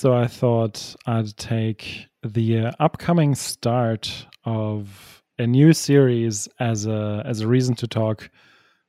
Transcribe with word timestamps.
So 0.00 0.14
I 0.14 0.28
thought 0.28 0.96
I'd 1.04 1.36
take 1.36 2.06
the 2.22 2.58
uh, 2.58 2.72
upcoming 2.80 3.34
start 3.34 4.26
of 4.46 5.22
a 5.38 5.46
new 5.46 5.74
series 5.74 6.48
as 6.58 6.86
a 6.86 7.22
as 7.26 7.42
a 7.42 7.46
reason 7.46 7.74
to 7.74 7.86
talk 7.86 8.30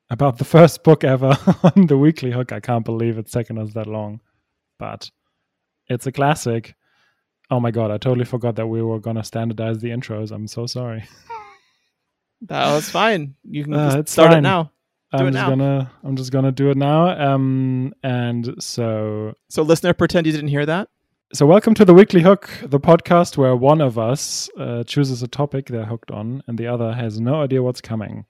about 0.09 0.37
the 0.37 0.45
first 0.45 0.85
book 0.85 1.03
ever 1.03 1.37
on 1.75 1.87
the 1.87 1.97
weekly 1.97 2.31
hook. 2.31 2.53
I 2.53 2.61
can't 2.61 2.85
believe 2.85 3.17
it's 3.17 3.33
taken 3.33 3.57
us 3.57 3.73
that 3.73 3.87
long, 3.87 4.21
but 4.79 5.11
it's 5.89 6.07
a 6.07 6.13
classic. 6.13 6.75
Oh 7.49 7.59
my 7.59 7.71
god, 7.71 7.91
I 7.91 7.97
totally 7.97 8.23
forgot 8.23 8.55
that 8.55 8.67
we 8.67 8.81
were 8.81 9.01
gonna 9.01 9.25
standardize 9.25 9.79
the 9.79 9.89
intros. 9.89 10.31
I'm 10.31 10.47
so 10.47 10.65
sorry. 10.65 11.03
That 12.43 12.73
was 12.73 12.89
fine. 12.89 13.35
You 13.43 13.65
can 13.65 13.73
uh, 13.73 14.03
start 14.05 14.29
fine. 14.29 14.37
it 14.37 14.41
now. 14.41 14.71
Do 15.11 15.25
I'm 15.25 15.33
just 15.33 15.33
now. 15.33 15.49
gonna 15.49 15.91
I'm 16.05 16.15
just 16.15 16.31
gonna 16.31 16.53
do 16.53 16.69
it 16.69 16.77
now. 16.77 17.33
Um 17.35 17.93
and 18.01 18.55
so 18.59 19.33
So 19.49 19.61
listener 19.61 19.93
pretend 19.93 20.25
you 20.25 20.31
didn't 20.31 20.47
hear 20.47 20.65
that. 20.65 20.87
So 21.33 21.45
welcome 21.45 21.73
to 21.75 21.85
the 21.85 21.93
Weekly 21.93 22.21
Hook, 22.21 22.49
the 22.61 22.79
podcast 22.79 23.37
where 23.37 23.55
one 23.55 23.79
of 23.79 23.97
us 23.97 24.49
uh, 24.59 24.83
chooses 24.83 25.23
a 25.23 25.29
topic 25.29 25.67
they're 25.67 25.85
hooked 25.85 26.11
on 26.11 26.43
and 26.45 26.57
the 26.57 26.67
other 26.67 26.91
has 26.91 27.21
no 27.21 27.41
idea 27.41 27.63
what's 27.63 27.79
coming. 27.79 28.25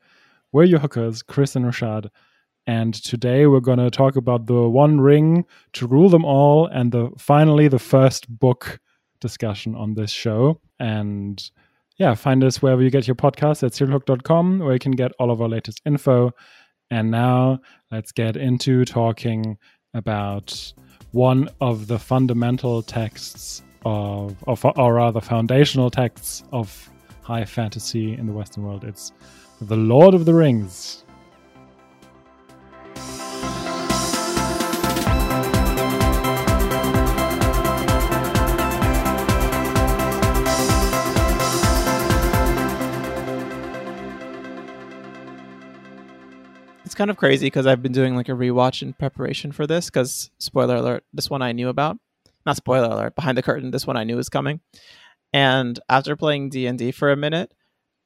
We're 0.51 0.65
your 0.65 0.77
hookers, 0.77 1.23
Chris 1.23 1.55
and 1.55 1.65
Rashad, 1.65 2.09
and 2.67 2.93
today 2.93 3.47
we're 3.47 3.59
going 3.59 3.79
to 3.79 3.89
talk 3.89 4.17
about 4.17 4.45
the 4.45 4.69
One 4.69 5.01
Ring 5.01 5.45
to 5.73 5.87
rule 5.87 6.09
them 6.09 6.23
all 6.23 6.67
and 6.67 6.91
the 6.91 7.09
finally 7.17 7.67
the 7.67 7.79
first 7.79 8.29
book 8.29 8.79
discussion 9.19 9.73
on 9.73 9.95
this 9.95 10.11
show. 10.11 10.61
And 10.79 11.43
yeah, 11.97 12.13
find 12.13 12.43
us 12.43 12.61
wherever 12.61 12.83
you 12.83 12.91
get 12.91 13.07
your 13.07 13.15
podcast 13.15 13.63
at 13.63 13.71
serialhook.com 13.71 14.59
where 14.59 14.73
you 14.73 14.79
can 14.79 14.91
get 14.91 15.11
all 15.17 15.31
of 15.31 15.41
our 15.41 15.49
latest 15.49 15.81
info. 15.87 16.33
And 16.91 17.09
now 17.09 17.61
let's 17.89 18.11
get 18.11 18.37
into 18.37 18.85
talking 18.85 19.57
about 19.95 20.71
one 21.11 21.49
of 21.59 21.87
the 21.87 21.99
fundamental 21.99 22.81
texts 22.81 23.61
of, 23.85 24.35
of 24.47 24.63
or 24.77 24.93
rather 24.93 25.21
foundational 25.21 25.89
texts 25.89 26.43
of 26.51 26.89
high 27.21 27.45
fantasy 27.45 28.13
in 28.13 28.27
the 28.27 28.33
Western 28.33 28.63
world. 28.63 28.83
It's 28.83 29.11
The 29.61 29.75
Lord 29.75 30.13
of 30.13 30.25
the 30.25 30.33
Rings. 30.33 31.00
Kind 47.01 47.09
of 47.09 47.17
crazy 47.17 47.47
because 47.47 47.65
I've 47.65 47.81
been 47.81 47.93
doing 47.93 48.15
like 48.15 48.29
a 48.29 48.33
rewatch 48.33 48.83
in 48.83 48.93
preparation 48.93 49.51
for 49.51 49.65
this. 49.65 49.87
Because 49.87 50.29
spoiler 50.37 50.75
alert, 50.75 51.03
this 51.11 51.31
one 51.31 51.41
I 51.41 51.51
knew 51.51 51.67
about. 51.67 51.97
Not 52.45 52.57
spoiler 52.57 52.89
alert, 52.89 53.15
behind 53.15 53.39
the 53.39 53.41
curtain, 53.41 53.71
this 53.71 53.87
one 53.87 53.97
I 53.97 54.03
knew 54.03 54.15
was 54.15 54.29
coming. 54.29 54.59
And 55.33 55.79
after 55.89 56.15
playing 56.15 56.49
D 56.49 56.67
and 56.67 56.77
D 56.77 56.91
for 56.91 57.11
a 57.11 57.15
minute, 57.15 57.51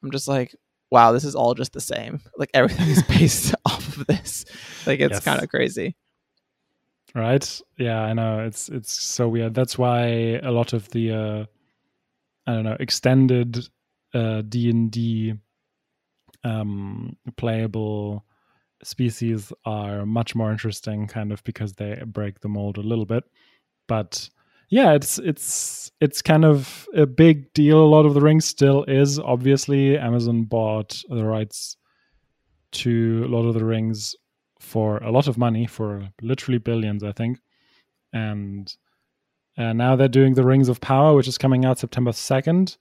I'm 0.01 0.11
just 0.11 0.29
like, 0.29 0.55
wow, 0.91 1.11
this 1.11 1.25
is 1.25 1.35
all 1.35 1.55
just 1.55 1.73
the 1.73 1.81
same. 1.81 2.21
Like 2.37 2.51
everything 2.53 2.87
is 2.87 3.03
based 3.09 3.53
off 3.65 3.97
of 3.97 4.07
this. 4.07 4.45
Like 4.85 5.01
it's 5.01 5.15
yes. 5.15 5.25
kind 5.25 5.43
of 5.43 5.49
crazy. 5.49 5.97
Right? 7.13 7.61
Yeah, 7.77 7.99
I 7.99 8.13
know. 8.13 8.39
It's 8.45 8.69
it's 8.69 8.91
so 8.91 9.27
weird. 9.27 9.53
That's 9.53 9.77
why 9.77 10.39
a 10.41 10.51
lot 10.51 10.71
of 10.71 10.89
the 10.91 11.11
uh 11.11 11.45
I 12.47 12.53
don't 12.53 12.63
know, 12.63 12.77
extended 12.79 13.67
uh 14.13 14.41
D 14.41 14.69
and 14.69 14.89
D 14.89 15.33
um 16.45 17.17
playable 17.35 18.25
species 18.83 19.51
are 19.65 20.05
much 20.05 20.35
more 20.35 20.51
interesting 20.51 21.07
kind 21.07 21.31
of 21.31 21.43
because 21.43 21.73
they 21.73 22.01
break 22.05 22.39
the 22.39 22.49
mold 22.49 22.77
a 22.77 22.81
little 22.81 23.05
bit. 23.05 23.23
But 23.87 24.29
yeah 24.69 24.93
it's 24.93 25.19
it's 25.19 25.91
it's 26.01 26.21
kind 26.21 26.45
of 26.45 26.87
a 26.95 27.05
big 27.05 27.53
deal. 27.53 27.83
A 27.83 27.85
lot 27.85 28.05
of 28.05 28.13
the 28.13 28.21
rings 28.21 28.45
still 28.45 28.83
is 28.85 29.19
obviously. 29.19 29.97
Amazon 29.97 30.43
bought 30.43 31.01
the 31.09 31.23
rights 31.23 31.77
to 32.71 33.25
lord 33.27 33.45
of 33.45 33.53
the 33.53 33.63
rings 33.63 34.15
for 34.59 34.97
a 34.97 35.11
lot 35.11 35.27
of 35.27 35.37
money 35.37 35.65
for 35.65 36.09
literally 36.21 36.57
billions 36.57 37.03
i 37.03 37.11
think. 37.11 37.39
And 38.11 38.73
uh, 39.57 39.73
now 39.73 39.95
they're 39.95 40.07
doing 40.07 40.33
the 40.33 40.43
rings 40.45 40.69
of 40.69 40.81
power 40.81 41.15
which 41.15 41.27
is 41.27 41.37
coming 41.37 41.63
out 41.63 41.79
september 41.79 42.11
2nd 42.11 42.77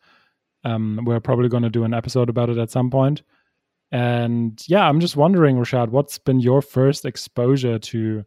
um, 0.64 1.00
we're 1.04 1.20
probably 1.20 1.48
going 1.48 1.62
to 1.62 1.70
do 1.70 1.84
an 1.84 1.94
episode 1.94 2.28
about 2.28 2.48
it 2.48 2.58
at 2.58 2.70
some 2.70 2.90
point 2.90 3.22
and 3.92 4.62
yeah, 4.66 4.88
I'm 4.88 5.00
just 5.00 5.16
wondering, 5.16 5.56
Rashad, 5.56 5.88
what's 5.88 6.18
been 6.18 6.40
your 6.40 6.62
first 6.62 7.04
exposure 7.04 7.78
to 7.78 8.24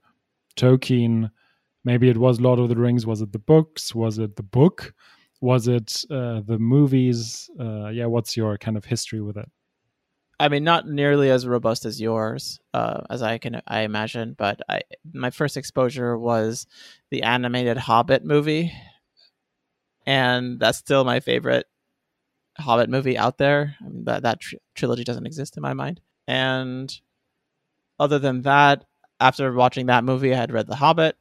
Tolkien? 0.56 1.30
Maybe 1.84 2.10
it 2.10 2.18
was 2.18 2.42
Lord 2.42 2.60
of 2.60 2.70
the 2.70 2.76
Rings. 2.76 3.06
Was 3.06 3.22
it 3.22 3.32
the 3.32 3.40
books? 3.40 3.94
Was 3.96 4.18
it 4.18 4.36
the 4.36 4.44
book? 4.44 4.94
Was 5.42 5.68
it 5.68 6.04
uh, 6.10 6.42
the 6.46 6.58
movies? 6.58 7.50
Uh, 7.60 7.90
yeah, 7.90 8.06
what's 8.06 8.36
your 8.36 8.58
kind 8.58 8.78
of 8.78 8.86
history 8.86 9.22
with 9.22 9.38
it? 9.38 9.50
I 10.40 10.50
mean, 10.50 10.64
not 10.64 10.88
nearly 10.88 11.32
as 11.32 11.48
robust 11.48 11.86
as 11.86 12.00
yours, 12.00 12.60
uh, 12.74 13.02
as 13.10 13.22
I 13.24 13.38
can 13.40 13.62
I 13.68 13.82
imagine. 13.82 14.36
But 14.38 14.62
I, 14.70 14.82
my 15.12 15.32
first 15.32 15.58
exposure 15.58 16.18
was 16.18 16.68
the 17.10 17.24
animated 17.24 17.78
Hobbit 17.78 18.24
movie, 18.24 18.72
and 20.06 20.60
that's 20.60 20.78
still 20.78 21.04
my 21.04 21.20
favorite 21.20 21.66
Hobbit 22.60 22.90
movie 22.90 23.18
out 23.18 23.38
there. 23.38 23.76
I 23.84 23.88
mean, 23.88 24.06
that 24.06 24.24
that 24.24 24.40
tr- 24.40 24.56
trilogy 24.76 25.04
doesn't 25.04 25.26
exist 25.26 25.58
in 25.58 25.64
my 25.64 25.74
mind. 25.74 26.02
And 26.28 26.94
other 28.00 28.20
than 28.20 28.42
that, 28.44 28.86
after 29.20 29.52
watching 29.54 29.88
that 29.88 30.04
movie, 30.04 30.34
I 30.34 30.38
had 30.38 30.52
read 30.52 30.68
The 30.68 30.76
Hobbit, 30.76 31.18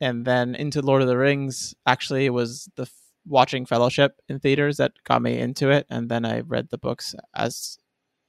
and 0.00 0.24
then 0.24 0.54
into 0.54 0.82
Lord 0.82 1.02
of 1.02 1.08
the 1.08 1.16
Rings. 1.16 1.74
Actually, 1.86 2.26
it 2.26 2.30
was 2.30 2.68
the 2.76 2.82
f- 2.82 2.92
watching 3.26 3.66
Fellowship 3.66 4.20
in 4.28 4.38
theaters 4.38 4.76
that 4.76 4.92
got 5.04 5.22
me 5.22 5.38
into 5.38 5.70
it, 5.70 5.86
and 5.90 6.08
then 6.08 6.24
I 6.24 6.40
read 6.40 6.68
the 6.70 6.78
books 6.78 7.14
as 7.34 7.78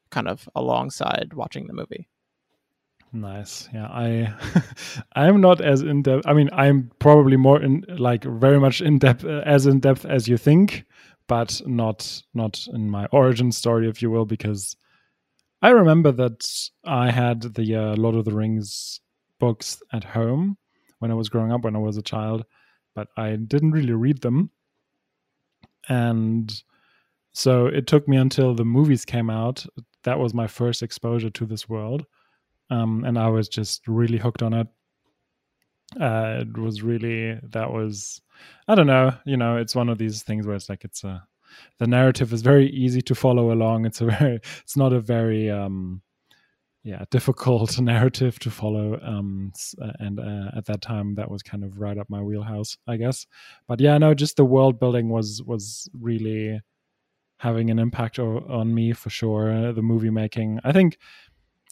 kind 0.10 0.28
of 0.28 0.48
alongside 0.56 1.34
watching 1.34 1.68
the 1.68 1.74
movie. 1.74 2.08
Nice. 3.12 3.70
Yeah, 3.74 3.88
I 3.88 4.34
I'm 5.16 5.40
not 5.40 5.62
as 5.62 5.82
in 5.82 6.02
depth. 6.02 6.28
I 6.28 6.34
mean, 6.34 6.50
I'm 6.52 6.92
probably 7.00 7.38
more 7.38 7.62
in 7.62 7.86
like 7.88 8.24
very 8.24 8.60
much 8.60 8.82
in 8.82 9.00
depth 9.00 9.24
uh, 9.24 9.42
as 9.46 9.66
in 9.66 9.80
depth 9.80 10.06
as 10.06 10.28
you 10.28 10.38
think 10.38 10.86
but 11.28 11.62
not 11.66 12.22
not 12.34 12.68
in 12.74 12.90
my 12.90 13.08
origin 13.08 13.52
story, 13.52 13.90
if 13.90 14.02
you 14.02 14.12
will, 14.12 14.26
because 14.26 14.76
I 15.62 15.70
remember 15.70 16.12
that 16.12 16.70
I 16.86 17.12
had 17.12 17.42
the 17.56 17.76
uh, 17.76 17.96
Lord 17.96 18.16
of 18.16 18.26
the 18.26 18.34
Rings 18.34 19.00
books 19.40 19.82
at 19.92 20.04
home 20.04 20.58
when 21.00 21.12
I 21.12 21.16
was 21.16 21.30
growing 21.30 21.52
up, 21.52 21.64
when 21.64 21.76
I 21.76 21.80
was 21.80 21.98
a 21.98 22.02
child, 22.02 22.46
but 22.94 23.08
I 23.18 23.36
didn't 23.36 23.72
really 23.72 23.94
read 23.94 24.22
them, 24.22 24.52
and 25.90 26.54
so 27.34 27.66
it 27.68 27.88
took 27.88 28.08
me 28.08 28.18
until 28.18 28.56
the 28.56 28.66
movies 28.66 29.06
came 29.06 29.30
out. 29.30 29.66
That 30.04 30.20
was 30.20 30.34
my 30.34 30.48
first 30.48 30.84
exposure 30.84 31.30
to 31.32 31.46
this 31.46 31.68
world, 31.68 32.06
um, 32.70 33.04
and 33.04 33.18
I 33.18 33.28
was 33.30 33.50
just 33.50 33.88
really 33.88 34.18
hooked 34.18 34.44
on 34.44 34.54
it. 34.54 34.68
Uh, 36.00 36.40
it 36.42 36.58
was 36.58 36.82
really 36.82 37.40
that 37.52 37.72
was 37.72 38.22
I 38.68 38.76
don't 38.76 38.88
know. 38.88 39.14
You 39.26 39.38
know, 39.38 39.58
it's 39.58 39.76
one 39.76 39.90
of 39.90 39.98
these 39.98 40.24
things 40.24 40.46
where 40.46 40.56
it's 40.56 40.70
like 40.70 40.84
it's 40.84 41.04
a 41.04 41.26
the 41.80 41.88
narrative 41.88 42.34
is 42.34 42.42
very 42.42 42.70
easy 42.70 43.02
to 43.04 43.16
follow 43.16 43.52
along. 43.52 43.86
It's 43.86 44.02
a 44.02 44.06
very 44.20 44.40
it's 44.64 44.78
not 44.78 44.94
a 44.94 45.00
very 45.00 45.50
um 45.50 46.02
yeah 46.84 47.04
difficult 47.12 47.80
narrative 47.82 48.40
to 48.40 48.52
follow 48.52 49.00
um 49.04 49.52
uh, 49.82 49.92
and 50.00 50.20
uh, 50.20 50.52
at 50.56 50.66
that 50.66 50.82
time 50.82 51.16
that 51.16 51.30
was 51.30 51.42
kind 51.44 51.64
of 51.64 51.80
right 51.80 51.98
up 51.98 52.08
my 52.10 52.22
wheelhouse 52.22 52.78
i 52.88 52.96
guess 52.96 53.26
but 53.68 53.80
yeah 53.82 53.98
no 53.98 54.14
just 54.14 54.38
the 54.38 54.46
world 54.46 54.80
building 54.80 55.10
was 55.10 55.42
was 55.44 55.90
really 56.00 56.62
having 57.40 57.70
an 57.70 57.80
impact 57.80 58.20
o- 58.20 58.46
on 58.50 58.74
me 58.74 58.94
for 58.94 59.10
sure 59.10 59.52
uh, 59.52 59.72
the 59.72 59.82
movie 59.82 60.12
making 60.12 60.60
i 60.64 60.72
think 60.72 60.98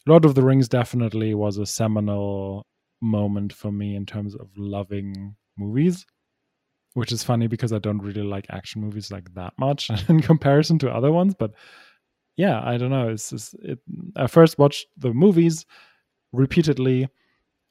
lord 0.07 0.25
of 0.25 0.35
the 0.35 0.43
rings 0.43 0.67
definitely 0.67 1.33
was 1.35 1.57
a 1.57 1.65
seminal 1.65 2.65
moment 3.03 3.53
for 3.53 3.71
me 3.71 3.95
in 3.95 4.05
terms 4.05 4.33
of 4.33 4.49
loving 4.57 5.35
movies 5.57 6.05
which 6.93 7.11
is 7.11 7.23
funny 7.23 7.47
because 7.47 7.73
I 7.73 7.79
don't 7.79 8.01
really 8.01 8.21
like 8.21 8.45
action 8.49 8.81
movies 8.81 9.11
like 9.11 9.33
that 9.33 9.53
much 9.57 9.89
in 10.09 10.21
comparison 10.21 10.79
to 10.79 10.91
other 10.91 11.11
ones. 11.11 11.33
But 11.37 11.53
yeah, 12.37 12.61
I 12.63 12.77
don't 12.77 12.91
know. 12.91 13.09
It's 13.09 13.29
just, 13.29 13.55
it. 13.55 13.79
I 14.15 14.27
first 14.27 14.57
watched 14.57 14.87
the 14.97 15.13
movies 15.13 15.65
repeatedly. 16.31 17.07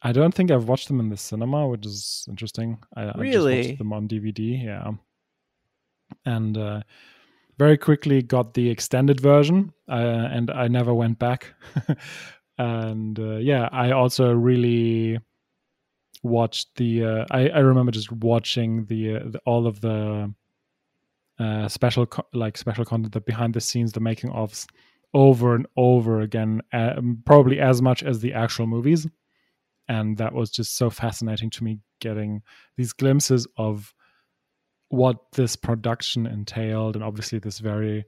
I 0.03 0.13
don't 0.13 0.35
think 0.35 0.51
I've 0.51 0.69
watched 0.69 0.89
them 0.89 1.01
in 1.01 1.09
the 1.09 1.17
cinema, 1.17 1.67
which 1.69 1.87
is 1.87 2.27
interesting. 2.29 2.79
I, 2.97 3.13
really? 3.17 3.55
I 3.55 3.57
just 3.59 3.69
watched 3.69 3.79
them 3.79 3.93
on 3.93 4.09
DVD. 4.09 4.65
Yeah, 4.65 4.91
and 6.27 6.59
uh, 6.59 6.83
very 7.59 7.79
quickly 7.79 8.23
got 8.23 8.55
the 8.55 8.69
extended 8.69 9.21
version, 9.21 9.73
uh, 9.89 10.29
and 10.33 10.51
I 10.51 10.67
never 10.67 10.93
went 10.93 11.21
back. 11.21 11.55
and 12.59 13.19
uh, 13.19 13.37
yeah, 13.37 13.69
I 13.71 13.93
also 13.93 14.33
really 14.33 15.21
watched 16.23 16.77
the. 16.77 17.05
Uh, 17.05 17.25
I 17.31 17.49
I 17.49 17.59
remember 17.59 17.93
just 17.93 18.13
watching 18.13 18.85
the, 18.87 19.17
uh, 19.17 19.21
the 19.27 19.41
all 19.45 19.67
of 19.67 19.81
the 19.81 20.33
uh, 21.39 21.69
special 21.69 22.07
co- 22.07 22.27
like 22.33 22.57
special 22.57 22.85
content, 22.85 23.13
the 23.13 23.21
behind 23.21 23.55
the 23.55 23.61
scenes, 23.61 23.93
the 23.93 24.01
making 24.01 24.31
ofs, 24.31 24.67
over 25.15 25.55
and 25.55 25.67
over 25.77 26.21
again, 26.21 26.63
uh, 26.73 27.01
probably 27.25 27.61
as 27.61 27.83
much 27.83 28.03
as 28.03 28.21
the 28.21 28.33
actual 28.33 28.67
movies, 28.67 29.07
and 29.89 30.17
that 30.19 30.33
was 30.33 30.51
just 30.51 30.77
so 30.77 30.91
fascinating 30.91 31.51
to 31.51 31.65
me, 31.65 31.81
getting 32.01 32.43
these 32.77 32.93
glimpses 32.93 33.47
of 33.57 33.95
what 34.89 35.17
this 35.33 35.57
production 35.57 36.27
entailed, 36.27 36.97
and 36.97 37.05
obviously 37.05 37.39
this 37.39 37.59
very, 37.59 38.05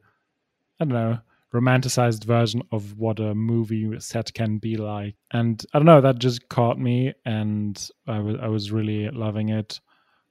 I 0.79 0.85
don't 0.85 0.93
know, 0.93 1.19
romanticized 1.55 2.25
version 2.25 2.63
of 2.73 2.99
what 2.99 3.21
a 3.21 3.35
movie 3.35 3.89
set 4.01 4.35
can 4.35 4.59
be 4.59 4.77
like. 4.77 5.15
And 5.33 5.65
I 5.73 5.79
don't 5.79 5.87
know, 5.87 6.01
that 6.01 6.19
just 6.19 6.49
caught 6.49 6.79
me, 6.79 7.13
and 7.25 7.91
I 8.07 8.19
was 8.19 8.37
I 8.43 8.49
was 8.49 8.73
really 8.73 9.09
loving 9.11 9.51
it 9.51 9.81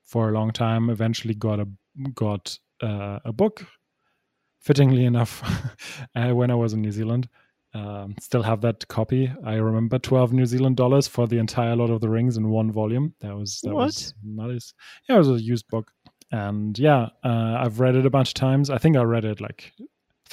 for 0.03 0.29
a 0.29 0.33
long 0.33 0.51
time. 0.51 0.89
Eventually, 0.89 1.33
got 1.33 1.59
a 1.59 1.67
got 2.13 2.57
uh, 2.81 3.19
a 3.25 3.31
book, 3.33 3.65
fittingly 4.59 5.05
enough, 5.05 5.41
uh, 6.15 6.31
when 6.31 6.51
I 6.51 6.55
was 6.55 6.73
in 6.73 6.81
New 6.81 6.91
Zealand. 6.91 7.29
Um, 7.75 8.13
still 8.19 8.43
have 8.43 8.61
that 8.61 8.87
copy. 8.87 9.31
I 9.43 9.55
remember 9.55 9.97
twelve 9.97 10.31
New 10.31 10.45
Zealand 10.45 10.77
dollars 10.77 11.07
for 11.07 11.25
the 11.27 11.39
entire 11.39 11.75
Lord 11.75 11.89
of 11.89 12.01
the 12.01 12.09
Rings 12.09 12.37
in 12.37 12.49
one 12.49 12.71
volume. 12.71 13.15
That 13.21 13.35
was 13.35 13.61
that 13.63 13.73
What? 13.73 13.85
was 13.85 14.13
nice. 14.23 14.73
Yeah, 15.09 15.15
it 15.15 15.19
was 15.19 15.29
a 15.29 15.41
used 15.41 15.67
book, 15.69 15.89
and 16.31 16.77
yeah, 16.77 17.07
uh, 17.23 17.57
I've 17.59 17.79
read 17.79 17.95
it 17.95 18.05
a 18.05 18.11
bunch 18.11 18.29
of 18.29 18.33
times. 18.35 18.69
I 18.69 18.77
think 18.77 18.95
I 18.95 19.01
read 19.01 19.25
it 19.25 19.41
like 19.41 19.73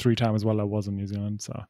three 0.01 0.17
times 0.17 0.45
while 0.45 0.61
I 0.61 0.65
was 0.65 0.89
in 0.89 0.97
New 0.97 1.07
Zealand. 1.07 1.43
So 1.43 1.63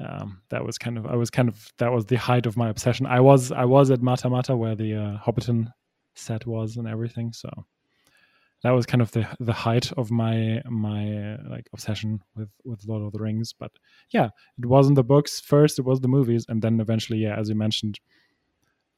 um, 0.00 0.40
that 0.50 0.64
was 0.64 0.78
kind 0.78 0.96
of 0.98 1.06
I 1.06 1.16
was 1.16 1.30
kind 1.30 1.48
of 1.48 1.72
that 1.78 1.92
was 1.92 2.06
the 2.06 2.16
height 2.16 2.46
of 2.46 2.56
my 2.56 2.68
obsession. 2.68 3.06
I 3.06 3.20
was 3.20 3.52
I 3.52 3.64
was 3.64 3.90
at 3.90 4.00
Matamata 4.00 4.56
where 4.56 4.74
the 4.74 4.94
uh, 4.94 5.18
Hobbiton 5.18 5.72
set 6.14 6.46
was 6.46 6.76
and 6.76 6.88
everything. 6.88 7.32
So 7.32 7.50
that 8.62 8.70
was 8.70 8.86
kind 8.86 9.02
of 9.02 9.10
the 9.12 9.26
the 9.40 9.52
height 9.52 9.92
of 9.92 10.10
my 10.10 10.62
my 10.66 11.34
uh, 11.34 11.36
like 11.48 11.68
obsession 11.72 12.20
with 12.36 12.50
with 12.64 12.84
Lord 12.86 13.02
of 13.02 13.12
the 13.12 13.20
Rings. 13.20 13.52
But 13.52 13.72
yeah, 14.10 14.30
it 14.58 14.66
wasn't 14.66 14.96
the 14.96 15.04
books 15.04 15.40
first; 15.40 15.78
it 15.78 15.84
was 15.84 16.00
the 16.00 16.08
movies, 16.08 16.46
and 16.48 16.60
then 16.62 16.80
eventually, 16.80 17.18
yeah, 17.18 17.36
as 17.36 17.48
you 17.48 17.54
mentioned, 17.54 18.00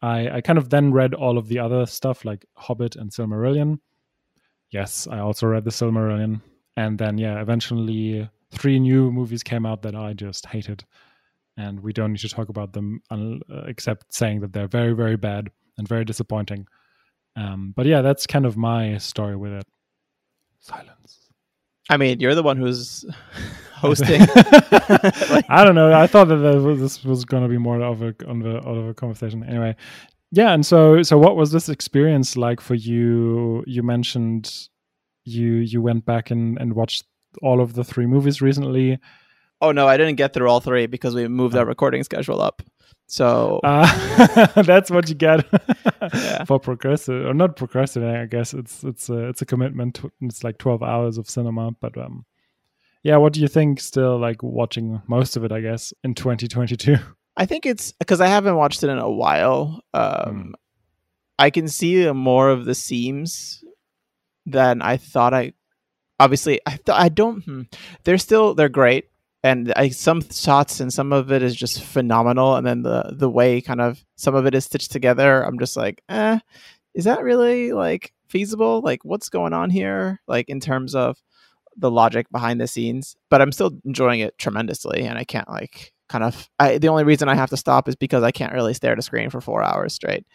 I 0.02 0.30
I 0.30 0.40
kind 0.40 0.58
of 0.58 0.70
then 0.70 0.92
read 0.92 1.14
all 1.14 1.38
of 1.38 1.48
the 1.48 1.58
other 1.58 1.86
stuff 1.86 2.24
like 2.24 2.46
Hobbit 2.54 2.96
and 2.96 3.10
Silmarillion. 3.10 3.80
Yes, 4.70 5.08
I 5.10 5.18
also 5.18 5.46
read 5.46 5.64
the 5.64 5.70
Silmarillion, 5.70 6.40
and 6.76 6.98
then 6.98 7.18
yeah, 7.18 7.40
eventually 7.40 8.28
three 8.52 8.78
new 8.80 9.10
movies 9.10 9.42
came 9.42 9.64
out 9.66 9.82
that 9.82 9.94
I 9.94 10.12
just 10.12 10.46
hated, 10.46 10.84
and 11.56 11.80
we 11.80 11.92
don't 11.92 12.12
need 12.12 12.20
to 12.20 12.28
talk 12.28 12.48
about 12.48 12.72
them 12.72 13.00
un- 13.10 13.40
uh, 13.52 13.62
except 13.66 14.12
saying 14.14 14.40
that 14.40 14.52
they're 14.52 14.68
very 14.68 14.92
very 14.92 15.16
bad 15.16 15.50
and 15.78 15.86
very 15.88 16.04
disappointing. 16.04 16.66
Um, 17.36 17.72
but 17.76 17.86
yeah, 17.86 18.02
that's 18.02 18.26
kind 18.26 18.44
of 18.46 18.56
my 18.56 18.98
story 18.98 19.36
with 19.36 19.52
it. 19.52 19.66
Silence. 20.58 21.28
I 21.88 21.96
mean, 21.96 22.20
you're 22.20 22.34
the 22.34 22.42
one 22.42 22.56
who's 22.56 23.04
hosting. 23.74 24.20
I 25.48 25.62
don't 25.64 25.74
know. 25.74 25.92
I 25.92 26.06
thought 26.06 26.28
that, 26.28 26.36
that 26.36 26.56
was- 26.60 26.80
this 26.80 27.04
was 27.04 27.24
going 27.24 27.42
to 27.42 27.48
be 27.48 27.58
more 27.58 27.80
of 27.82 28.02
a 28.02 28.14
on 28.28 28.40
the 28.40 28.56
out 28.58 28.76
of 28.76 28.88
a 28.88 28.94
conversation. 28.94 29.42
Anyway, 29.44 29.74
yeah. 30.32 30.52
And 30.52 30.64
so, 30.64 31.02
so 31.02 31.18
what 31.18 31.36
was 31.36 31.50
this 31.52 31.68
experience 31.68 32.36
like 32.36 32.60
for 32.60 32.74
you? 32.74 33.64
You 33.66 33.82
mentioned 33.82 34.68
you 35.24 35.54
you 35.56 35.82
went 35.82 36.04
back 36.04 36.30
and 36.30 36.58
and 36.60 36.74
watched 36.74 37.04
all 37.42 37.60
of 37.60 37.74
the 37.74 37.84
three 37.84 38.06
movies 38.06 38.40
recently. 38.42 38.98
oh 39.62 39.72
no, 39.72 39.86
I 39.86 39.96
didn't 39.96 40.16
get 40.16 40.32
through 40.32 40.48
all 40.48 40.60
three 40.60 40.86
because 40.86 41.14
we 41.14 41.28
moved 41.28 41.54
our 41.56 41.66
recording 41.66 42.02
schedule 42.02 42.40
up. 42.40 42.62
So 43.06 43.60
Uh, 43.64 43.86
that's 44.62 44.90
what 44.90 45.08
you 45.08 45.14
get 45.14 45.44
Yeah. 46.14 46.44
for 46.44 46.58
procrastinating 46.58 47.26
or 47.28 47.34
not 47.34 47.56
procrastinating. 47.56 48.16
I 48.20 48.26
guess 48.26 48.54
it's 48.54 48.82
it's 48.84 49.08
a 49.10 49.28
it's 49.28 49.42
a 49.42 49.46
commitment. 49.46 49.96
To, 49.96 50.10
it's 50.22 50.42
like 50.44 50.58
twelve 50.58 50.82
hours 50.82 51.18
of 51.18 51.28
cinema, 51.28 51.72
but 51.80 51.96
um, 51.98 52.24
yeah. 53.02 53.16
What 53.18 53.32
do 53.34 53.40
you 53.40 53.48
think? 53.48 53.80
Still 53.80 54.18
like 54.18 54.42
watching 54.42 55.02
most 55.06 55.36
of 55.36 55.44
it, 55.44 55.52
I 55.52 55.60
guess, 55.60 55.92
in 56.04 56.14
2022. 56.14 56.96
I 57.36 57.46
think 57.46 57.64
it's 57.66 57.92
because 57.92 58.20
I 58.20 58.26
haven't 58.28 58.56
watched 58.56 58.82
it 58.82 58.88
in 58.90 58.98
a 58.98 59.10
while. 59.10 59.80
Um, 59.94 60.54
I 61.38 61.50
can 61.50 61.68
see 61.68 62.10
more 62.12 62.50
of 62.50 62.64
the 62.64 62.74
seams 62.74 63.62
than 64.52 64.82
I 64.82 64.96
thought. 64.96 65.34
I 65.34 65.52
obviously 66.18 66.60
I 66.66 66.76
thought 66.76 67.00
I 67.00 67.08
don't. 67.08 67.42
Hmm, 67.42 67.62
they're 68.04 68.18
still 68.18 68.54
they're 68.54 68.68
great, 68.68 69.08
and 69.42 69.72
I 69.76 69.88
some 69.88 70.22
shots 70.30 70.80
and 70.80 70.92
some 70.92 71.12
of 71.12 71.32
it 71.32 71.42
is 71.42 71.56
just 71.56 71.82
phenomenal. 71.82 72.56
And 72.56 72.66
then 72.66 72.82
the 72.82 73.14
the 73.16 73.30
way 73.30 73.60
kind 73.60 73.80
of 73.80 74.04
some 74.16 74.34
of 74.34 74.46
it 74.46 74.54
is 74.54 74.64
stitched 74.64 74.92
together, 74.92 75.42
I'm 75.44 75.58
just 75.58 75.76
like, 75.76 76.02
eh, 76.08 76.38
is 76.94 77.04
that 77.04 77.22
really 77.22 77.72
like 77.72 78.12
feasible? 78.28 78.80
Like, 78.82 79.04
what's 79.04 79.28
going 79.28 79.52
on 79.52 79.70
here? 79.70 80.20
Like 80.28 80.48
in 80.48 80.60
terms 80.60 80.94
of 80.94 81.18
the 81.76 81.90
logic 81.90 82.30
behind 82.30 82.60
the 82.60 82.66
scenes, 82.66 83.16
but 83.30 83.40
I'm 83.40 83.52
still 83.52 83.72
enjoying 83.84 84.20
it 84.20 84.36
tremendously, 84.38 85.02
and 85.02 85.18
I 85.18 85.24
can't 85.24 85.48
like 85.48 85.92
kind 86.08 86.24
of. 86.24 86.48
I 86.58 86.78
the 86.78 86.88
only 86.88 87.04
reason 87.04 87.28
I 87.28 87.34
have 87.34 87.50
to 87.50 87.56
stop 87.56 87.88
is 87.88 87.96
because 87.96 88.22
I 88.22 88.30
can't 88.32 88.52
really 88.52 88.74
stare 88.74 88.92
at 88.92 88.98
a 88.98 89.02
screen 89.02 89.30
for 89.30 89.40
four 89.40 89.62
hours 89.62 89.94
straight. 89.94 90.26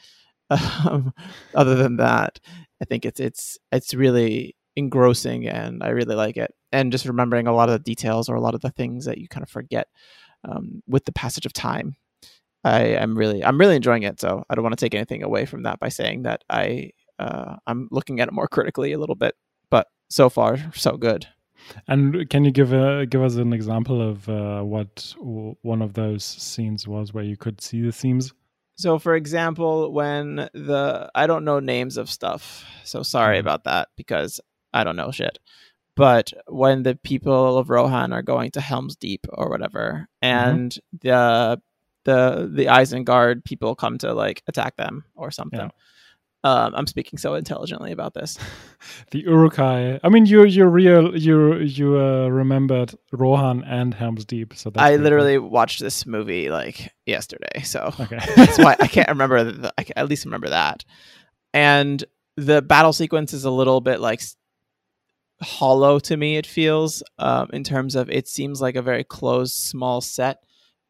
Um, 0.85 1.13
other 1.55 1.75
than 1.75 1.97
that, 1.97 2.39
I 2.81 2.85
think 2.85 3.05
it's 3.05 3.19
it's 3.19 3.57
it's 3.71 3.93
really 3.93 4.55
engrossing, 4.75 5.47
and 5.47 5.83
I 5.83 5.89
really 5.89 6.15
like 6.15 6.37
it. 6.37 6.53
And 6.71 6.91
just 6.91 7.05
remembering 7.05 7.47
a 7.47 7.53
lot 7.53 7.69
of 7.69 7.73
the 7.73 7.79
details 7.79 8.29
or 8.29 8.35
a 8.35 8.41
lot 8.41 8.53
of 8.55 8.61
the 8.61 8.69
things 8.69 9.05
that 9.05 9.17
you 9.17 9.27
kind 9.27 9.43
of 9.43 9.49
forget 9.49 9.87
um, 10.43 10.83
with 10.87 11.05
the 11.05 11.11
passage 11.11 11.45
of 11.45 11.53
time. 11.53 11.95
I 12.63 12.81
am 12.81 13.17
really 13.17 13.43
I'm 13.43 13.59
really 13.59 13.75
enjoying 13.75 14.03
it. 14.03 14.19
So 14.19 14.43
I 14.49 14.55
don't 14.55 14.63
want 14.63 14.77
to 14.77 14.83
take 14.83 14.95
anything 14.95 15.23
away 15.23 15.45
from 15.45 15.63
that 15.63 15.79
by 15.79 15.89
saying 15.89 16.23
that 16.23 16.43
I 16.49 16.91
uh, 17.19 17.55
I'm 17.67 17.87
looking 17.91 18.19
at 18.19 18.27
it 18.27 18.33
more 18.33 18.47
critically 18.51 18.93
a 18.93 18.99
little 18.99 19.15
bit. 19.15 19.35
But 19.69 19.87
so 20.09 20.29
far, 20.29 20.57
so 20.73 20.97
good. 20.97 21.27
And 21.87 22.29
can 22.29 22.45
you 22.45 22.51
give 22.51 22.73
a 22.73 23.05
give 23.05 23.23
us 23.23 23.35
an 23.35 23.53
example 23.53 24.01
of 24.01 24.27
uh, 24.29 24.61
what 24.61 25.15
one 25.61 25.81
of 25.81 25.93
those 25.93 26.23
scenes 26.23 26.87
was 26.87 27.13
where 27.13 27.23
you 27.23 27.37
could 27.37 27.61
see 27.61 27.81
the 27.81 27.91
themes? 27.91 28.33
So, 28.77 28.99
for 28.99 29.15
example, 29.15 29.91
when 29.93 30.35
the 30.53 31.09
I 31.15 31.27
don't 31.27 31.45
know 31.45 31.59
names 31.59 31.97
of 31.97 32.09
stuff, 32.09 32.65
so 32.83 33.03
sorry 33.03 33.37
Mhm. 33.37 33.41
about 33.41 33.63
that 33.65 33.89
because 33.95 34.41
I 34.73 34.83
don't 34.83 34.95
know 34.97 35.11
shit. 35.11 35.39
But 35.95 36.33
when 36.47 36.83
the 36.83 36.95
people 36.95 37.57
of 37.57 37.69
Rohan 37.69 38.11
are 38.13 38.21
going 38.21 38.51
to 38.51 38.61
Helm's 38.61 38.95
Deep 38.97 39.25
or 39.29 39.49
whatever, 39.49 40.07
and 40.21 40.77
the 41.01 41.61
the 42.05 42.49
the 42.53 42.65
Isengard 42.65 43.45
people 43.45 43.75
come 43.75 43.97
to 43.99 44.13
like 44.13 44.43
attack 44.47 44.75
them 44.75 45.05
or 45.15 45.31
something. 45.31 45.59
Yeah. 45.59 45.69
Um, 46.45 46.75
I'm 46.75 46.85
speaking 46.85 47.17
so 47.17 47.33
intelligently 47.33 47.91
about 47.91 48.13
this. 48.13 48.37
The 49.09 49.21
Uruk-hai. 49.21 49.99
I 50.03 50.09
mean, 50.09 50.27
you 50.27 50.45
you 50.45 50.65
real 50.65 51.17
you 51.17 51.55
you 51.55 51.99
uh, 51.99 52.27
remembered 52.27 52.93
Rohan 53.11 53.63
and 53.63 53.95
Helm's 53.95 54.25
Deep. 54.25 54.53
So 54.53 54.69
that's 54.69 54.79
I 54.79 54.89
pretty 54.89 54.97
cool. 54.97 55.03
literally 55.03 55.37
watched 55.39 55.79
this 55.79 56.05
movie 56.05 56.49
like 56.49 56.93
yesterday, 57.07 57.63
so 57.63 57.91
okay. 57.99 58.19
that's 58.35 58.59
why 58.59 58.75
I 58.79 58.87
can't 58.87 59.09
remember. 59.09 59.43
The, 59.43 59.73
I 59.75 59.83
can 59.83 59.97
at 59.97 60.07
least 60.07 60.25
remember 60.25 60.49
that. 60.49 60.85
And 61.51 62.05
the 62.37 62.61
battle 62.61 62.93
sequence 62.93 63.33
is 63.33 63.43
a 63.45 63.49
little 63.51 63.81
bit 63.81 63.99
like 63.99 64.21
hollow 65.41 65.97
to 65.99 66.15
me. 66.15 66.37
It 66.37 66.45
feels 66.45 67.01
um, 67.17 67.49
in 67.53 67.63
terms 67.63 67.95
of 67.95 68.07
it 68.11 68.27
seems 68.27 68.61
like 68.61 68.75
a 68.75 68.83
very 68.83 69.03
closed, 69.03 69.55
small 69.55 69.99
set 69.99 70.44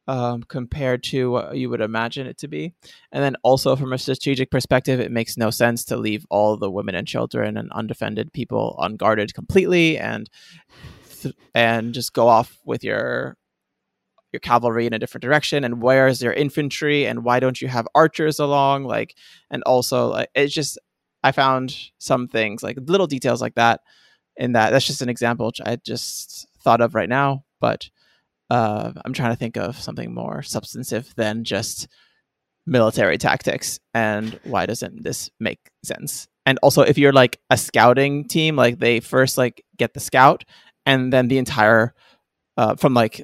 um, 0.08 0.44
compared 0.44 1.04
to 1.04 1.32
what 1.32 1.58
you 1.58 1.70
would 1.70 1.82
imagine 1.82 2.28
it 2.28 2.38
to 2.40 2.48
be. 2.48 2.74
And 3.12 3.24
then 3.24 3.36
also 3.44 3.76
from 3.76 3.94
a 3.94 3.98
strategic 3.98 4.52
perspective, 4.52 5.00
it 5.00 5.12
makes 5.12 5.38
no 5.38 5.50
sense 5.50 5.84
to 5.86 5.98
leave 5.98 6.26
all 6.30 6.58
the 6.58 6.72
women 6.72 6.96
and 6.96 7.08
children 7.08 7.58
and 7.58 7.72
undefended 7.72 8.34
people 8.34 8.78
unguarded 8.80 9.34
completely 9.34 9.98
and 9.98 10.30
th- 11.22 11.36
and 11.54 11.94
just 11.94 12.14
go 12.14 12.28
off 12.28 12.58
with 12.66 12.84
your 12.84 13.38
your 14.32 14.42
cavalry 14.42 14.86
in 14.86 14.94
a 14.94 15.00
different 15.00 15.24
direction. 15.24 15.64
And 15.64 15.82
where's 15.82 16.22
your 16.22 16.34
infantry? 16.34 17.08
And 17.08 17.24
why 17.24 17.40
don't 17.40 17.62
you 17.62 17.70
have 17.70 17.88
archers 17.96 18.38
along? 18.38 18.84
Like 18.84 19.16
and 19.50 19.64
also 19.64 20.10
like 20.10 20.30
it's 20.36 20.54
just 20.54 20.78
i 21.26 21.32
found 21.32 21.76
some 21.98 22.28
things 22.28 22.64
like 22.64 22.78
little 22.86 23.08
details 23.08 23.42
like 23.42 23.56
that 23.56 23.82
in 24.38 24.54
that 24.54 24.70
that's 24.70 24.86
just 24.86 25.02
an 25.02 25.10
example 25.10 25.48
which 25.48 25.62
i 25.66 25.76
just 25.78 26.48
thought 26.64 26.82
of 26.82 26.96
right 26.96 27.10
now 27.10 27.44
but 27.60 27.90
uh, 28.50 28.92
i'm 29.04 29.14
trying 29.14 29.32
to 29.32 29.36
think 29.38 29.58
of 29.58 29.80
something 29.80 30.14
more 30.14 30.42
substantive 30.42 31.14
than 31.16 31.44
just 31.44 31.88
military 32.66 33.18
tactics 33.18 33.80
and 33.94 34.40
why 34.44 34.66
doesn't 34.66 35.04
this 35.04 35.30
make 35.40 35.60
sense? 35.84 36.28
And 36.46 36.60
also 36.62 36.82
if 36.82 36.98
you're 36.98 37.14
like 37.14 37.40
a 37.50 37.58
scouting 37.58 38.28
team 38.28 38.56
like 38.56 38.80
they 38.80 39.00
first 39.00 39.38
like 39.38 39.64
get 39.78 39.94
the 39.94 40.00
scout 40.00 40.44
and 40.86 41.12
then 41.12 41.28
the 41.28 41.38
entire 41.38 41.94
uh, 42.58 42.76
from 42.76 42.94
like 42.94 43.22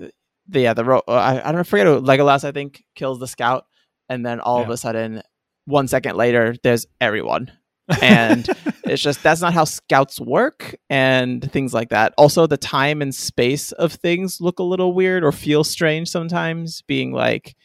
the 0.48 0.62
yeah 0.62 0.74
the 0.74 0.84
ro- 0.84 1.04
uh, 1.08 1.12
I, 1.12 1.50
I 1.50 1.52
don't 1.52 1.66
forget 1.66 1.88
who 1.88 2.02
Legolas 2.02 2.44
I 2.44 2.52
think 2.52 2.84
kills 2.96 3.20
the 3.20 3.28
scout 3.28 3.66
and 4.10 4.26
then 4.26 4.40
all 4.40 4.62
of 4.62 4.70
a 4.70 4.78
sudden 4.78 5.22
one 5.66 5.88
second 5.88 6.18
later 6.18 6.56
there's 6.64 6.86
everyone. 7.00 7.52
And 8.02 8.48
it's 8.92 9.02
just 9.02 9.24
that's 9.24 9.42
not 9.42 9.54
how 9.54 9.64
scouts 9.64 10.20
work 10.20 10.76
and 10.90 11.50
things 11.52 11.74
like 11.74 11.90
that 11.90 12.14
also 12.18 12.46
the 12.46 12.58
time 12.58 13.02
and 13.02 13.16
space 13.16 13.72
of 13.74 13.94
things 13.94 14.42
look 14.42 14.60
a 14.60 14.64
little 14.64 14.94
weird 14.94 15.24
or 15.24 15.32
feel 15.32 15.64
strange 15.64 16.10
sometimes 16.10 16.82
being 16.84 17.12
like 17.12 17.56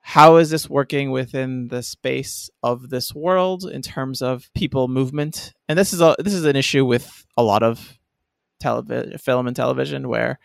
how 0.00 0.36
is 0.36 0.50
this 0.50 0.68
working 0.68 1.10
within 1.10 1.68
the 1.68 1.82
space 1.82 2.50
of 2.62 2.90
this 2.90 3.14
world 3.14 3.64
in 3.64 3.80
terms 3.80 4.20
of 4.20 4.50
people 4.54 4.88
movement 4.88 5.52
and 5.68 5.78
this 5.78 5.92
is 5.92 6.00
a 6.00 6.16
this 6.18 6.34
is 6.34 6.44
an 6.44 6.56
issue 6.56 6.84
with 6.84 7.24
a 7.36 7.42
lot 7.42 7.62
of 7.62 7.98
television 8.60 9.16
film 9.18 9.46
and 9.46 9.56
television 9.56 10.08
where 10.08 10.38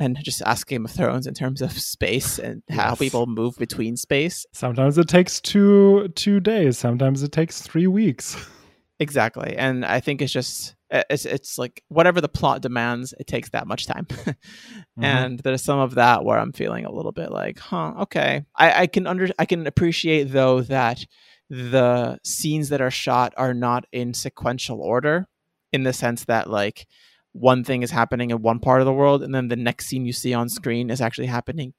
and 0.00 0.18
just 0.24 0.42
ask 0.42 0.66
game 0.66 0.84
of 0.84 0.90
thrones 0.90 1.26
in 1.26 1.34
terms 1.34 1.62
of 1.62 1.72
space 1.72 2.38
and 2.38 2.62
how 2.68 2.94
people 2.94 3.26
move 3.26 3.56
between 3.56 3.96
space 3.96 4.44
Sometimes 4.52 4.98
it 4.98 5.08
takes 5.08 5.40
two 5.40 6.08
two 6.14 6.40
days. 6.40 6.76
Sometimes 6.78 7.22
it 7.22 7.32
takes 7.32 7.62
three 7.62 7.86
weeks. 7.86 8.36
Exactly. 9.00 9.56
And 9.56 9.84
I 9.84 10.00
think 10.00 10.22
it's 10.22 10.32
just 10.32 10.76
it's 10.90 11.24
it's 11.24 11.58
like 11.58 11.82
whatever 11.88 12.20
the 12.20 12.28
plot 12.28 12.62
demands, 12.62 13.12
it 13.18 13.26
takes 13.26 13.50
that 13.50 13.66
much 13.66 13.86
time. 13.86 14.04
mm-hmm. 14.10 15.04
And 15.04 15.38
there's 15.40 15.64
some 15.64 15.80
of 15.80 15.96
that 15.96 16.24
where 16.24 16.38
I'm 16.38 16.52
feeling 16.52 16.84
a 16.84 16.92
little 16.92 17.12
bit 17.12 17.32
like, 17.32 17.58
huh, 17.58 17.94
okay. 18.02 18.44
I, 18.56 18.82
I 18.82 18.86
can 18.86 19.06
under 19.06 19.28
I 19.38 19.46
can 19.46 19.66
appreciate 19.66 20.24
though 20.24 20.60
that 20.62 21.04
the 21.50 22.18
scenes 22.24 22.68
that 22.68 22.80
are 22.80 22.90
shot 22.90 23.34
are 23.36 23.54
not 23.54 23.84
in 23.92 24.14
sequential 24.14 24.80
order 24.80 25.28
in 25.72 25.82
the 25.82 25.92
sense 25.92 26.24
that 26.26 26.48
like 26.48 26.86
one 27.32 27.64
thing 27.64 27.82
is 27.82 27.90
happening 27.90 28.30
in 28.30 28.42
one 28.42 28.60
part 28.60 28.80
of 28.80 28.86
the 28.86 28.92
world 28.92 29.22
and 29.22 29.34
then 29.34 29.48
the 29.48 29.56
next 29.56 29.86
scene 29.86 30.06
you 30.06 30.12
see 30.12 30.32
on 30.32 30.48
screen 30.48 30.88
is 30.88 31.00
actually 31.00 31.26
happening 31.26 31.74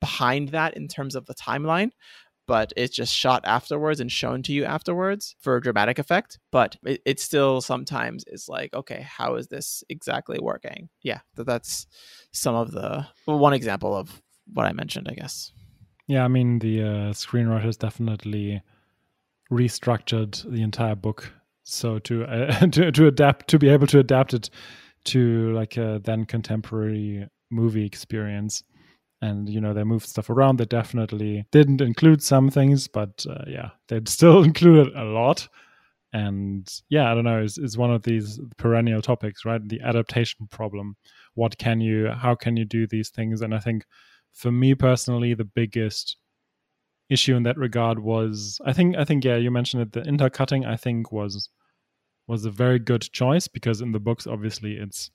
behind 0.00 0.50
that 0.50 0.76
in 0.76 0.88
terms 0.88 1.14
of 1.14 1.24
the 1.26 1.34
timeline 1.34 1.90
but 2.46 2.72
it's 2.76 2.94
just 2.94 3.14
shot 3.14 3.42
afterwards 3.44 4.00
and 4.00 4.10
shown 4.10 4.42
to 4.42 4.52
you 4.52 4.64
afterwards 4.64 5.36
for 5.40 5.58
dramatic 5.60 5.98
effect. 5.98 6.38
But 6.50 6.76
it, 6.84 7.00
it 7.04 7.20
still 7.20 7.60
sometimes 7.60 8.24
is 8.26 8.48
like, 8.48 8.74
okay, 8.74 9.06
how 9.08 9.36
is 9.36 9.48
this 9.48 9.82
exactly 9.88 10.38
working? 10.40 10.88
Yeah, 11.02 11.20
that's 11.36 11.86
some 12.32 12.54
of 12.54 12.72
the 12.72 13.06
well, 13.26 13.38
one 13.38 13.54
example 13.54 13.96
of 13.96 14.22
what 14.52 14.66
I 14.66 14.72
mentioned, 14.72 15.08
I 15.10 15.14
guess. 15.14 15.52
Yeah, 16.06 16.24
I 16.24 16.28
mean 16.28 16.58
the 16.58 16.82
uh, 16.82 16.86
screenwriters 17.12 17.78
definitely 17.78 18.62
restructured 19.50 20.50
the 20.50 20.62
entire 20.62 20.94
book 20.94 21.32
so 21.64 21.98
to 22.00 22.24
uh, 22.24 22.66
to 22.68 22.92
to 22.92 23.06
adapt 23.06 23.48
to 23.48 23.58
be 23.58 23.68
able 23.68 23.86
to 23.88 23.98
adapt 23.98 24.34
it 24.34 24.50
to 25.04 25.52
like 25.52 25.76
a 25.76 26.00
then 26.04 26.24
contemporary 26.24 27.28
movie 27.50 27.84
experience 27.84 28.62
and 29.24 29.48
you 29.48 29.60
know 29.60 29.72
they 29.72 29.84
moved 29.84 30.06
stuff 30.06 30.30
around. 30.30 30.58
They 30.58 30.66
definitely 30.66 31.46
didn't 31.50 31.80
include 31.80 32.22
some 32.22 32.50
things 32.50 32.88
but 32.88 33.24
uh, 33.28 33.44
yeah 33.46 33.70
they 33.88 34.00
still 34.06 34.42
included 34.42 34.94
a 34.94 35.04
lot. 35.04 35.48
And 36.12 36.68
yeah 36.90 37.10
i 37.10 37.14
don't 37.14 37.24
know 37.24 37.42
it's, 37.42 37.58
it's 37.58 37.76
one 37.76 37.92
of 37.92 38.04
these 38.04 38.38
perennial 38.56 39.02
topics 39.02 39.44
right? 39.44 39.66
The 39.66 39.80
adaptation 39.80 40.46
problem. 40.50 40.96
What 41.34 41.58
can 41.58 41.80
you 41.80 42.10
how 42.10 42.34
can 42.34 42.56
you 42.56 42.64
do 42.64 42.86
these 42.86 43.10
things? 43.10 43.42
And 43.42 43.54
i 43.54 43.58
think 43.58 43.84
for 44.32 44.52
me 44.52 44.74
personally 44.74 45.34
the 45.34 45.44
biggest 45.44 46.16
issue 47.10 47.36
in 47.36 47.42
that 47.44 47.58
regard 47.58 47.98
was 47.98 48.58
i 48.64 48.72
think 48.72 48.96
i 48.96 49.04
think 49.04 49.24
yeah 49.24 49.36
you 49.36 49.50
mentioned 49.50 49.82
it 49.82 49.92
the 49.92 50.02
intercutting 50.08 50.64
i 50.64 50.74
think 50.74 51.12
was 51.12 51.50
was 52.26 52.44
a 52.46 52.50
very 52.50 52.78
good 52.78 53.02
choice 53.12 53.46
because 53.46 53.82
in 53.82 53.92
the 53.92 54.00
books 54.00 54.26
obviously 54.26 54.72
it's 54.72 55.10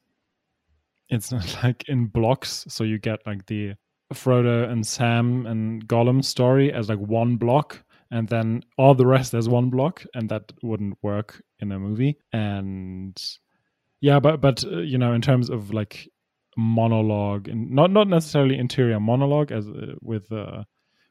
it's 1.10 1.32
not 1.38 1.64
like 1.64 1.88
in 1.90 2.06
blocks. 2.06 2.66
So 2.70 2.84
you 2.84 3.00
get 3.00 3.20
like 3.26 3.46
the 3.48 3.74
Frodo 4.14 4.70
and 4.70 4.86
Sam 4.86 5.46
and 5.46 5.88
Gollum 5.88 6.24
story 6.24 6.74
as 6.74 6.90
like 6.90 7.00
one 7.00 7.38
block 7.38 7.84
and 8.12 8.28
then 8.28 8.64
all 8.78 8.96
the 8.96 9.06
rest 9.06 9.34
as 9.34 9.48
one 9.48 9.70
block 9.70 10.04
and 10.16 10.30
that 10.30 10.52
wouldn't 10.64 10.98
work 11.04 11.44
in 11.60 11.72
a 11.72 11.80
movie. 11.80 12.18
And 12.34 13.16
yeah 14.02 14.20
but 14.20 14.42
but 14.42 14.64
uh, 14.66 14.80
you 14.80 14.98
know 14.98 15.14
in 15.14 15.22
terms 15.22 15.50
of 15.50 15.74
like 15.74 16.10
monologue 16.58 17.48
and 17.48 17.70
not 17.72 17.92
not 17.92 18.08
necessarily 18.08 18.58
interior 18.58 19.00
monologue 19.00 19.52
as 19.52 19.68
uh, 19.68 19.94
with 20.02 20.32
uh 20.32 20.64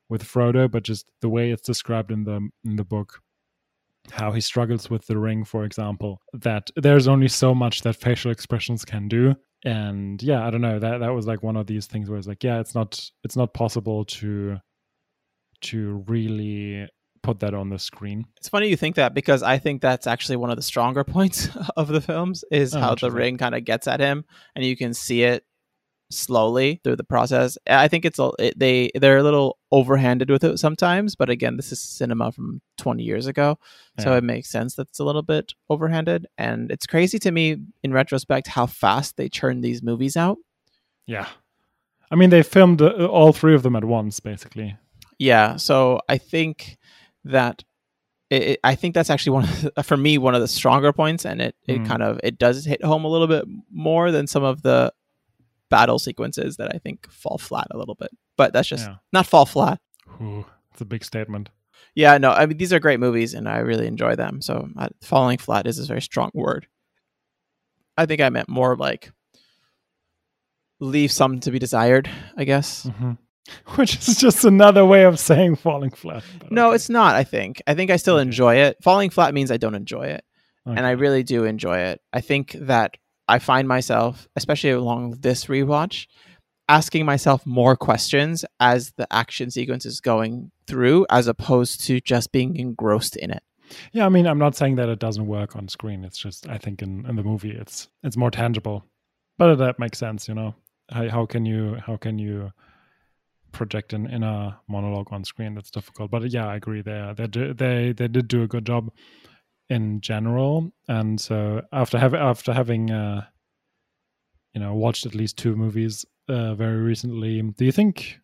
with 0.09 0.25
Frodo 0.25 0.71
but 0.71 0.83
just 0.83 1.07
the 1.21 1.29
way 1.29 1.51
it's 1.51 1.63
described 1.63 2.11
in 2.11 2.25
the 2.25 2.49
in 2.65 2.77
the 2.77 2.85
book 2.85 3.21
how 4.11 4.33
he 4.33 4.41
struggles 4.41 4.89
with 4.89 5.07
the 5.07 5.19
ring 5.19 5.45
for 5.45 5.65
example 5.65 6.21
that 6.33 6.71
there's 6.77 7.09
only 7.09 7.29
so 7.29 7.55
much 7.55 7.83
that 7.83 7.97
facial 7.97 8.31
expressions 8.31 8.85
can 8.85 9.07
do 9.09 9.35
and 9.65 10.23
yeah 10.23 10.47
i 10.47 10.51
don't 10.51 10.61
know 10.61 10.79
that 10.79 10.99
that 10.99 11.09
was 11.09 11.27
like 11.27 11.43
one 11.43 11.57
of 11.57 11.67
these 11.67 11.87
things 11.87 12.09
where 12.09 12.19
it's 12.19 12.29
like 12.29 12.45
yeah 12.45 12.61
it's 12.61 12.75
not 12.75 13.11
it's 13.25 13.37
not 13.37 13.53
possible 13.55 14.05
to 14.05 14.59
to 15.61 16.05
really 16.07 16.89
put 17.23 17.41
that 17.41 17.53
on 17.53 17.69
the 17.69 17.79
screen. 17.79 18.25
It's 18.37 18.49
funny 18.49 18.69
you 18.69 18.77
think 18.77 18.97
that 18.97 19.13
because 19.13 19.43
i 19.43 19.59
think 19.59 19.83
that's 19.83 20.07
actually 20.07 20.37
one 20.37 20.51
of 20.51 20.57
the 20.57 20.63
stronger 20.63 21.05
points 21.17 21.49
of 21.77 21.89
the 21.89 22.01
films 22.01 22.45
is 22.51 22.75
oh, 22.75 22.81
how 22.81 22.95
the 22.95 23.11
ring 23.11 23.37
kind 23.37 23.55
of 23.55 23.65
gets 23.65 23.87
at 23.89 24.01
him 24.01 24.25
and 24.55 24.65
you 24.65 24.77
can 24.77 24.95
see 24.95 25.23
it 25.25 25.45
slowly 26.11 26.81
through 26.83 26.97
the 26.97 27.05
process. 27.05 27.59
I 27.67 27.89
think 27.89 28.05
it's 28.05 28.19
a 28.19 28.31
it, 28.39 28.59
they 28.59 28.91
they're 28.95 29.19
a 29.19 29.23
little 29.23 29.59
overhanded 29.73 30.31
with 30.31 30.45
it 30.45 30.59
sometimes, 30.59 31.15
but 31.15 31.31
again, 31.31 31.57
this 31.57 31.73
is 31.73 31.81
cinema 31.81 32.33
from 32.33 32.61
20 32.79 33.03
years 33.03 33.27
ago, 33.27 33.59
yeah. 33.99 34.05
so 34.05 34.15
it 34.15 34.25
makes 34.25 34.49
sense 34.49 34.75
that 34.77 34.89
it's 34.89 34.99
a 34.99 35.05
little 35.05 35.23
bit 35.23 35.55
overhanded. 35.71 36.25
And 36.37 36.71
it's 36.71 36.87
crazy 36.87 37.19
to 37.21 37.31
me 37.31 37.57
in 37.83 37.93
retrospect 37.93 38.49
how 38.49 38.67
fast 38.67 39.17
they 39.17 39.29
churn 39.29 39.61
these 39.61 39.83
movies 39.83 40.17
out. 40.17 40.39
Yeah, 41.07 41.29
I 42.11 42.17
mean 42.17 42.31
they 42.31 42.43
filmed 42.43 42.83
uh, 42.83 43.07
all 43.07 43.33
three 43.33 43.55
of 43.55 43.63
them 43.63 43.77
at 43.77 43.85
once, 43.85 44.21
basically. 44.21 44.77
Yeah, 45.19 45.57
so 45.57 46.01
I 46.09 46.19
think 46.19 46.79
that 47.25 47.65
it, 48.31 48.61
I 48.63 48.75
think 48.75 48.95
that's 48.95 49.11
actually 49.11 49.33
one 49.33 49.45
of 49.45 49.75
the, 49.75 49.83
for 49.83 49.97
me 49.97 50.19
one 50.19 50.35
of 50.35 50.41
the 50.41 50.49
stronger 50.49 50.93
points, 50.93 51.25
and 51.25 51.41
it, 51.41 51.57
it 51.67 51.81
mm. 51.81 51.87
kind 51.87 52.03
of 52.03 52.21
it 52.23 52.39
does 52.39 52.65
hit 52.65 52.85
home 52.85 53.05
a 53.05 53.09
little 53.09 53.27
bit 53.27 53.45
more 53.71 54.11
than 54.11 54.27
some 54.27 54.45
of 54.45 54.63
the 54.63 54.93
battle 55.71 55.99
sequences 55.99 56.57
that 56.57 56.75
I 56.75 56.79
think 56.79 57.11
fall 57.11 57.39
flat 57.39 57.69
a 57.71 57.79
little 57.79 57.95
bit. 57.95 58.11
But 58.37 58.53
that's 58.53 58.69
just 58.69 58.87
yeah. 58.87 58.97
not 59.13 59.27
fall 59.27 59.47
flat. 59.47 59.81
Ooh, 60.21 60.45
it's 60.73 60.81
a 60.81 60.85
big 60.85 61.05
statement. 61.05 61.51
Yeah, 61.95 62.19
no, 62.19 62.31
I 62.31 62.47
mean 62.47 62.59
these 62.59 62.73
are 62.73 62.81
great 62.81 63.01
movies 63.01 63.35
and 63.35 63.49
I 63.49 63.59
really 63.59 63.87
enjoy 63.87 64.15
them. 64.15 64.41
So 64.41 64.69
uh, 64.79 64.89
falling 65.03 65.39
flat 65.39 65.67
is 65.67 65.79
a 65.79 65.87
very 65.87 66.03
strong 66.03 66.31
word. 66.35 66.67
I 67.97 68.07
think 68.07 68.21
I 68.21 68.29
meant 68.29 68.49
more 68.49 68.77
like 68.77 69.11
leave 70.81 71.11
some 71.11 71.41
to 71.41 71.51
be 71.51 71.59
desired, 71.59 72.09
I 72.37 72.45
guess. 72.45 72.87
Mm-hmm. 72.87 73.13
Which 73.77 73.97
is 73.97 74.17
just 74.17 74.45
another 74.45 74.85
way 74.85 75.05
of 75.05 75.19
saying 75.19 75.57
falling 75.57 75.91
flat. 75.91 76.23
No, 76.51 76.69
okay. 76.69 76.77
it's 76.77 76.91
not, 76.91 77.17
I 77.17 77.25
think. 77.25 77.63
I 77.67 77.75
think 77.75 77.91
I 77.91 77.97
still 77.97 78.17
okay. 78.17 78.23
enjoy 78.23 78.57
it. 78.57 78.77
Falling 78.83 79.11
flat 79.11 79.33
means 79.33 79.51
I 79.51 79.57
don't 79.57 79.75
enjoy 79.75 80.09
it. 80.09 80.25
Okay. 80.67 80.77
And 80.77 80.87
I 80.87 80.91
really 80.91 81.23
do 81.23 81.45
enjoy 81.45 81.79
it. 81.79 82.01
I 82.13 82.21
think 82.21 82.53
that 82.53 82.97
I 83.29 83.39
find 83.39 83.69
myself, 83.69 84.27
especially 84.37 84.71
along 84.71 85.19
this 85.21 85.47
rewatch, 85.47 86.07
asking 86.69 87.05
myself 87.05 87.45
more 87.47 87.77
questions 87.77 88.45
as 88.61 88.93
the 88.93 89.07
action 89.13 89.51
sequence 89.51 89.87
is 89.87 90.01
going 90.01 90.51
through, 90.67 91.07
as 91.11 91.27
opposed 91.27 91.85
to 91.87 92.01
just 92.01 92.33
being 92.33 92.57
engrossed 92.57 93.17
in 93.17 93.31
it. 93.31 93.43
Yeah, 93.93 94.07
I 94.07 94.09
mean, 94.09 94.27
I'm 94.27 94.39
not 94.39 94.57
saying 94.57 94.77
that 94.77 94.89
it 94.89 94.99
doesn't 94.99 95.27
work 95.27 95.57
on 95.57 95.69
screen. 95.69 96.05
It's 96.05 96.19
just 96.19 96.49
I 96.49 96.59
think 96.59 96.83
in, 96.83 97.05
in 97.07 97.17
the 97.17 97.23
movie 97.23 97.51
it's 97.51 97.89
it's 98.03 98.17
more 98.17 98.31
tangible, 98.31 98.85
but 99.37 99.57
that 99.57 99.79
makes 99.79 99.99
sense. 99.99 100.27
You 100.27 100.35
know, 100.35 100.55
how, 100.91 101.09
how 101.11 101.27
can 101.27 101.45
you 101.45 101.77
how 101.87 101.97
can 101.97 102.19
you 102.19 102.51
project 103.53 103.93
an 103.93 104.09
inner 104.09 104.57
monologue 104.69 105.09
on 105.11 105.25
screen? 105.25 105.55
That's 105.55 105.71
difficult. 105.71 106.11
But 106.11 106.31
yeah, 106.31 106.47
I 106.47 106.57
agree. 106.57 106.81
They 106.81 107.13
they 107.17 107.27
they 107.27 107.93
they 107.93 108.09
did 108.09 108.29
do 108.29 108.43
a 108.43 108.49
good 108.49 108.65
job 108.65 108.91
in 109.69 110.01
general. 110.01 110.73
And 110.89 111.21
so 111.21 111.63
after 111.73 111.99
having 111.99 112.21
after 112.21 112.53
having 112.53 112.91
uh, 112.91 113.25
you 114.55 114.61
know 114.61 114.75
watched 114.75 115.07
at 115.07 115.15
least 115.15 115.37
two 115.37 115.57
movies 115.57 116.05
uh, 116.29 116.55
very 116.55 116.79
recently, 116.79 117.41
do 117.43 117.65
you 117.65 117.73
think 117.73 118.19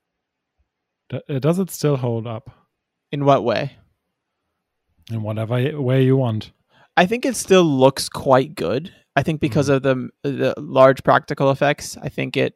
uh, 1.13 1.39
does 1.39 1.59
it 1.59 1.71
still 1.71 1.97
hold 1.97 2.27
up? 2.27 2.51
In 3.13 3.25
what 3.25 3.45
way? 3.45 3.77
In 5.11 5.23
whatever 5.23 5.81
way 5.81 6.05
you 6.05 6.17
want. 6.17 6.53
I 6.97 7.07
think 7.07 7.25
it 7.25 7.37
still 7.37 7.65
looks 7.65 8.09
quite 8.09 8.55
good. 8.55 8.93
I 9.17 9.23
think 9.23 9.41
because 9.41 9.69
mm. 9.69 9.75
of 9.75 9.83
the 9.83 10.09
the 10.23 10.55
large 10.59 11.03
practical 11.05 11.51
effects, 11.51 11.97
I 11.97 12.09
think 12.09 12.37
it. 12.37 12.55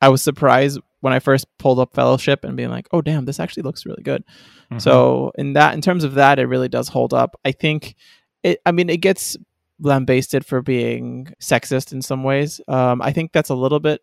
I 0.00 0.08
was 0.08 0.20
surprised 0.20 0.80
when 1.00 1.12
I 1.12 1.20
first 1.20 1.46
pulled 1.58 1.78
up 1.78 1.94
Fellowship 1.94 2.44
and 2.44 2.56
being 2.56 2.70
like, 2.70 2.88
"Oh, 2.92 3.02
damn, 3.02 3.24
this 3.24 3.38
actually 3.38 3.62
looks 3.62 3.86
really 3.86 4.02
good." 4.02 4.24
Mm-hmm. 4.24 4.78
So 4.78 5.30
in 5.36 5.52
that, 5.52 5.74
in 5.74 5.80
terms 5.80 6.02
of 6.02 6.14
that, 6.14 6.38
it 6.38 6.46
really 6.46 6.68
does 6.68 6.88
hold 6.88 7.14
up. 7.14 7.38
I 7.44 7.52
think 7.52 7.94
it, 8.42 8.60
I 8.66 8.72
mean, 8.72 8.90
it 8.90 8.98
gets 8.98 9.36
lambasted 9.80 10.44
for 10.46 10.62
being 10.62 11.32
sexist 11.40 11.92
in 11.92 12.02
some 12.02 12.22
ways. 12.22 12.60
Um, 12.68 13.02
I 13.02 13.12
think 13.12 13.32
that's 13.32 13.50
a 13.50 13.54
little 13.54 13.80
bit, 13.80 14.00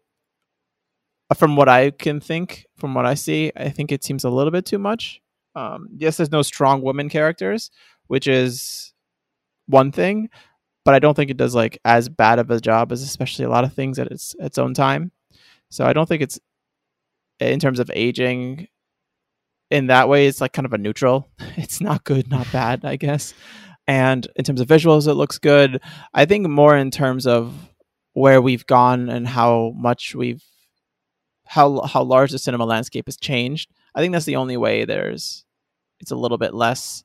from 1.36 1.56
what 1.56 1.70
I 1.70 1.92
can 1.92 2.20
think, 2.20 2.66
from 2.78 2.94
what 2.94 3.06
I 3.06 3.14
see, 3.14 3.52
I 3.56 3.70
think 3.70 3.92
it 3.92 4.04
seems 4.04 4.24
a 4.24 4.30
little 4.30 4.52
bit 4.52 4.66
too 4.66 4.80
much. 4.80 5.22
Um, 5.56 5.90
yes, 5.96 6.18
there's 6.18 6.32
no 6.32 6.42
strong 6.42 6.82
women 6.82 7.10
characters, 7.10 7.70
which 8.08 8.28
is 8.28 8.94
one 9.68 9.92
thing, 9.92 10.30
but 10.86 10.96
I 10.96 11.00
don't 11.00 11.16
think 11.16 11.30
it 11.32 11.38
does 11.38 11.56
like 11.56 11.80
as 11.86 12.10
bad 12.10 12.40
of 12.40 12.50
a 12.52 12.60
job 12.60 12.92
as 12.92 13.04
especially 13.04 13.46
a 13.46 13.50
lot 13.50 13.64
of 13.64 13.74
things 13.74 14.00
at 14.00 14.12
its 14.12 14.36
its 14.40 14.58
own 14.58 14.74
time. 14.74 15.12
So 15.70 15.86
I 15.86 15.94
don't 15.94 16.08
think 16.08 16.24
it's 16.24 16.40
in 17.40 17.60
terms 17.60 17.80
of 17.80 17.92
aging 17.94 18.68
in 19.72 19.88
that 19.88 20.10
way 20.10 20.28
it's 20.28 20.42
like 20.42 20.54
kind 20.54 20.66
of 20.66 20.74
a 20.74 20.78
neutral. 20.78 21.30
It's 21.58 21.82
not 21.82 22.04
good, 22.04 22.30
not 22.30 22.52
bad, 22.52 22.86
I 22.86 22.96
guess. 22.96 23.34
And 23.90 24.28
in 24.36 24.46
terms 24.46 24.62
of 24.62 24.68
visuals, 24.68 25.08
it 25.08 25.16
looks 25.16 25.40
good. 25.40 25.82
I 26.14 26.26
think 26.26 26.48
more 26.48 26.78
in 26.78 26.92
terms 26.92 27.26
of 27.26 27.56
where 28.14 28.40
we've 28.40 28.68
gone 28.68 29.10
and 29.10 29.28
how 29.28 29.74
much 29.76 30.14
we've 30.14 30.44
how 31.48 31.82
how 31.82 32.04
large 32.04 32.30
the 32.30 32.38
cinema 32.38 32.66
landscape 32.66 33.08
has 33.08 33.18
changed. 33.18 33.72
I 33.96 34.02
think 34.02 34.14
that's 34.14 34.28
the 34.28 34.36
only 34.36 34.58
way 34.58 34.86
there's 34.86 35.44
it's 36.00 36.12
a 36.12 36.16
little 36.16 36.38
bit 36.38 36.54
less 36.54 37.04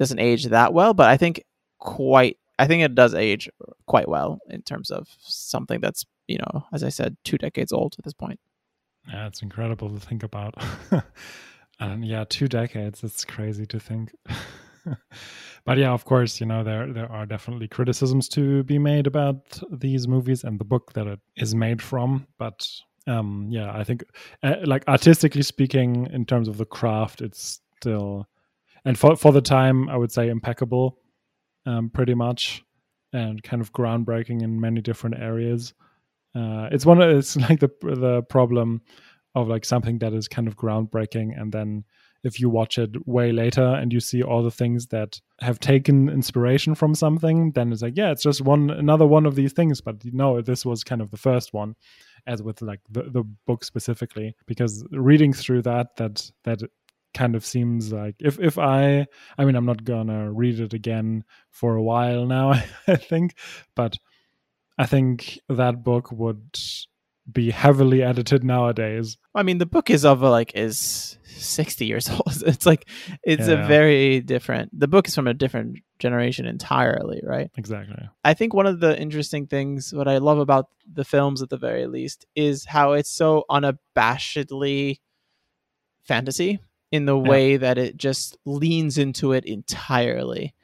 doesn't 0.00 0.18
age 0.18 0.46
that 0.46 0.74
well, 0.74 0.92
but 0.92 1.08
I 1.08 1.16
think 1.16 1.44
quite 1.78 2.36
I 2.58 2.66
think 2.66 2.82
it 2.82 2.96
does 2.96 3.14
age 3.14 3.48
quite 3.86 4.08
well 4.08 4.40
in 4.50 4.62
terms 4.62 4.90
of 4.90 5.06
something 5.20 5.80
that's, 5.80 6.04
you 6.26 6.38
know, 6.38 6.66
as 6.72 6.82
I 6.82 6.88
said, 6.88 7.16
two 7.22 7.38
decades 7.38 7.72
old 7.72 7.94
at 7.96 8.04
this 8.04 8.12
point. 8.12 8.40
Yeah, 9.06 9.28
it's 9.28 9.40
incredible 9.40 9.88
to 9.88 10.00
think 10.00 10.24
about. 10.24 10.56
and 11.78 12.04
yeah, 12.04 12.24
two 12.28 12.48
decades, 12.48 13.04
it's 13.04 13.24
crazy 13.24 13.66
to 13.66 13.78
think. 13.78 14.10
but 15.64 15.78
yeah, 15.78 15.90
of 15.92 16.04
course, 16.04 16.40
you 16.40 16.46
know 16.46 16.64
there 16.64 16.92
there 16.92 17.10
are 17.10 17.26
definitely 17.26 17.68
criticisms 17.68 18.28
to 18.30 18.62
be 18.64 18.78
made 18.78 19.06
about 19.06 19.60
these 19.70 20.08
movies 20.08 20.44
and 20.44 20.58
the 20.58 20.64
book 20.64 20.92
that 20.94 21.06
it 21.06 21.20
is 21.36 21.54
made 21.54 21.82
from. 21.82 22.26
But 22.38 22.66
um, 23.06 23.48
yeah, 23.50 23.76
I 23.76 23.84
think 23.84 24.04
uh, 24.42 24.56
like 24.64 24.86
artistically 24.88 25.42
speaking, 25.42 26.08
in 26.12 26.24
terms 26.24 26.48
of 26.48 26.58
the 26.58 26.66
craft, 26.66 27.20
it's 27.20 27.60
still 27.76 28.26
and 28.84 28.98
for 28.98 29.16
for 29.16 29.32
the 29.32 29.40
time, 29.40 29.88
I 29.88 29.96
would 29.96 30.12
say 30.12 30.28
impeccable, 30.28 30.98
um, 31.66 31.90
pretty 31.90 32.14
much, 32.14 32.62
and 33.12 33.42
kind 33.42 33.62
of 33.62 33.72
groundbreaking 33.72 34.42
in 34.42 34.60
many 34.60 34.80
different 34.80 35.16
areas. 35.18 35.74
Uh, 36.34 36.68
it's 36.72 36.86
one 36.86 37.00
it's 37.00 37.36
like 37.48 37.60
the 37.60 37.70
the 37.82 38.22
problem 38.28 38.82
of 39.34 39.48
like 39.48 39.64
something 39.64 39.98
that 39.98 40.12
is 40.12 40.28
kind 40.28 40.46
of 40.46 40.56
groundbreaking 40.56 41.40
and 41.40 41.52
then 41.52 41.84
if 42.24 42.38
you 42.38 42.48
watch 42.48 42.78
it 42.78 43.06
way 43.06 43.32
later 43.32 43.64
and 43.64 43.92
you 43.92 44.00
see 44.00 44.22
all 44.22 44.42
the 44.42 44.50
things 44.50 44.86
that 44.88 45.20
have 45.40 45.58
taken 45.58 46.08
inspiration 46.08 46.74
from 46.74 46.94
something 46.94 47.52
then 47.52 47.72
it's 47.72 47.82
like 47.82 47.96
yeah 47.96 48.10
it's 48.10 48.22
just 48.22 48.40
one 48.40 48.70
another 48.70 49.06
one 49.06 49.26
of 49.26 49.34
these 49.34 49.52
things 49.52 49.80
but 49.80 50.04
you 50.04 50.12
know 50.12 50.40
this 50.40 50.64
was 50.64 50.84
kind 50.84 51.00
of 51.00 51.10
the 51.10 51.16
first 51.16 51.52
one 51.52 51.74
as 52.26 52.42
with 52.42 52.62
like 52.62 52.80
the, 52.90 53.02
the 53.02 53.24
book 53.46 53.64
specifically 53.64 54.34
because 54.46 54.84
reading 54.92 55.32
through 55.32 55.62
that 55.62 55.96
that 55.96 56.30
that 56.44 56.60
kind 57.14 57.34
of 57.34 57.44
seems 57.44 57.92
like 57.92 58.14
if 58.20 58.40
if 58.40 58.58
i 58.58 59.06
i 59.36 59.44
mean 59.44 59.54
i'm 59.54 59.66
not 59.66 59.84
gonna 59.84 60.32
read 60.32 60.58
it 60.60 60.72
again 60.72 61.22
for 61.50 61.76
a 61.76 61.82
while 61.82 62.24
now 62.24 62.52
i 62.88 62.96
think 62.96 63.34
but 63.74 63.98
i 64.78 64.86
think 64.86 65.38
that 65.48 65.82
book 65.84 66.10
would 66.10 66.58
be 67.30 67.50
heavily 67.50 68.02
edited 68.02 68.42
nowadays. 68.42 69.16
I 69.34 69.42
mean, 69.42 69.58
the 69.58 69.66
book 69.66 69.90
is 69.90 70.04
of 70.04 70.22
like 70.22 70.52
is 70.54 71.18
sixty 71.36 71.86
years 71.86 72.08
old. 72.10 72.42
It's 72.46 72.66
like 72.66 72.88
it's 73.22 73.48
yeah. 73.48 73.64
a 73.64 73.66
very 73.66 74.20
different. 74.20 74.78
The 74.78 74.88
book 74.88 75.08
is 75.08 75.14
from 75.14 75.26
a 75.26 75.34
different 75.34 75.78
generation 75.98 76.46
entirely, 76.46 77.20
right? 77.22 77.50
Exactly. 77.56 78.08
I 78.24 78.34
think 78.34 78.54
one 78.54 78.66
of 78.66 78.80
the 78.80 78.98
interesting 79.00 79.46
things, 79.46 79.92
what 79.92 80.08
I 80.08 80.18
love 80.18 80.38
about 80.38 80.66
the 80.90 81.04
films, 81.04 81.42
at 81.42 81.50
the 81.50 81.56
very 81.56 81.86
least, 81.86 82.26
is 82.34 82.64
how 82.64 82.92
it's 82.92 83.10
so 83.10 83.44
unabashedly 83.50 84.98
fantasy 86.02 86.60
in 86.90 87.06
the 87.06 87.16
way 87.16 87.56
that 87.56 87.78
it 87.78 87.96
just 87.96 88.36
leans 88.44 88.98
into 88.98 89.32
it 89.32 89.46
entirely. 89.46 90.54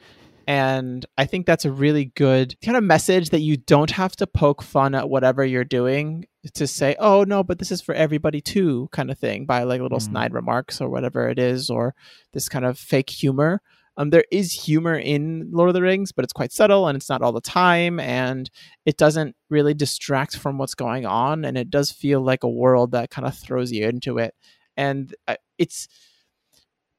And 0.49 1.05
I 1.19 1.27
think 1.27 1.45
that's 1.45 1.67
a 1.67 1.71
really 1.71 2.07
good 2.17 2.59
kind 2.63 2.79
of 2.79 2.83
message 2.83 3.29
that 3.31 3.43
you 3.43 3.59
don't 3.59 3.91
have 3.91 4.17
to 4.17 4.27
poke 4.27 4.63
fun 4.63 4.95
at 4.95 5.11
whatever 5.11 5.45
you're 5.45 5.63
doing 5.63 6.25
to 6.55 6.67
say, 6.67 6.97
oh, 6.99 7.23
no, 7.25 7.45
but 7.45 7.59
this 7.59 7.71
is 7.71 7.83
for 7.83 7.95
everybody 7.95 8.41
too, 8.41 8.89
kind 8.91 9.11
of 9.11 9.19
thing, 9.19 9.45
by 9.45 9.65
like 9.65 9.83
little 9.83 9.99
mm. 9.99 10.09
snide 10.09 10.33
remarks 10.33 10.81
or 10.81 10.89
whatever 10.89 11.29
it 11.29 11.39
is, 11.39 11.69
or 11.69 11.95
this 12.33 12.49
kind 12.49 12.65
of 12.65 12.79
fake 12.79 13.11
humor. 13.11 13.61
Um, 13.99 14.09
there 14.09 14.25
is 14.33 14.53
humor 14.53 14.99
in 14.99 15.51
Lord 15.53 15.69
of 15.69 15.75
the 15.75 15.83
Rings, 15.83 16.13
but 16.13 16.25
it's 16.25 16.33
quite 16.33 16.53
subtle 16.53 16.89
and 16.89 16.97
it's 16.97 17.11
not 17.11 17.21
all 17.21 17.33
the 17.33 17.43
time. 17.43 18.01
And 18.01 18.51
it 18.87 18.97
doesn't 18.97 19.37
really 19.51 19.75
distract 19.75 20.39
from 20.39 20.57
what's 20.57 20.75
going 20.75 21.05
on. 21.05 21.45
And 21.45 21.59
it 21.59 21.69
does 21.69 21.93
feel 21.93 22.23
like 22.23 22.43
a 22.43 22.49
world 22.49 22.93
that 22.93 23.11
kind 23.11 23.29
of 23.29 23.37
throws 23.37 23.71
you 23.71 23.87
into 23.87 24.17
it. 24.17 24.35
And 24.79 25.15
uh, 25.27 25.37
it's 25.59 25.89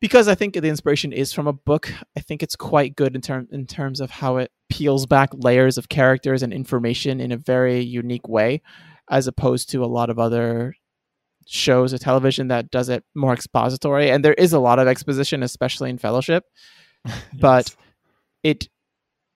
because 0.02 0.28
I 0.28 0.36
think 0.36 0.54
the 0.54 0.68
inspiration 0.68 1.12
is 1.12 1.34
from 1.34 1.48
a 1.48 1.54
book. 1.54 1.92
I 2.16 2.22
think 2.22 2.42
it's 2.42 2.56
quite 2.56 2.96
good 2.96 3.16
in 3.16 3.22
term 3.22 3.48
in 3.52 3.66
terms 3.66 4.00
of 4.00 4.12
how 4.12 4.38
it 4.38 4.52
peels 4.70 5.06
back 5.06 5.30
layers 5.34 5.78
of 5.78 5.90
characters 5.90 6.44
and 6.44 6.54
information 6.54 7.20
in 7.20 7.32
a 7.32 7.38
very 7.38 7.82
unique 7.82 8.28
way, 8.28 8.62
as 9.10 9.28
opposed 9.28 9.70
to 9.72 9.84
a 9.84 9.88
lot 9.88 10.10
of 10.10 10.20
other 10.20 10.76
shows 11.48 11.94
or 11.94 11.98
television 11.98 12.48
that 12.50 12.70
does 12.70 12.90
it 12.90 13.04
more 13.16 13.34
expository. 13.34 14.12
And 14.12 14.24
there 14.24 14.36
is 14.36 14.54
a 14.54 14.60
lot 14.60 14.80
of 14.80 14.88
exposition, 14.88 15.44
especially 15.44 15.90
in 15.90 15.98
Fellowship, 15.98 16.44
yes. 17.06 17.18
but 17.34 17.76
it, 18.44 18.70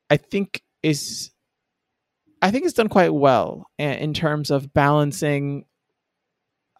I 0.09 0.17
think, 0.17 0.61
is 0.81 1.31
I 2.41 2.51
think 2.51 2.65
it's 2.65 2.73
done 2.73 2.89
quite 2.89 3.13
well 3.13 3.67
eh, 3.79 3.93
in 3.93 4.13
terms 4.13 4.51
of 4.51 4.73
balancing 4.73 5.65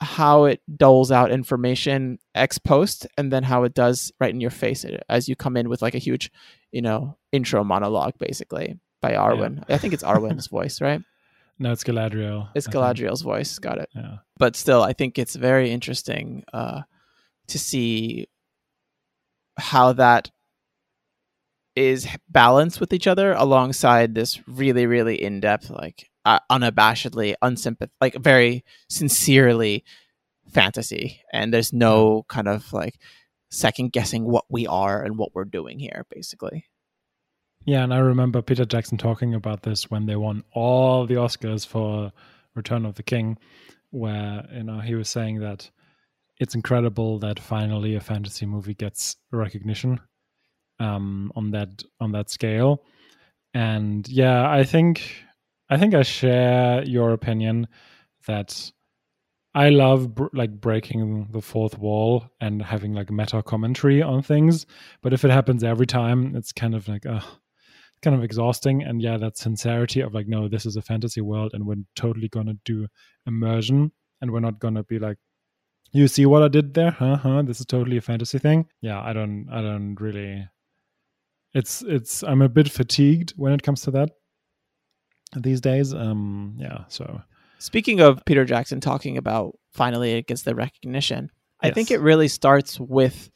how 0.03 0.45
it 0.45 0.61
doles 0.77 1.11
out 1.11 1.31
information 1.31 2.19
ex 2.35 2.57
post 2.57 3.07
and 3.17 3.31
then 3.31 3.43
how 3.43 3.63
it 3.63 3.73
does 3.73 4.11
right 4.19 4.33
in 4.33 4.41
your 4.41 4.51
face 4.51 4.85
as 5.09 5.27
you 5.27 5.35
come 5.35 5.57
in 5.57 5.69
with 5.69 5.81
like 5.81 5.95
a 5.95 5.99
huge 5.99 6.31
you 6.71 6.81
know 6.81 7.17
intro 7.31 7.63
monologue 7.63 8.13
basically 8.19 8.77
by 9.01 9.13
arwen. 9.13 9.57
Yeah. 9.67 9.75
i 9.75 9.77
think 9.77 9.93
it's 9.93 10.03
arwen's 10.03 10.47
voice 10.57 10.81
right? 10.81 11.01
No 11.59 11.71
it's 11.71 11.83
galadriel 11.83 12.49
it's 12.55 12.67
galadriel's 12.67 13.21
voice. 13.21 13.59
Got 13.59 13.77
it. 13.77 13.89
Yeah. 13.95 14.17
But 14.37 14.55
still 14.55 14.83
i 14.83 14.93
think 14.93 15.17
it's 15.17 15.35
very 15.35 15.71
interesting 15.71 16.43
uh 16.53 16.81
to 17.47 17.59
see 17.59 18.27
how 19.57 19.93
that 19.93 20.31
is 21.75 22.07
balanced 22.29 22.79
with 22.79 22.93
each 22.93 23.07
other 23.07 23.33
alongside 23.33 24.13
this 24.13 24.39
really 24.47 24.85
really 24.85 25.21
in-depth 25.21 25.69
like 25.69 26.09
uh, 26.25 26.39
unabashedly 26.51 27.35
unsympath 27.43 27.89
like 27.99 28.15
very 28.15 28.63
sincerely 28.89 29.83
fantasy. 30.51 31.21
And 31.31 31.53
there's 31.53 31.73
no 31.73 32.25
kind 32.29 32.47
of 32.47 32.71
like 32.73 32.99
second 33.49 33.91
guessing 33.91 34.25
what 34.25 34.45
we 34.49 34.67
are 34.67 35.03
and 35.03 35.17
what 35.17 35.33
we're 35.33 35.45
doing 35.45 35.79
here 35.79 36.05
basically. 36.09 36.65
Yeah 37.65 37.83
and 37.83 37.93
i 37.93 37.99
remember 37.99 38.41
peter 38.41 38.65
jackson 38.65 38.97
talking 38.97 39.33
about 39.33 39.61
this 39.63 39.89
when 39.89 40.05
they 40.05 40.17
won 40.17 40.43
all 40.51 41.05
the 41.05 41.15
oscars 41.15 41.65
for 41.65 42.11
return 42.55 42.85
of 42.85 42.95
the 42.95 43.03
king 43.03 43.37
where 43.91 44.45
you 44.51 44.63
know 44.63 44.79
he 44.79 44.95
was 44.95 45.07
saying 45.07 45.39
that 45.39 45.69
it's 46.39 46.55
incredible 46.55 47.19
that 47.19 47.39
finally 47.39 47.95
a 47.95 48.01
fantasy 48.01 48.45
movie 48.45 48.73
gets 48.73 49.15
recognition 49.31 49.99
um, 50.79 51.31
on 51.35 51.51
that 51.51 51.83
on 52.01 52.11
that 52.11 52.29
scale. 52.29 52.83
And 53.53 54.07
yeah 54.09 54.49
i 54.49 54.63
think 54.63 55.23
I 55.69 55.77
think 55.77 55.93
I 55.93 56.03
share 56.03 56.83
your 56.83 57.13
opinion 57.13 57.67
that 58.27 58.71
I 59.55 59.69
love 59.69 60.15
br- 60.15 60.27
like 60.33 60.59
breaking 60.59 61.27
the 61.31 61.41
fourth 61.41 61.77
wall 61.77 62.25
and 62.41 62.61
having 62.61 62.93
like 62.93 63.11
meta 63.11 63.43
commentary 63.43 64.01
on 64.01 64.23
things. 64.23 64.65
But 65.01 65.13
if 65.13 65.23
it 65.23 65.31
happens 65.31 65.63
every 65.63 65.85
time, 65.85 66.35
it's 66.35 66.51
kind 66.51 66.73
of 66.73 66.87
like, 66.87 67.05
uh, 67.05 67.21
kind 68.01 68.15
of 68.15 68.23
exhausting. 68.23 68.83
And 68.83 69.01
yeah, 69.01 69.17
that 69.17 69.37
sincerity 69.37 70.01
of 70.01 70.13
like, 70.13 70.27
no, 70.27 70.47
this 70.47 70.65
is 70.65 70.75
a 70.75 70.81
fantasy 70.81 71.21
world 71.21 71.51
and 71.53 71.65
we're 71.65 71.83
totally 71.95 72.29
to 72.47 72.57
do 72.65 72.87
immersion 73.25 73.91
and 74.21 74.31
we're 74.31 74.39
not 74.39 74.59
to 74.75 74.83
be 74.83 74.99
like, 74.99 75.17
you 75.91 76.07
see 76.07 76.25
what 76.25 76.41
I 76.41 76.47
did 76.47 76.73
there? 76.73 76.91
Huh? 76.91 77.17
Huh? 77.17 77.43
This 77.43 77.59
is 77.59 77.67
totally 77.67 77.97
a 77.97 78.01
fantasy 78.01 78.39
thing. 78.39 78.65
Yeah, 78.81 78.99
I 79.01 79.13
don't, 79.13 79.47
I 79.51 79.61
don't 79.61 79.95
really. 79.99 80.47
It's, 81.53 81.83
it's, 81.83 82.23
I'm 82.23 82.41
a 82.41 82.49
bit 82.49 82.67
fatigued 82.69 83.33
when 83.37 83.53
it 83.53 83.61
comes 83.61 83.81
to 83.83 83.91
that 83.91 84.09
these 85.41 85.61
days. 85.61 85.93
Um, 85.93 86.55
yeah. 86.57 86.85
So 86.87 87.21
speaking 87.59 87.99
of 87.99 88.23
Peter 88.25 88.45
Jackson 88.45 88.79
talking 88.79 89.17
about 89.17 89.57
finally 89.71 90.13
it 90.13 90.27
gets 90.27 90.43
the 90.43 90.55
recognition, 90.55 91.29
yes. 91.61 91.71
I 91.71 91.73
think 91.73 91.91
it 91.91 91.99
really 91.99 92.27
starts 92.27 92.79
with 92.79 93.29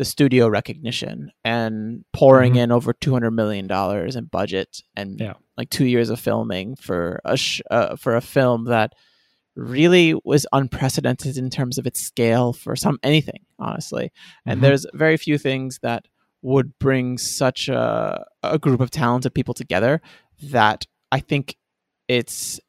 the 0.00 0.04
studio 0.06 0.48
recognition 0.48 1.30
and 1.44 2.04
pouring 2.14 2.54
mm-hmm. 2.54 2.62
in 2.62 2.72
over 2.72 2.94
two 2.94 3.12
hundred 3.12 3.32
million 3.32 3.66
dollars 3.66 4.16
in 4.16 4.24
budget 4.24 4.82
and 4.96 5.20
yeah. 5.20 5.34
like 5.58 5.68
two 5.68 5.84
years 5.84 6.08
of 6.08 6.18
filming 6.18 6.74
for 6.76 7.20
a 7.24 7.36
sh- 7.36 7.60
uh, 7.70 7.96
for 7.96 8.16
a 8.16 8.22
film 8.22 8.64
that 8.64 8.94
really 9.56 10.14
was 10.24 10.46
unprecedented 10.52 11.36
in 11.36 11.50
terms 11.50 11.76
of 11.76 11.86
its 11.86 12.00
scale 12.00 12.54
for 12.54 12.74
some 12.74 12.98
anything 13.02 13.44
honestly 13.58 14.10
and 14.46 14.56
mm-hmm. 14.56 14.68
there's 14.68 14.86
very 14.94 15.18
few 15.18 15.36
things 15.36 15.78
that 15.82 16.06
would 16.40 16.78
bring 16.78 17.18
such 17.18 17.68
a, 17.68 18.24
a 18.42 18.58
group 18.58 18.80
of 18.80 18.90
talented 18.90 19.34
people 19.34 19.52
together 19.52 20.00
that 20.42 20.86
I 21.12 21.20
think 21.20 21.56
it's 22.08 22.60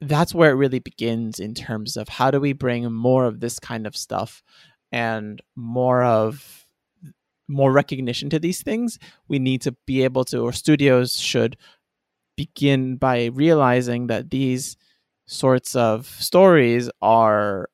that's 0.00 0.34
where 0.34 0.50
it 0.50 0.54
really 0.54 0.80
begins 0.80 1.38
in 1.38 1.54
terms 1.54 1.96
of 1.96 2.08
how 2.08 2.30
do 2.30 2.40
we 2.40 2.52
bring 2.52 2.90
more 2.92 3.24
of 3.24 3.40
this 3.40 3.60
kind 3.60 3.86
of 3.86 3.96
stuff 3.96 4.42
and 4.90 5.40
more 5.54 6.02
of 6.02 6.66
more 7.48 7.72
recognition 7.72 8.28
to 8.30 8.38
these 8.38 8.62
things. 8.62 8.98
We 9.28 9.38
need 9.38 9.62
to 9.62 9.76
be 9.86 10.02
able 10.02 10.24
to 10.26 10.40
or 10.40 10.52
studios 10.52 11.18
should 11.18 11.56
begin 12.36 12.96
by 12.96 13.26
realizing 13.26 14.08
that 14.08 14.30
these 14.30 14.76
sorts 15.26 15.76
of 15.76 16.06
stories 16.06 16.90
are 17.00 17.68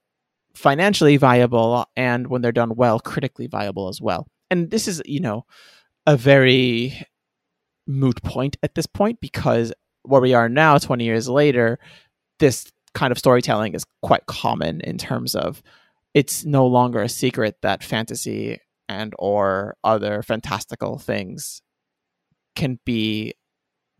financially 0.54 1.16
viable 1.16 1.86
and 1.96 2.26
when 2.26 2.42
they're 2.42 2.52
done 2.52 2.74
well 2.74 2.98
critically 3.00 3.46
viable 3.46 3.88
as 3.88 4.00
well. 4.00 4.26
And 4.50 4.70
this 4.70 4.88
is 4.88 5.00
you 5.06 5.20
know 5.20 5.44
a 6.06 6.16
very 6.16 7.06
moot 7.86 8.22
point 8.22 8.56
at 8.62 8.74
this 8.74 8.86
point 8.86 9.20
because 9.20 9.72
where 10.08 10.20
we 10.20 10.34
are 10.34 10.48
now 10.48 10.78
20 10.78 11.04
years 11.04 11.28
later 11.28 11.78
this 12.38 12.70
kind 12.94 13.12
of 13.12 13.18
storytelling 13.18 13.74
is 13.74 13.84
quite 14.02 14.26
common 14.26 14.80
in 14.80 14.98
terms 14.98 15.34
of 15.34 15.62
it's 16.14 16.44
no 16.44 16.66
longer 16.66 17.02
a 17.02 17.08
secret 17.08 17.56
that 17.62 17.84
fantasy 17.84 18.58
and 18.88 19.14
or 19.18 19.76
other 19.84 20.22
fantastical 20.22 20.98
things 20.98 21.62
can 22.56 22.78
be 22.84 23.34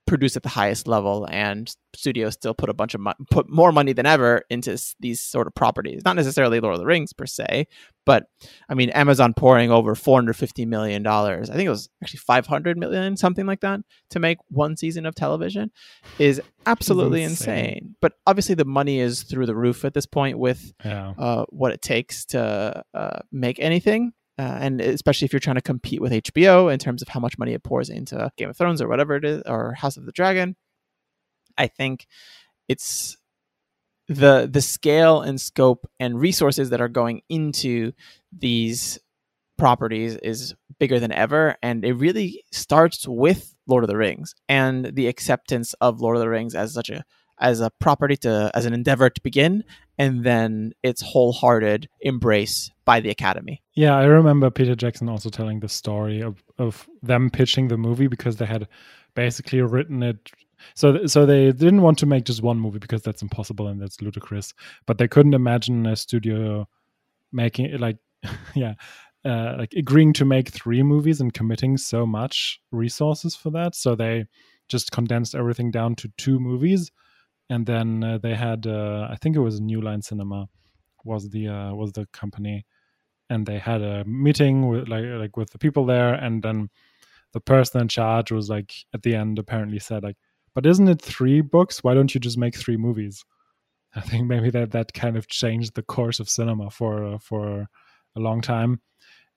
produced 0.09 0.37
at 0.37 0.43
the 0.43 0.49
highest 0.49 0.89
level 0.89 1.27
and 1.31 1.75
studios 1.95 2.33
still 2.35 2.55
put 2.55 2.69
a 2.69 2.75
bunch 2.75 2.95
of 2.95 3.01
mo- 3.01 3.15
put 3.31 3.49
more 3.49 3.71
money 3.73 3.93
than 3.93 4.07
ever 4.07 4.43
into 4.51 4.73
s- 4.73 4.97
these 5.01 5.21
sort 5.21 5.47
of 5.47 5.55
properties 5.55 6.03
not 6.05 6.17
necessarily 6.17 6.59
lord 6.61 6.75
of 6.75 6.81
the 6.81 6.87
rings 6.87 7.13
per 7.13 7.27
se 7.27 7.67
but 8.07 8.25
i 8.69 8.75
mean 8.75 8.89
amazon 8.91 9.33
pouring 9.35 9.71
over 9.71 9.95
450 9.95 10.65
million 10.67 11.03
dollars 11.03 11.51
i 11.51 11.55
think 11.55 11.67
it 11.67 11.71
was 11.71 11.89
actually 12.03 12.19
500 12.19 12.77
million 12.79 13.17
something 13.17 13.47
like 13.47 13.61
that 13.61 13.81
to 14.11 14.19
make 14.19 14.39
one 14.49 14.77
season 14.77 15.07
of 15.07 15.15
television 15.15 15.71
is 16.19 16.41
absolutely 16.67 17.23
insane. 17.23 17.59
insane. 17.67 17.95
but 18.01 18.15
obviously 18.27 18.55
the 18.55 18.65
money 18.65 19.01
is 19.01 19.23
through 19.23 19.47
the 19.47 19.55
roof 19.55 19.85
at 19.85 19.95
this 19.95 20.07
point 20.07 20.39
with 20.39 20.73
Yeah. 20.85 21.13
uh, 21.19 21.45
what 21.51 21.73
it 21.73 21.83
takes 21.83 22.25
to 22.27 22.83
uh, 22.95 23.19
make 23.33 23.59
anything. 23.61 24.13
Uh, 24.39 24.59
and 24.61 24.81
especially 24.81 25.25
if 25.25 25.33
you're 25.33 25.41
trying 25.41 25.57
to 25.57 25.63
compete 25.63 26.01
with 26.01 26.13
HBO 26.13 26.73
in 26.73 26.79
terms 26.79 27.03
of 27.03 27.09
how 27.09 27.19
much 27.19 27.39
money 27.39 27.55
it 27.55 27.65
pours 27.65 27.91
into 27.91 28.31
Game 28.37 28.49
of 28.49 28.57
Thrones 28.57 28.81
or 28.81 28.89
whatever 28.89 29.17
it 29.17 29.25
is, 29.25 29.43
or 29.47 29.75
House 29.75 29.97
of 29.97 30.07
the 30.07 30.13
Dragon, 30.13 30.55
I 31.57 31.67
think 31.67 32.07
it's 32.69 33.17
the 34.09 34.49
the 34.51 34.63
scale 34.63 35.21
and 35.21 35.41
scope 35.41 35.87
and 36.01 36.19
resources 36.19 36.71
that 36.71 36.81
are 36.81 36.89
going 36.89 37.23
into 37.29 37.93
these 38.33 38.99
properties 39.59 40.17
is 40.17 40.55
bigger 40.79 41.01
than 41.01 41.13
ever, 41.13 41.57
and 41.63 41.85
it 41.85 41.95
really 41.95 42.45
starts 42.53 43.07
with 43.07 43.55
Lord 43.67 43.85
of 43.85 43.89
the 43.89 43.97
Rings 43.97 44.35
and 44.49 44.95
the 44.95 45.09
acceptance 45.09 45.75
of 45.81 46.01
Lord 46.01 46.17
of 46.17 46.21
the 46.21 46.29
Rings 46.29 46.55
as 46.55 46.73
such 46.73 46.91
a 46.91 47.05
as 47.41 47.61
a 47.61 47.71
property 47.79 48.17
to 48.17 48.51
as 48.55 48.67
an 48.67 48.73
endeavor 48.73 49.11
to 49.11 49.21
begin 49.23 49.65
and 49.99 50.25
then 50.25 50.73
its 50.83 51.03
wholehearted 51.03 51.89
embrace 52.01 52.71
by 52.85 53.01
the 53.01 53.11
academy 53.11 53.63
Yeah, 53.75 53.97
I 53.97 54.05
remember 54.05 54.51
Peter 54.51 54.75
Jackson 54.75 55.09
also 55.09 55.31
telling 55.31 55.61
the 55.61 55.69
story 55.69 56.21
of, 56.21 56.43
of 56.59 56.89
them 57.03 57.31
pitching 57.31 57.69
the 57.69 57.77
movie 57.77 58.09
because 58.09 58.37
they 58.37 58.47
had 58.47 58.69
basically 59.15 59.61
written 59.61 60.03
it. 60.03 60.31
So, 60.75 61.07
so 61.07 61.27
they 61.27 61.53
didn't 61.53 61.83
want 61.83 61.99
to 61.99 62.07
make 62.07 62.25
just 62.25 62.43
one 62.43 62.59
movie 62.59 62.79
because 62.79 63.03
that's 63.03 63.23
impossible 63.23 63.69
and 63.69 63.81
that's 63.81 64.01
ludicrous. 64.01 64.55
But 64.87 64.99
they 64.99 65.09
couldn't 65.09 65.35
imagine 65.35 65.87
a 65.87 65.97
studio 65.97 66.69
making 67.33 67.67
it 67.67 67.81
like, 67.81 67.99
yeah, 68.55 68.75
uh, 69.25 69.57
like 69.59 69.73
agreeing 69.75 70.13
to 70.15 70.25
make 70.25 70.49
three 70.49 70.83
movies 70.83 71.21
and 71.21 71.35
committing 71.35 71.77
so 71.77 72.07
much 72.07 72.61
resources 72.71 73.35
for 73.35 73.51
that. 73.51 73.75
So 73.75 73.95
they 73.95 74.27
just 74.69 74.93
condensed 74.93 75.35
everything 75.35 75.71
down 75.71 75.95
to 75.97 76.13
two 76.17 76.39
movies, 76.39 76.91
and 77.51 77.67
then 77.67 78.05
uh, 78.05 78.19
they 78.19 78.35
had, 78.35 78.67
uh, 78.67 79.09
I 79.11 79.17
think 79.17 79.37
it 79.37 79.41
was 79.41 79.61
New 79.61 79.81
Line 79.81 80.03
Cinema, 80.03 80.49
was 81.05 81.31
the 81.31 81.49
uh, 81.49 81.75
was 81.75 81.93
the 81.93 82.07
company. 82.13 82.67
And 83.31 83.47
they 83.47 83.59
had 83.59 83.83
a 83.83 84.05
meeting 84.05 84.69
with 84.69 84.89
like 84.89 85.05
like 85.05 85.37
with 85.37 85.51
the 85.51 85.59
people 85.59 85.85
there. 85.87 86.15
And 86.15 86.43
then 86.43 86.71
the 87.33 87.41
person 87.41 87.81
in 87.81 87.89
charge 87.89 88.33
was 88.33 88.49
like 88.49 88.73
at 88.95 89.03
the 89.03 89.15
end 89.15 89.39
apparently 89.39 89.79
said 89.79 90.03
like 90.03 90.17
but 90.55 90.67
isn't 90.67 90.89
it 90.89 91.01
three 91.01 91.41
books? 91.41 91.85
Why 91.85 91.95
don't 91.95 92.13
you 92.15 92.21
just 92.21 92.39
make 92.39 92.57
three 92.57 92.77
movies? 92.77 93.25
I 93.95 94.01
think 94.01 94.27
maybe 94.27 94.51
that 94.51 94.73
that 94.73 94.93
kind 94.93 95.17
of 95.17 95.29
changed 95.29 95.75
the 95.75 95.83
course 95.83 96.21
of 96.21 96.29
cinema 96.29 96.71
for 96.71 97.05
uh, 97.05 97.19
for 97.19 97.69
a 98.17 98.21
long 98.21 98.41
time. 98.41 98.81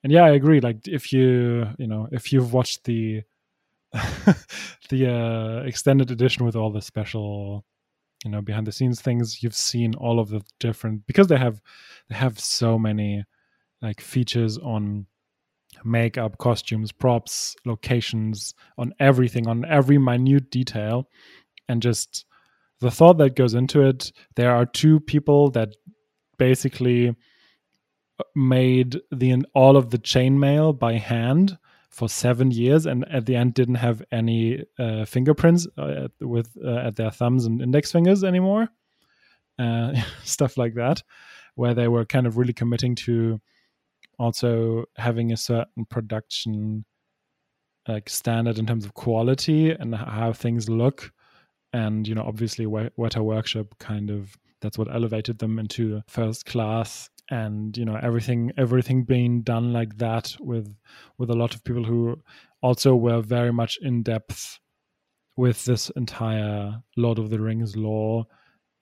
And 0.04 0.12
yeah 0.12 0.24
i 0.24 0.32
agree 0.32 0.60
like 0.62 0.88
if 0.88 1.14
you 1.14 1.68
you 1.78 1.86
know 1.86 2.08
if 2.12 2.34
you've 2.34 2.54
watched 2.54 2.86
the 2.86 3.22
the 4.90 5.08
uh 5.08 5.64
extended 5.68 6.10
edition 6.10 6.44
with 6.44 6.56
all 6.56 6.72
the 6.72 6.82
special 6.82 7.64
you 8.24 8.32
know 8.32 8.42
behind 8.42 8.68
the 8.68 8.72
scenes 8.72 9.02
things 9.02 9.42
you've 9.42 9.56
seen 9.56 9.96
all 9.96 10.20
of 10.20 10.30
the 10.30 10.42
different 10.60 11.06
because 11.08 11.28
they 11.28 11.38
have 11.38 11.62
they 12.10 12.16
have 12.16 12.40
so 12.40 12.78
many 12.78 13.24
like 13.82 14.02
features 14.02 14.58
on 14.60 15.06
makeup 15.84 16.38
costumes 16.38 16.92
props 16.92 17.56
locations 17.66 18.54
on 18.78 18.94
everything 19.00 19.48
on 19.48 19.66
every 19.66 19.98
minute 19.98 20.52
detail 20.52 21.08
and 21.68 21.82
just 21.82 22.26
the 22.80 22.92
thought 22.92 23.18
that 23.18 23.36
goes 23.36 23.54
into 23.54 23.82
it 23.82 24.12
there 24.36 24.54
are 24.56 24.66
two 24.66 25.00
people 25.00 25.50
that 25.50 25.70
basically 26.38 27.10
uh, 27.10 28.24
made 28.36 29.00
the 29.12 29.36
all 29.56 29.78
of 29.78 29.90
the 29.90 29.98
chainmail 29.98 30.78
by 30.78 30.94
hand 30.94 31.58
for 31.92 32.08
seven 32.10 32.52
years 32.52 32.86
and 32.86 33.06
at 33.12 33.26
the 33.26 33.36
end 33.36 33.54
didn't 33.54 33.76
have 33.76 34.02
any 34.12 34.64
uh, 34.80 35.06
fingerprints 35.06 35.68
uh, 35.78 36.08
with 36.20 36.58
uh, 36.64 36.78
at 36.78 36.96
their 36.96 37.12
thumbs 37.12 37.46
and 37.46 37.62
index 37.62 37.92
fingers 37.92 38.24
anymore 38.24 38.68
uh, 39.60 39.94
stuff 40.24 40.58
like 40.58 40.74
that 40.76 41.04
where 41.56 41.74
they 41.74 41.88
were 41.88 42.06
kind 42.06 42.26
of 42.26 42.38
really 42.38 42.54
committing 42.54 42.96
to 42.96 43.40
also 44.18 44.86
having 44.98 45.32
a 45.32 45.38
certain 45.38 45.86
production 45.90 46.86
like 47.88 48.08
standard 48.10 48.60
in 48.60 48.66
terms 48.66 48.86
of 48.86 48.94
quality 48.94 49.72
and 49.72 49.96
how 49.96 50.32
things 50.32 50.70
look. 50.70 51.12
And 51.74 52.08
you 52.08 52.16
know 52.16 52.24
obviously 52.24 52.66
Weta 52.66 53.20
Workshop 53.20 53.76
kind 53.80 54.10
of 54.10 54.38
that's 54.62 54.78
what 54.78 54.94
elevated 54.94 55.40
them 55.40 55.58
into 55.58 56.02
first 56.08 56.46
class 56.46 57.10
and 57.32 57.78
you 57.78 57.86
know 57.86 57.98
everything 58.04 58.52
everything 58.58 59.04
being 59.04 59.42
done 59.42 59.74
like 59.74 59.98
that 59.98 60.36
with 60.40 60.76
with 61.18 61.30
a 61.32 61.36
lot 61.36 61.56
of 61.56 61.64
people 61.64 61.84
who 61.84 62.16
also 62.62 62.96
were 62.96 63.22
very 63.22 63.52
much 63.52 63.80
in 63.82 64.04
depth 64.04 64.60
with 65.38 65.64
this 65.66 65.90
entire 65.92 66.76
Lord 66.98 67.18
of 67.18 67.30
the 67.30 67.40
Rings 67.40 67.76
lore 67.76 68.26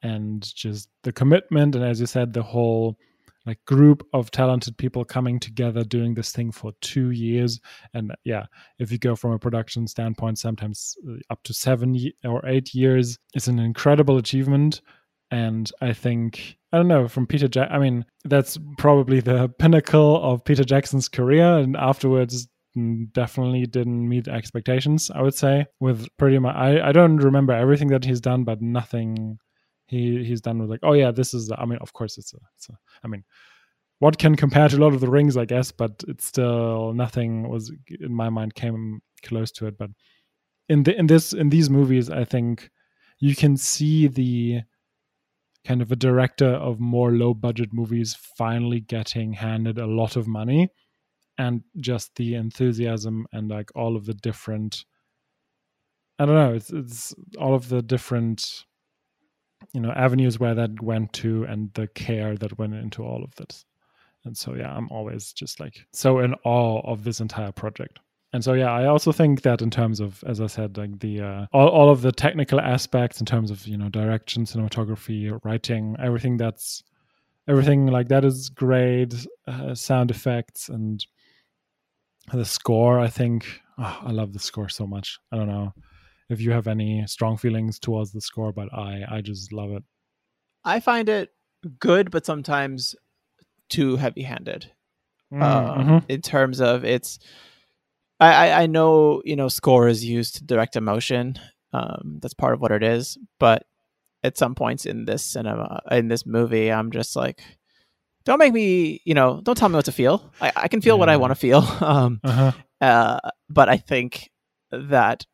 and 0.01 0.43
just 0.55 0.89
the 1.03 1.11
commitment 1.11 1.75
and 1.75 1.85
as 1.85 1.99
you 1.99 2.07
said 2.07 2.33
the 2.33 2.43
whole 2.43 2.97
like 3.45 3.63
group 3.65 4.05
of 4.13 4.31
talented 4.31 4.77
people 4.77 5.05
coming 5.05 5.39
together 5.39 5.83
doing 5.83 6.13
this 6.13 6.31
thing 6.31 6.51
for 6.51 6.73
two 6.81 7.11
years. 7.11 7.59
And 7.93 8.13
yeah 8.23 8.45
if 8.79 8.91
you 8.91 8.97
go 8.97 9.15
from 9.15 9.31
a 9.31 9.39
production 9.39 9.87
standpoint 9.87 10.39
sometimes 10.39 10.97
uh, 11.07 11.17
up 11.29 11.43
to 11.43 11.53
seven 11.53 11.95
or 12.25 12.45
eight 12.47 12.73
years 12.73 13.19
is 13.35 13.47
an 13.47 13.59
incredible 13.59 14.17
achievement 14.17 14.81
and 15.31 15.71
i 15.81 15.93
think 15.93 16.57
i 16.71 16.77
don't 16.77 16.87
know 16.87 17.07
from 17.07 17.27
peter 17.27 17.47
jack 17.47 17.69
i 17.71 17.79
mean 17.79 18.05
that's 18.25 18.57
probably 18.77 19.19
the 19.19 19.49
pinnacle 19.59 20.21
of 20.23 20.43
peter 20.43 20.63
jackson's 20.63 21.07
career. 21.07 21.59
And 21.59 21.75
afterwards 21.77 22.47
mm, 22.77 23.11
definitely 23.13 23.65
didn't 23.65 24.07
meet 24.07 24.27
expectations 24.27 25.11
i 25.13 25.21
would 25.21 25.35
say 25.35 25.65
with 25.79 26.07
pretty 26.17 26.39
much 26.39 26.55
i, 26.55 26.89
I 26.89 26.91
don't 26.91 27.17
remember 27.17 27.53
everything 27.53 27.89
that 27.89 28.05
he's 28.05 28.21
done 28.21 28.43
but 28.43 28.61
nothing 28.61 29.37
he 29.87 30.23
he's 30.23 30.41
done 30.41 30.59
with 30.59 30.69
like 30.69 30.81
oh 30.83 30.93
yeah 30.93 31.11
this 31.11 31.33
is 31.33 31.47
the, 31.47 31.59
i 31.59 31.65
mean 31.65 31.79
of 31.81 31.93
course 31.93 32.17
it's 32.17 32.33
a, 32.33 32.37
it's 32.55 32.69
a 32.69 32.73
i 33.03 33.07
mean 33.07 33.23
what 33.99 34.17
can 34.17 34.35
compare 34.35 34.69
to 34.69 34.77
lord 34.77 34.93
of 34.93 35.01
the 35.01 35.09
rings 35.09 35.35
i 35.35 35.45
guess 35.45 35.71
but 35.71 36.03
it's 36.07 36.25
still 36.25 36.93
nothing 36.93 37.49
was 37.49 37.71
in 37.99 38.13
my 38.13 38.29
mind 38.29 38.55
came 38.55 39.01
close 39.21 39.51
to 39.51 39.67
it. 39.67 39.77
But 39.77 39.91
in 40.67 40.83
the 40.83 40.97
in 40.97 41.07
this 41.07 41.33
in 41.33 41.49
these 41.49 41.69
movies 41.69 42.09
i 42.09 42.23
think 42.23 42.69
you 43.19 43.35
can 43.35 43.57
see 43.57 44.07
the 44.07 44.61
kind 45.65 45.81
of 45.81 45.91
a 45.91 45.95
director 45.95 46.47
of 46.47 46.79
more 46.79 47.11
low 47.11 47.33
budget 47.33 47.69
movies 47.73 48.15
finally 48.37 48.79
getting 48.79 49.33
handed 49.33 49.77
a 49.77 49.85
lot 49.85 50.15
of 50.15 50.27
money 50.27 50.69
and 51.37 51.63
just 51.77 52.15
the 52.15 52.35
enthusiasm 52.35 53.25
and 53.31 53.49
like 53.49 53.69
all 53.75 53.95
of 53.95 54.05
the 54.05 54.13
different 54.13 54.85
i 56.17 56.25
don't 56.25 56.35
know 56.35 56.53
it's 56.53 56.71
it's 56.71 57.13
all 57.37 57.53
of 57.53 57.69
the 57.69 57.81
different 57.81 58.65
you 59.73 59.81
know 59.81 59.91
avenues 59.91 60.39
where 60.39 60.55
that 60.55 60.81
went 60.81 61.11
to 61.13 61.43
and 61.43 61.73
the 61.73 61.87
care 61.87 62.35
that 62.37 62.57
went 62.57 62.73
into 62.73 63.03
all 63.03 63.23
of 63.23 63.35
this. 63.35 63.65
And 64.25 64.37
so 64.37 64.53
yeah 64.53 64.75
i'm 64.75 64.89
always 64.89 65.31
just 65.31 65.59
like 65.59 65.85
so 65.93 66.19
in 66.19 66.35
awe 66.43 66.81
of 66.81 67.03
this 67.03 67.21
entire 67.21 67.53
project 67.53 67.99
and 68.33 68.43
so 68.43 68.53
yeah 68.53 68.71
i 68.71 68.85
also 68.85 69.11
think 69.11 69.41
that 69.41 69.61
in 69.61 69.69
terms 69.69 69.99
of 69.99 70.23
as 70.27 70.39
i 70.41 70.47
said 70.47 70.77
like 70.77 70.99
the 70.99 71.21
uh, 71.21 71.45
all, 71.51 71.67
all 71.69 71.89
of 71.89 72.01
the 72.01 72.11
technical 72.11 72.59
aspects 72.59 73.19
in 73.19 73.25
terms 73.25 73.51
of 73.51 73.65
you 73.67 73.77
know 73.77 73.89
direction 73.89 74.45
cinematography 74.45 75.37
writing 75.43 75.95
everything 75.99 76.37
that's 76.37 76.83
everything 77.47 77.87
like 77.87 78.07
that 78.09 78.23
is 78.23 78.49
great 78.49 79.13
uh, 79.47 79.73
sound 79.73 80.11
effects 80.11 80.69
and 80.69 81.05
the 82.33 82.45
score 82.45 82.99
i 82.99 83.07
think 83.07 83.61
oh, 83.79 83.99
i 84.05 84.11
love 84.11 84.33
the 84.33 84.39
score 84.39 84.69
so 84.69 84.85
much 84.85 85.17
i 85.31 85.35
don't 85.35 85.47
know 85.47 85.73
if 86.29 86.39
you 86.39 86.51
have 86.51 86.67
any 86.67 87.03
strong 87.07 87.37
feelings 87.37 87.79
towards 87.79 88.11
the 88.11 88.21
score, 88.21 88.53
but 88.53 88.71
I 88.71 89.03
I 89.09 89.21
just 89.21 89.51
love 89.51 89.71
it. 89.71 89.83
I 90.63 90.79
find 90.79 91.09
it 91.09 91.29
good, 91.79 92.11
but 92.11 92.23
sometimes 92.23 92.95
too 93.67 93.95
heavy-handed 93.97 94.71
Mm, 95.33 95.41
um, 95.41 95.87
mhm. 95.87 96.05
in 96.07 96.21
terms 96.21 96.61
of 96.61 96.85
its. 96.85 97.17
I, 98.19 98.33
I 98.49 98.61
I 98.63 98.67
know 98.67 99.21
you 99.25 99.35
know 99.35 99.47
score 99.47 99.87
is 99.87 100.03
used 100.03 100.35
to 100.37 100.43
direct 100.43 100.75
emotion. 100.75 101.35
Um, 101.73 102.19
that's 102.21 102.33
part 102.33 102.53
of 102.53 102.61
what 102.61 102.71
it 102.71 102.83
is, 102.83 103.17
but 103.39 103.63
at 104.23 104.37
some 104.37 104.55
points 104.55 104.85
in 104.85 105.05
this 105.05 105.23
cinema 105.23 105.81
in 105.91 106.07
this 106.09 106.25
movie, 106.25 106.71
I'm 106.71 106.91
just 106.91 107.15
like, 107.15 107.41
don't 108.25 108.39
make 108.39 108.53
me 108.53 109.01
you 109.05 109.13
know 109.13 109.39
don't 109.43 109.57
tell 109.57 109.69
me 109.69 109.75
what 109.75 109.85
to 109.85 109.91
feel. 109.91 110.31
I, 110.41 110.51
I 110.55 110.67
can 110.67 110.81
feel 110.81 110.97
what 110.99 111.09
I 111.09 111.17
want 111.17 111.31
to 111.31 111.35
feel. 111.35 111.61
Um, 111.81 112.19
Uh-huh. 112.23 112.51
uh, 112.81 113.19
but 113.49 113.69
I 113.69 113.77
think 113.77 114.29
that 114.71 115.25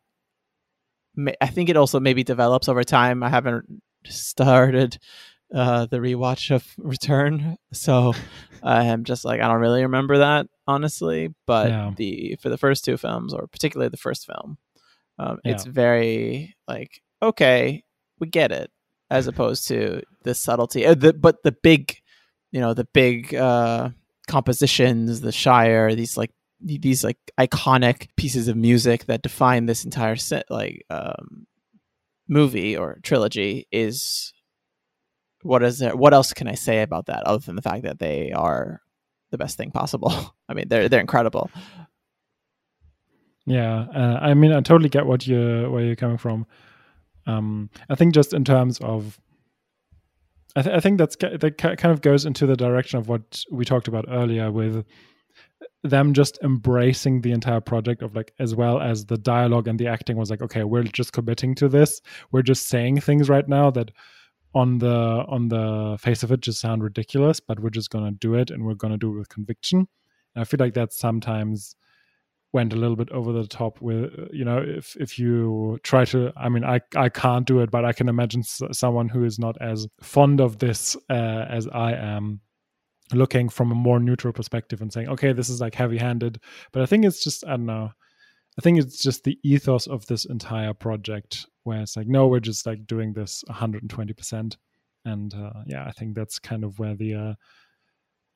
I 1.40 1.46
think 1.46 1.68
it 1.70 1.76
also 1.76 1.98
maybe 1.98 2.22
develops 2.24 2.68
over 2.68 2.84
time. 2.84 3.22
I 3.22 3.30
haven't 3.30 3.82
started 4.04 4.98
uh, 5.54 5.86
the 5.86 5.98
rewatch 5.98 6.54
of 6.54 6.66
Return, 6.78 7.56
so 7.72 8.12
I'm 8.62 9.04
just 9.04 9.24
like 9.24 9.40
I 9.40 9.48
don't 9.48 9.60
really 9.60 9.82
remember 9.82 10.18
that 10.18 10.46
honestly. 10.66 11.34
But 11.46 11.68
Yeah. 11.68 11.92
the 11.96 12.36
for 12.40 12.48
the 12.48 12.58
first 12.58 12.84
two 12.84 12.96
films, 12.96 13.32
or 13.32 13.46
particularly 13.46 13.90
the 13.90 13.96
first 13.96 14.26
film, 14.26 14.58
Um, 15.18 15.38
Yeah. 15.44 15.52
It's 15.52 15.64
very 15.64 16.56
like 16.68 17.00
okay, 17.22 17.82
we 18.18 18.26
get 18.28 18.52
it, 18.52 18.70
as 19.10 19.26
opposed 19.26 19.68
to 19.68 20.02
the 20.24 20.34
subtlety. 20.34 20.84
Uh, 20.86 20.94
the, 20.94 21.12
but 21.12 21.42
the 21.42 21.52
big, 21.52 21.96
you 22.52 22.60
know, 22.60 22.74
the 22.74 22.84
big 22.92 23.34
uh, 23.34 23.90
compositions, 24.28 25.20
the 25.20 25.32
Shire, 25.32 25.94
these 25.94 26.16
like 26.16 26.32
these 26.60 27.04
like 27.04 27.18
iconic 27.38 28.08
pieces 28.16 28.48
of 28.48 28.56
music 28.56 29.04
that 29.06 29.22
define 29.22 29.66
this 29.66 29.84
entire 29.84 30.16
set, 30.16 30.44
like 30.50 30.84
um, 30.90 31.46
movie 32.28 32.76
or 32.76 32.98
trilogy 33.02 33.66
is 33.70 34.32
what 35.46 35.62
is 35.62 35.78
there 35.78 35.96
what 35.96 36.12
else 36.12 36.32
can 36.32 36.48
i 36.48 36.54
say 36.54 36.82
about 36.82 37.06
that 37.06 37.24
other 37.24 37.44
than 37.44 37.56
the 37.56 37.62
fact 37.62 37.82
that 37.84 37.98
they 37.98 38.32
are 38.32 38.82
the 39.30 39.38
best 39.38 39.56
thing 39.56 39.70
possible? 39.70 40.12
I 40.48 40.54
mean 40.54 40.68
they're 40.68 40.88
they're 40.88 41.00
incredible. 41.00 41.50
Yeah, 43.46 43.86
uh, 43.94 44.18
I 44.20 44.34
mean, 44.34 44.52
I 44.52 44.60
totally 44.60 44.88
get 44.88 45.06
what 45.06 45.26
you 45.26 45.70
where 45.70 45.84
you're 45.84 45.96
coming 45.96 46.18
from. 46.18 46.46
Um, 47.26 47.70
I 47.88 47.94
think 47.94 48.12
just 48.12 48.32
in 48.34 48.44
terms 48.44 48.78
of, 48.80 49.20
I, 50.56 50.62
th- 50.62 50.74
I 50.74 50.80
think 50.80 50.98
that's 50.98 51.16
that 51.16 51.56
kind 51.58 51.92
of 51.92 52.00
goes 52.00 52.26
into 52.26 52.46
the 52.46 52.56
direction 52.56 52.98
of 52.98 53.08
what 53.08 53.44
we 53.50 53.64
talked 53.64 53.88
about 53.88 54.06
earlier 54.08 54.50
with 54.50 54.84
them 55.84 56.12
just 56.12 56.38
embracing 56.42 57.20
the 57.20 57.30
entire 57.30 57.60
project 57.60 58.02
of 58.02 58.16
like 58.16 58.32
as 58.40 58.54
well 58.54 58.80
as 58.80 59.06
the 59.06 59.16
dialogue 59.16 59.68
and 59.68 59.78
the 59.78 59.86
acting 59.86 60.16
was 60.16 60.30
like 60.30 60.42
okay 60.42 60.64
we're 60.64 60.82
just 60.82 61.12
committing 61.12 61.54
to 61.54 61.68
this. 61.68 62.00
We're 62.32 62.42
just 62.42 62.66
saying 62.66 63.00
things 63.00 63.28
right 63.28 63.48
now 63.48 63.70
that 63.70 63.92
on 64.56 64.78
the 64.78 65.24
on 65.28 65.48
the 65.48 65.98
face 66.00 66.22
of 66.22 66.32
it 66.32 66.40
just 66.40 66.60
sound 66.60 66.82
ridiculous 66.82 67.40
but 67.40 67.60
we're 67.60 67.68
just 67.78 67.90
gonna 67.90 68.10
do 68.10 68.34
it 68.34 68.50
and 68.50 68.64
we're 68.64 68.74
gonna 68.74 68.96
do 68.96 69.12
it 69.12 69.18
with 69.18 69.28
conviction. 69.28 69.80
And 70.34 70.42
i 70.42 70.44
feel 70.44 70.58
like 70.58 70.74
that 70.74 70.94
sometimes 70.94 71.76
went 72.52 72.72
a 72.72 72.76
little 72.76 72.96
bit 72.96 73.10
over 73.10 73.32
the 73.32 73.46
top 73.46 73.82
with 73.82 74.10
you 74.32 74.44
know 74.44 74.56
if 74.56 74.96
if 74.96 75.18
you 75.18 75.78
try 75.82 76.06
to 76.06 76.32
i 76.36 76.48
mean 76.48 76.64
i 76.64 76.80
i 76.96 77.08
can't 77.10 77.46
do 77.46 77.60
it 77.60 77.70
but 77.70 77.84
i 77.84 77.92
can 77.92 78.08
imagine 78.08 78.42
someone 78.42 79.10
who 79.10 79.24
is 79.24 79.38
not 79.38 79.60
as 79.60 79.86
fond 80.00 80.40
of 80.40 80.58
this 80.58 80.96
uh, 81.10 81.44
as 81.58 81.68
i 81.68 81.92
am 81.92 82.40
looking 83.12 83.50
from 83.50 83.70
a 83.70 83.74
more 83.74 84.00
neutral 84.00 84.32
perspective 84.32 84.80
and 84.80 84.90
saying 84.90 85.08
okay 85.08 85.32
this 85.34 85.50
is 85.50 85.60
like 85.60 85.74
heavy 85.74 85.98
handed 85.98 86.40
but 86.72 86.82
i 86.82 86.86
think 86.86 87.04
it's 87.04 87.22
just 87.22 87.44
i 87.46 87.50
don't 87.50 87.66
know 87.66 87.90
i 88.58 88.62
think 88.62 88.78
it's 88.78 89.02
just 89.02 89.24
the 89.24 89.38
ethos 89.42 89.86
of 89.86 90.06
this 90.06 90.24
entire 90.24 90.74
project 90.74 91.46
where 91.64 91.80
it's 91.80 91.96
like 91.96 92.06
no 92.06 92.26
we're 92.26 92.40
just 92.40 92.66
like 92.66 92.86
doing 92.86 93.12
this 93.12 93.44
120% 93.50 94.56
and 95.04 95.34
uh, 95.34 95.50
yeah 95.66 95.84
i 95.86 95.92
think 95.92 96.14
that's 96.14 96.38
kind 96.38 96.64
of 96.64 96.78
where 96.78 96.94
the 96.94 97.14
uh, 97.14 97.34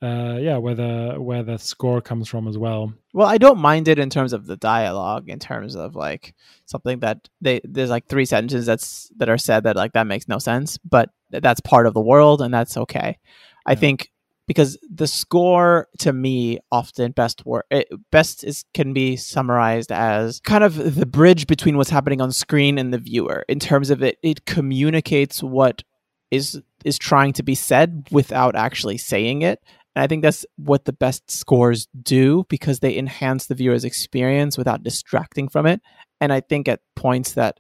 uh 0.03 0.39
yeah 0.41 0.57
where 0.57 0.75
the 0.75 1.17
where 1.19 1.43
the 1.43 1.59
score 1.59 2.01
comes 2.01 2.27
from 2.27 2.49
as 2.49 2.57
well. 2.57 2.93
Well 3.13 3.29
i 3.29 3.37
don't 3.37 3.59
mind 3.59 3.87
it 3.87 3.99
in 3.99 4.09
terms 4.09 4.33
of 4.33 4.47
the 4.47 4.57
dialogue 4.57 5.29
in 5.29 5.39
terms 5.39 5.77
of 5.77 5.95
like 5.95 6.35
something 6.65 7.01
that 7.01 7.29
they 7.43 7.61
there's 7.65 7.91
like 7.91 8.07
three 8.07 8.25
sentences 8.25 8.65
that's 8.65 9.11
that 9.19 9.29
are 9.29 9.37
said 9.37 9.65
that 9.65 9.77
like 9.77 9.93
that 9.93 10.07
makes 10.07 10.27
no 10.27 10.39
sense 10.39 10.79
but 10.79 11.11
that's 11.31 11.61
part 11.61 11.87
of 11.87 11.95
the 11.95 12.01
world 12.01 12.41
and 12.43 12.53
that's 12.53 12.77
okay. 12.77 13.19
I 13.67 13.73
Yeah. 13.73 13.79
think 13.79 14.11
because 14.51 14.77
the 14.93 15.07
score 15.07 15.87
to 16.01 16.13
me 16.13 16.59
often 16.73 17.13
best 17.13 17.47
work 17.47 17.67
best 18.11 18.43
is 18.43 18.65
can 18.75 18.93
be 18.93 19.17
summarized 19.17 19.93
as 19.93 20.41
kind 20.41 20.65
of 20.65 20.97
the 20.97 21.07
bridge 21.07 21.47
between 21.47 21.77
what's 21.77 21.91
happening 21.91 22.21
on 22.21 22.33
screen 22.33 22.77
and 22.77 22.93
the 22.93 22.99
viewer 22.99 23.45
in 23.49 23.61
terms 23.61 23.91
of 23.91 24.03
it 24.03 24.19
it 24.25 24.47
communicates 24.47 25.41
what 25.41 25.85
is 26.33 26.61
is 26.85 26.99
trying 26.99 27.33
to 27.33 27.45
be 27.45 27.55
said 27.55 28.09
without 28.11 28.57
actually 28.57 28.99
saying 28.99 29.43
it 29.43 29.63
and 29.95 30.03
I 30.03 30.09
think 30.09 30.23
that's 30.23 30.45
what 30.57 30.85
the 30.85 30.93
best 30.93 31.31
scores 31.31 31.87
do 32.03 32.45
because 32.49 32.81
they 32.81 32.99
enhance 32.99 33.47
the 33.47 33.55
viewer's 33.55 33.85
experience 33.85 34.59
without 34.59 34.83
distracting 34.83 35.49
from 35.49 35.67
it. 35.67 35.81
And 36.21 36.33
I 36.33 36.41
think 36.41 36.69
at 36.69 36.81
points 36.95 37.33
that 37.33 37.59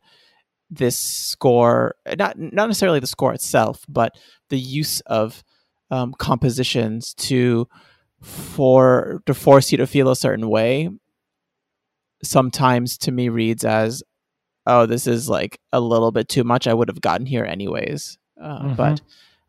this 0.70 0.96
score, 0.96 1.96
not 2.16 2.38
not 2.38 2.68
necessarily 2.68 3.00
the 3.00 3.08
score 3.08 3.34
itself, 3.34 3.84
but 3.88 4.14
the 4.48 4.60
use 4.60 5.00
of 5.06 5.42
um, 5.90 6.14
compositions 6.18 7.14
to 7.14 7.66
for 8.20 9.22
to 9.26 9.34
force 9.34 9.72
you 9.72 9.78
to 9.78 9.86
feel 9.86 10.08
a 10.10 10.16
certain 10.16 10.48
way, 10.48 10.90
sometimes 12.22 12.98
to 12.98 13.12
me 13.12 13.28
reads 13.28 13.64
as, 13.64 14.02
"Oh, 14.66 14.86
this 14.86 15.06
is 15.06 15.28
like 15.28 15.58
a 15.72 15.80
little 15.80 16.12
bit 16.12 16.28
too 16.28 16.44
much. 16.44 16.66
I 16.66 16.74
would 16.74 16.88
have 16.88 17.00
gotten 17.00 17.26
here 17.26 17.44
anyways." 17.44 18.18
Uh, 18.40 18.62
Mhm. 18.62 18.76
But 18.76 19.02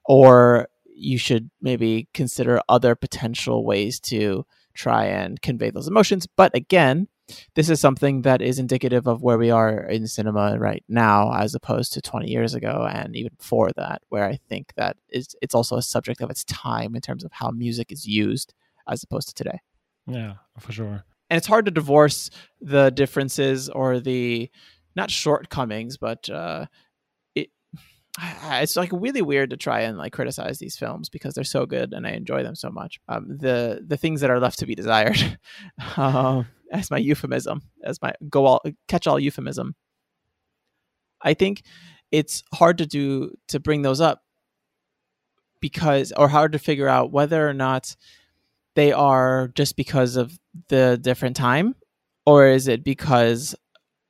or 0.06 0.68
you 0.96 1.18
should 1.18 1.50
maybe 1.62 2.08
consider 2.14 2.62
other 2.70 2.96
potential 2.96 3.66
ways 3.66 4.00
to 4.00 4.46
try 4.74 5.06
and 5.06 5.42
convey 5.42 5.70
those 5.70 5.88
emotions. 5.88 6.28
But 6.36 6.56
again, 6.56 7.08
this 7.56 7.70
is 7.70 7.80
something 7.80 8.24
that 8.24 8.42
is 8.42 8.60
indicative 8.60 9.08
of 9.08 9.22
where 9.22 9.38
we 9.38 9.52
are 9.52 9.80
in 9.84 10.08
cinema 10.08 10.58
right 10.58 10.84
now, 10.90 11.34
as 11.34 11.56
opposed 11.56 11.94
to 11.94 12.02
20 12.02 12.30
years 12.30 12.54
ago 12.54 12.88
and 12.92 13.16
even 13.16 13.32
before 13.38 13.72
that, 13.76 14.02
where 14.10 14.26
I 14.26 14.38
think 14.50 14.74
that 14.76 14.98
is 15.10 15.36
it's 15.42 15.56
also 15.56 15.78
a 15.78 15.82
subject 15.82 16.22
of 16.22 16.30
its 16.30 16.44
time 16.46 16.96
in 16.96 17.02
terms 17.02 17.24
of 17.24 17.32
how 17.32 17.52
music 17.52 17.92
is 17.92 18.06
used 18.06 18.54
as 18.88 19.04
opposed 19.04 19.28
to 19.30 19.34
today. 19.34 19.60
yeah 20.08 20.34
for 20.60 20.72
sure 20.72 21.04
And 21.30 21.38
it's 21.38 21.48
hard 21.48 21.66
to 21.66 21.72
divorce 21.72 22.30
the 22.60 22.90
differences 22.90 23.70
or 23.70 24.00
the 24.02 24.50
not 24.96 25.10
shortcomings, 25.10 25.98
but 25.98 26.30
uh, 26.30 26.66
it 27.36 27.50
it's 28.20 28.76
like 28.76 28.90
really 28.92 29.22
weird 29.22 29.52
to 29.52 29.58
try 29.58 29.82
and 29.82 29.98
like 29.98 30.12
criticize 30.12 30.60
these 30.60 30.76
films 30.76 31.08
because 31.08 31.34
they're 31.34 31.46
so 31.46 31.66
good 31.66 31.94
and 31.94 32.06
I 32.06 32.12
enjoy 32.12 32.44
them 32.44 32.56
so 32.56 32.70
much. 32.70 33.00
Um, 33.08 33.38
the 33.38 33.82
the 33.88 33.96
things 33.96 34.20
that 34.22 34.30
are 34.30 34.40
left 34.42 34.60
to 34.60 34.66
be 34.66 34.76
desired, 34.76 35.40
um, 35.98 36.46
as 36.72 36.90
my 36.90 36.98
euphemism, 36.98 37.62
as 37.84 38.02
my 38.02 38.14
go 38.30 38.46
all 38.46 38.62
catch 38.88 39.08
all 39.08 39.20
euphemism. 39.20 39.76
I 41.22 41.34
think 41.34 41.64
it's 42.12 42.44
hard 42.54 42.78
to 42.80 42.86
do 42.86 43.36
to 43.50 43.60
bring 43.60 43.82
those 43.82 44.02
up 44.02 44.24
because 45.60 46.12
or 46.18 46.28
hard 46.28 46.54
to 46.54 46.60
figure 46.60 46.88
out 46.88 47.12
whether 47.12 47.48
or 47.48 47.54
not 47.54 47.96
they 48.76 48.92
are 48.92 49.50
just 49.50 49.76
because 49.76 50.16
of 50.16 50.38
the 50.70 50.98
different 51.02 51.36
time 51.36 51.76
or 52.26 52.48
is 52.48 52.68
it 52.68 52.84
because 52.84 53.56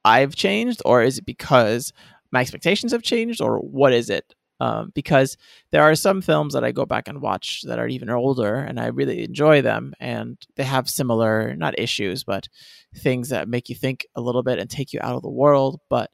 I've 0.05 0.35
changed 0.35 0.81
or 0.85 1.01
is 1.03 1.17
it 1.17 1.25
because 1.25 1.93
my 2.31 2.41
expectations 2.41 2.91
have 2.91 3.03
changed 3.03 3.41
or 3.41 3.57
what 3.57 3.93
is 3.93 4.09
it 4.09 4.33
um, 4.61 4.91
because 4.93 5.37
there 5.71 5.81
are 5.81 5.95
some 5.95 6.21
films 6.21 6.53
that 6.53 6.63
I 6.63 6.71
go 6.71 6.85
back 6.85 7.07
and 7.07 7.21
watch 7.21 7.63
that 7.67 7.79
are 7.79 7.87
even 7.87 8.09
older 8.11 8.55
and 8.55 8.79
I 8.79 8.87
really 8.87 9.23
enjoy 9.23 9.61
them 9.61 9.93
and 9.99 10.37
they 10.55 10.63
have 10.63 10.87
similar 10.87 11.55
not 11.55 11.79
issues 11.79 12.23
but 12.23 12.47
things 12.95 13.29
that 13.29 13.47
make 13.47 13.69
you 13.69 13.75
think 13.75 14.05
a 14.15 14.21
little 14.21 14.43
bit 14.43 14.59
and 14.59 14.69
take 14.69 14.93
you 14.93 14.99
out 15.01 15.15
of 15.15 15.23
the 15.23 15.37
world 15.43 15.79
but 15.89 16.11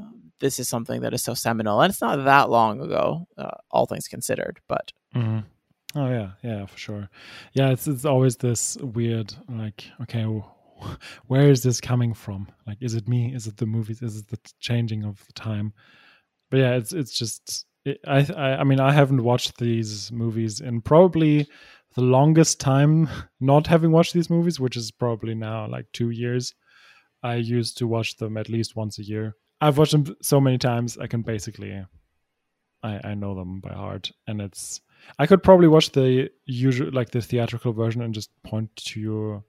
um, 0.00 0.32
this 0.40 0.58
is 0.58 0.68
something 0.68 1.02
that 1.02 1.12
is 1.12 1.22
so 1.22 1.34
seminal 1.34 1.80
and 1.80 1.90
it's 1.90 2.00
not 2.00 2.24
that 2.24 2.48
long 2.48 2.80
ago 2.80 3.26
uh, 3.36 3.56
all 3.70 3.86
things 3.86 4.08
considered 4.08 4.60
but 4.66 4.92
Mhm. 5.14 5.44
Oh 5.96 6.08
yeah, 6.08 6.30
yeah, 6.42 6.66
for 6.66 6.78
sure. 6.78 7.08
Yeah, 7.52 7.70
it's 7.70 7.88
it's 7.88 8.04
always 8.04 8.36
this 8.36 8.76
weird 8.76 9.34
like, 9.48 9.84
okay, 10.02 10.24
where 11.26 11.50
is 11.50 11.62
this 11.62 11.80
coming 11.80 12.14
from? 12.14 12.46
Like, 12.66 12.78
is 12.80 12.94
it 12.94 13.08
me? 13.08 13.34
Is 13.34 13.48
it 13.48 13.56
the 13.56 13.66
movies? 13.66 14.00
Is 14.00 14.16
it 14.20 14.28
the 14.28 14.38
changing 14.60 15.02
of 15.04 15.26
the 15.26 15.32
time? 15.32 15.72
But 16.48 16.58
yeah, 16.58 16.76
it's 16.76 16.92
it's 16.92 17.18
just 17.18 17.66
I, 17.86 18.26
I 18.36 18.56
I 18.56 18.64
mean 18.64 18.80
I 18.80 18.92
haven't 18.92 19.22
watched 19.22 19.58
these 19.58 20.12
movies 20.12 20.60
in 20.60 20.80
probably 20.82 21.48
the 21.94 22.02
longest 22.02 22.60
time 22.60 23.08
not 23.40 23.66
having 23.66 23.90
watched 23.90 24.14
these 24.14 24.30
movies, 24.30 24.60
which 24.60 24.76
is 24.76 24.90
probably 24.90 25.34
now 25.34 25.66
like 25.66 25.86
two 25.92 26.10
years. 26.10 26.54
I 27.22 27.36
used 27.36 27.78
to 27.78 27.86
watch 27.86 28.16
them 28.16 28.36
at 28.36 28.48
least 28.48 28.76
once 28.76 28.98
a 28.98 29.02
year. 29.02 29.36
I've 29.60 29.76
watched 29.76 29.92
them 29.92 30.16
so 30.22 30.40
many 30.40 30.56
times 30.58 30.96
I 30.98 31.06
can 31.06 31.22
basically 31.22 31.84
I 32.82 33.00
I 33.04 33.14
know 33.14 33.34
them 33.34 33.60
by 33.60 33.72
heart, 33.72 34.10
and 34.26 34.40
it's 34.40 34.80
I 35.18 35.26
could 35.26 35.42
probably 35.42 35.68
watch 35.68 35.92
the 35.92 36.30
usual, 36.44 36.90
like 36.92 37.10
the 37.10 37.22
theatrical 37.22 37.72
version, 37.72 38.02
and 38.02 38.14
just 38.14 38.30
point 38.42 38.74
to 38.76 39.00
you, 39.00 39.44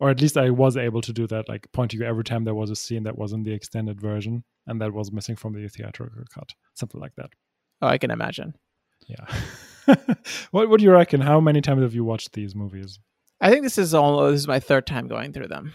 or 0.00 0.10
at 0.10 0.20
least 0.20 0.36
I 0.36 0.50
was 0.50 0.76
able 0.76 1.00
to 1.02 1.12
do 1.12 1.26
that, 1.26 1.48
like 1.48 1.70
point 1.72 1.90
to 1.92 1.96
you 1.96 2.04
every 2.04 2.24
time 2.24 2.44
there 2.44 2.54
was 2.54 2.70
a 2.70 2.76
scene 2.76 3.02
that 3.04 3.18
was 3.18 3.32
in 3.32 3.42
the 3.42 3.52
extended 3.52 4.00
version 4.00 4.44
and 4.66 4.80
that 4.80 4.92
was 4.92 5.10
missing 5.10 5.34
from 5.34 5.54
the 5.54 5.66
theatrical 5.68 6.22
cut, 6.32 6.54
something 6.74 7.00
like 7.00 7.14
that. 7.16 7.30
Oh, 7.82 7.86
I 7.88 7.98
can 7.98 8.10
imagine 8.10 8.54
Yeah. 9.06 9.24
what 10.50 10.68
What 10.68 10.78
do 10.78 10.84
you 10.84 10.92
reckon? 10.92 11.20
How 11.20 11.40
many 11.40 11.60
times 11.60 11.82
have 11.82 11.94
you 11.94 12.04
watched 12.04 12.32
these 12.32 12.54
movies? 12.54 12.98
I 13.40 13.50
think 13.50 13.62
this 13.62 13.78
is 13.78 13.94
all 13.94 14.26
this 14.30 14.40
is 14.40 14.48
my 14.48 14.60
third 14.60 14.86
time 14.86 15.08
going 15.08 15.32
through 15.32 15.48
them 15.48 15.72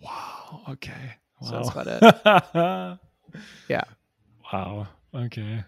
Wow. 0.00 0.62
Okay. 0.70 1.16
Wow. 1.40 1.48
So 1.48 1.56
that's 1.56 1.70
about 1.70 2.48
it. 2.54 2.98
Yeah. 3.68 3.84
Wow. 4.52 4.88
Okay. 5.14 5.64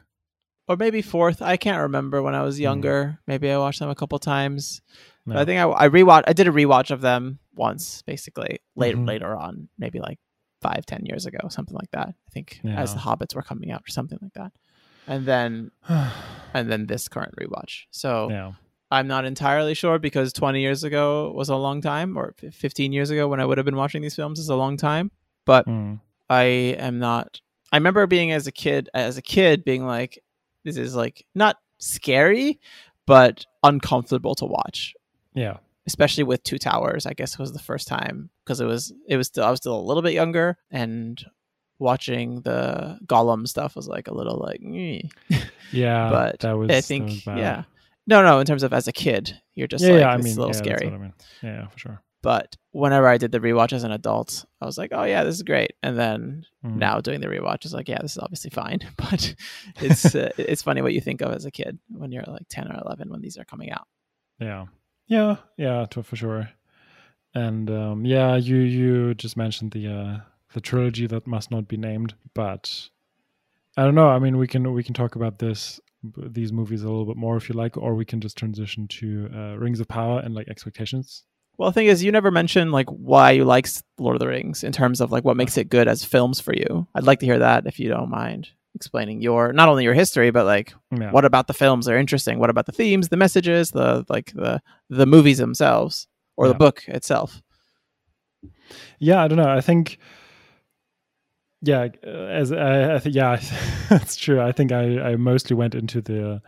or 0.68 0.77
maybe 0.77 1.03
fourth. 1.03 1.40
I 1.42 1.57
can't 1.57 1.83
remember 1.83 2.23
when 2.23 2.35
I 2.35 2.42
was 2.42 2.59
younger. 2.61 3.18
Maybe 3.27 3.51
I 3.51 3.59
watched 3.59 3.79
them 3.81 3.90
a 3.90 3.94
couple 3.94 4.18
times. 4.18 4.81
But 5.27 5.35
No. 5.35 5.40
I 5.40 5.44
think 5.44 5.61
I, 5.61 5.68
I 5.85 5.88
rewatch. 5.88 6.25
I 6.27 6.33
did 6.35 6.49
a 6.49 6.51
rewatch 6.53 6.90
of 6.90 7.01
them 7.01 7.38
once, 7.55 8.03
basically 8.03 8.61
later 8.77 8.99
Mhm. 8.99 9.07
later 9.09 9.35
on, 9.37 9.68
maybe 9.79 10.01
like 10.01 10.18
five, 10.61 10.85
ten 10.87 11.05
years 11.07 11.25
ago, 11.27 11.49
something 11.49 11.75
like 11.77 11.90
that. 11.92 12.09
I 12.09 12.31
think 12.33 12.61
as 12.64 12.92
the 12.94 13.01
Hobbits 13.01 13.35
were 13.35 13.42
coming 13.42 13.70
out 13.70 13.83
or 13.87 13.90
something 13.90 14.18
like 14.20 14.33
that, 14.35 14.53
and 15.07 15.27
then 15.27 15.71
and 15.88 16.71
then 16.71 16.87
this 16.87 17.09
current 17.09 17.35
rewatch. 17.37 17.83
So 17.90 18.31
yeah. 18.31 18.53
I'm 18.90 19.07
not 19.09 19.25
entirely 19.25 19.75
sure 19.75 19.99
because 19.99 20.33
20 20.33 20.61
years 20.61 20.85
ago 20.85 21.33
was 21.33 21.49
a 21.49 21.57
long 21.57 21.81
time, 21.81 22.17
or 22.17 22.35
15 22.53 22.93
years 22.93 23.11
ago 23.11 23.27
when 23.29 23.40
I 23.40 23.45
would 23.45 23.59
have 23.59 23.64
been 23.64 23.77
watching 23.77 24.03
these 24.03 24.14
films 24.14 24.38
is 24.38 24.49
a 24.49 24.57
long 24.57 24.77
time. 24.77 25.11
But 25.45 25.67
Mm. 25.67 26.01
I 26.31 26.45
am 26.79 26.99
not. 26.99 27.40
I 27.73 27.77
remember 27.77 28.07
being 28.07 28.33
as 28.33 28.47
a 28.47 28.53
kid, 28.53 28.88
as 28.95 29.19
a 29.19 29.23
kid, 29.23 29.64
being 29.64 29.85
like, 29.85 30.23
"This 30.64 30.77
is 30.77 30.95
like 30.95 31.27
not 31.35 31.57
scary, 31.79 32.61
but 33.05 33.45
uncomfortable 33.62 34.35
to 34.37 34.47
watch." 34.47 34.95
Yeah, 35.35 35.59
especially 35.87 36.25
with 36.25 36.43
Two 36.45 36.57
Towers. 36.59 37.05
I 37.05 37.12
guess 37.12 37.38
was 37.38 37.53
the 37.53 37.59
first 37.59 37.88
time 37.88 38.31
because 38.45 38.61
it 38.61 38.67
was 38.67 38.93
it 39.09 39.17
was 39.17 39.27
still 39.27 39.45
I 39.45 39.51
was 39.51 39.59
still 39.59 39.79
a 39.79 39.83
little 39.83 40.03
bit 40.03 40.14
younger 40.14 40.57
and 40.71 41.23
watching 41.78 42.40
the 42.42 42.98
Gollum 43.06 43.46
stuff 43.48 43.76
was 43.76 43.88
like 43.88 44.08
a 44.08 44.14
little 44.14 44.38
like 44.38 44.60
yeah 45.72 46.10
but 46.10 46.38
that 46.40 46.52
was 46.56 46.70
I 46.70 46.80
think 46.80 47.08
was 47.08 47.26
yeah. 47.26 47.64
No 48.06 48.22
no 48.22 48.38
in 48.40 48.46
terms 48.46 48.62
of 48.62 48.72
as 48.72 48.87
a 48.87 48.92
kid 48.92 49.40
you're 49.54 49.66
just 49.66 49.84
yeah, 49.84 49.90
like 49.92 50.00
yeah 50.00 50.10
I 50.10 50.14
it's 50.16 50.24
mean 50.24 50.37
a 50.37 50.40
little 50.40 50.54
yeah, 50.54 50.76
scary. 50.76 50.87
I 50.92 50.96
mean. 50.98 51.12
yeah 51.42 51.66
for 51.68 51.78
sure. 51.78 52.02
But 52.22 52.56
whenever 52.72 53.06
I 53.06 53.18
did 53.18 53.32
the 53.32 53.40
rewatch 53.40 53.72
as 53.74 53.84
an 53.84 53.92
adult 53.92 54.44
I 54.60 54.66
was 54.66 54.78
like 54.78 54.90
oh 54.92 55.04
yeah 55.04 55.24
this 55.24 55.34
is 55.37 55.42
great. 55.42 55.72
And 55.82 55.98
then 55.98 56.44
Mm. 56.64 56.76
now 56.76 56.98
doing 56.98 57.20
the 57.20 57.26
rewatch 57.26 57.66
is 57.66 57.74
like 57.74 57.88
yeah 57.90 57.98
this 58.00 58.12
is 58.12 58.18
obviously 58.18 58.50
fine. 58.50 58.80
But 58.96 59.34
it's 59.82 60.14
uh, 60.14 60.30
it's 60.38 60.62
funny 60.62 60.80
what 60.82 60.94
you 60.94 61.00
think 61.00 61.20
of 61.22 61.32
as 61.32 61.44
a 61.44 61.50
kid 61.50 61.78
when 61.90 62.10
you're 62.12 62.24
like 62.26 62.46
10 62.48 62.70
or 62.72 62.80
11 62.87 63.10
when 63.10 63.20
these 63.20 63.37
are 63.37 63.44
coming 63.44 63.70
out. 63.70 63.87
Yeah, 64.38 64.66
yeah, 65.06 65.37
yeah, 65.58 65.87
to, 65.90 66.02
for 66.02 66.16
sure. 66.16 66.48
And 67.34 67.68
um, 67.70 68.04
yeah, 68.06 68.37
you 68.37 68.56
you 68.56 69.14
just 69.14 69.37
mentioned 69.37 69.72
the 69.72 69.88
uh, 69.88 70.16
the 70.55 70.61
trilogy 70.61 71.07
that 71.07 71.27
must 71.27 71.51
not 71.51 71.69
be 71.69 71.77
named, 71.77 72.14
but 72.35 72.88
I 73.77 73.85
don't 73.85 73.95
know. 73.95 74.09
I 74.09 74.19
mean, 74.19 74.38
we 74.38 74.47
can 74.47 74.73
we 74.73 74.83
can 74.83 74.95
talk 74.95 75.14
about 75.17 75.38
this 75.38 75.81
these 76.17 76.53
movies 76.53 76.83
a 76.83 76.87
little 76.88 77.07
bit 77.07 77.17
more 77.17 77.37
if 77.37 77.49
you 77.49 77.55
like, 77.55 77.77
or 77.77 77.95
we 77.95 78.05
can 78.05 78.21
just 78.21 78.37
transition 78.37 78.87
to 78.88 79.31
uh, 79.35 79.57
Rings 79.57 79.81
of 79.81 79.88
Power 79.88 80.21
and 80.21 80.35
like 80.35 80.49
expectations. 80.49 81.25
Well, 81.57 81.71
the 81.71 81.75
thing 81.75 81.87
is, 81.87 82.03
you 82.03 82.11
never 82.12 82.31
mentioned 82.31 82.73
like 82.73 82.88
why 82.88 83.31
you 83.33 83.45
like 83.45 83.69
Lord 83.99 84.17
of 84.17 84.21
the 84.21 84.29
Rings 84.29 84.64
in 84.64 84.73
terms 84.73 85.01
of 85.01 85.12
like 85.12 85.25
what 85.25 85.37
makes 85.37 85.57
it 85.57 85.69
good 85.69 85.87
as 85.88 86.05
films 86.05 86.40
for 86.40 86.55
you. 86.55 86.87
I'd 86.95 87.05
like 87.05 87.21
to 87.21 87.27
hear 87.27 87.38
that 87.38 87.67
if 87.67 87.79
you 87.79 87.88
don't 87.88 88.11
mind 88.11 88.49
explaining 88.75 89.23
your 89.23 89.53
not 89.53 89.69
only 89.69 89.85
your 89.85 89.95
history 89.95 90.33
but 90.33 90.45
like 90.45 90.75
Yeah. 90.90 91.12
what 91.12 91.25
about 91.25 91.47
the 91.47 91.55
films 91.55 91.87
are 91.88 91.97
interesting. 91.97 92.40
What 92.40 92.51
about 92.51 92.67
the 92.67 92.73
themes, 92.73 93.09
the 93.09 93.17
messages, 93.17 93.71
the 93.71 94.05
like 94.09 94.33
the 94.35 94.61
the 94.90 95.07
movies 95.07 95.38
themselves 95.38 96.09
or 96.37 96.49
the 96.49 96.55
book 96.55 96.83
itself? 96.88 97.40
Yeah, 98.99 99.23
I 99.23 99.29
don't 99.29 99.38
know. 99.38 99.49
I 99.49 99.61
think, 99.61 99.99
yeah, 101.64 101.88
uh, 102.07 102.11
as 102.11 102.53
I, 102.53 102.96
I 102.96 103.03
yeah, 103.05 103.40
that's 103.88 104.16
true. 104.16 104.40
I 104.40 104.53
think 104.53 104.72
I, 104.72 105.00
I 105.00 105.16
mostly 105.16 105.57
went 105.57 105.74
into 105.74 106.00
the 106.00 106.42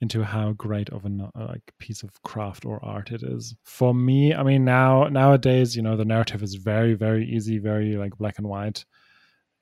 into 0.00 0.22
how 0.22 0.52
great 0.52 0.90
of 0.90 1.04
a 1.04 1.30
uh, 1.34 1.46
like 1.48 1.72
piece 1.78 2.02
of 2.02 2.22
craft 2.22 2.64
or 2.64 2.84
art 2.84 3.10
it 3.12 3.22
is 3.22 3.54
for 3.62 3.94
me. 3.94 4.34
I 4.34 4.42
mean, 4.42 4.64
now 4.64 5.04
nowadays, 5.04 5.76
you 5.76 5.82
know, 5.82 5.96
the 5.96 6.04
narrative 6.04 6.42
is 6.42 6.54
very, 6.56 6.94
very 6.94 7.26
easy, 7.26 7.58
very 7.58 7.96
like 7.96 8.16
black 8.16 8.38
and 8.38 8.48
white. 8.48 8.84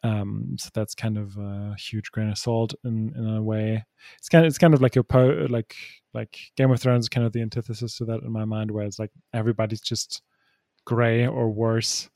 Um, 0.04 0.56
so 0.58 0.68
that's 0.74 0.94
kind 0.94 1.16
of 1.16 1.36
a 1.36 1.76
huge 1.78 2.10
grain 2.10 2.28
of 2.28 2.38
salt 2.38 2.74
in 2.84 3.12
in 3.16 3.26
a 3.26 3.42
way. 3.42 3.84
It's 4.18 4.28
kind 4.28 4.44
of 4.44 4.48
it's 4.50 4.58
kind 4.58 4.74
of 4.74 4.82
like 4.82 4.96
a 4.96 5.04
po- 5.04 5.46
like 5.50 5.76
like 6.14 6.38
Game 6.56 6.70
of 6.70 6.80
Thrones, 6.80 7.08
kind 7.08 7.26
of 7.26 7.32
the 7.32 7.42
antithesis 7.42 7.96
to 7.98 8.04
that 8.06 8.22
in 8.22 8.32
my 8.32 8.44
mind, 8.44 8.70
where 8.70 8.84
it's 8.84 8.98
like 8.98 9.10
everybody's 9.32 9.80
just 9.80 10.22
gray 10.84 11.26
or 11.26 11.50
worse, 11.50 12.08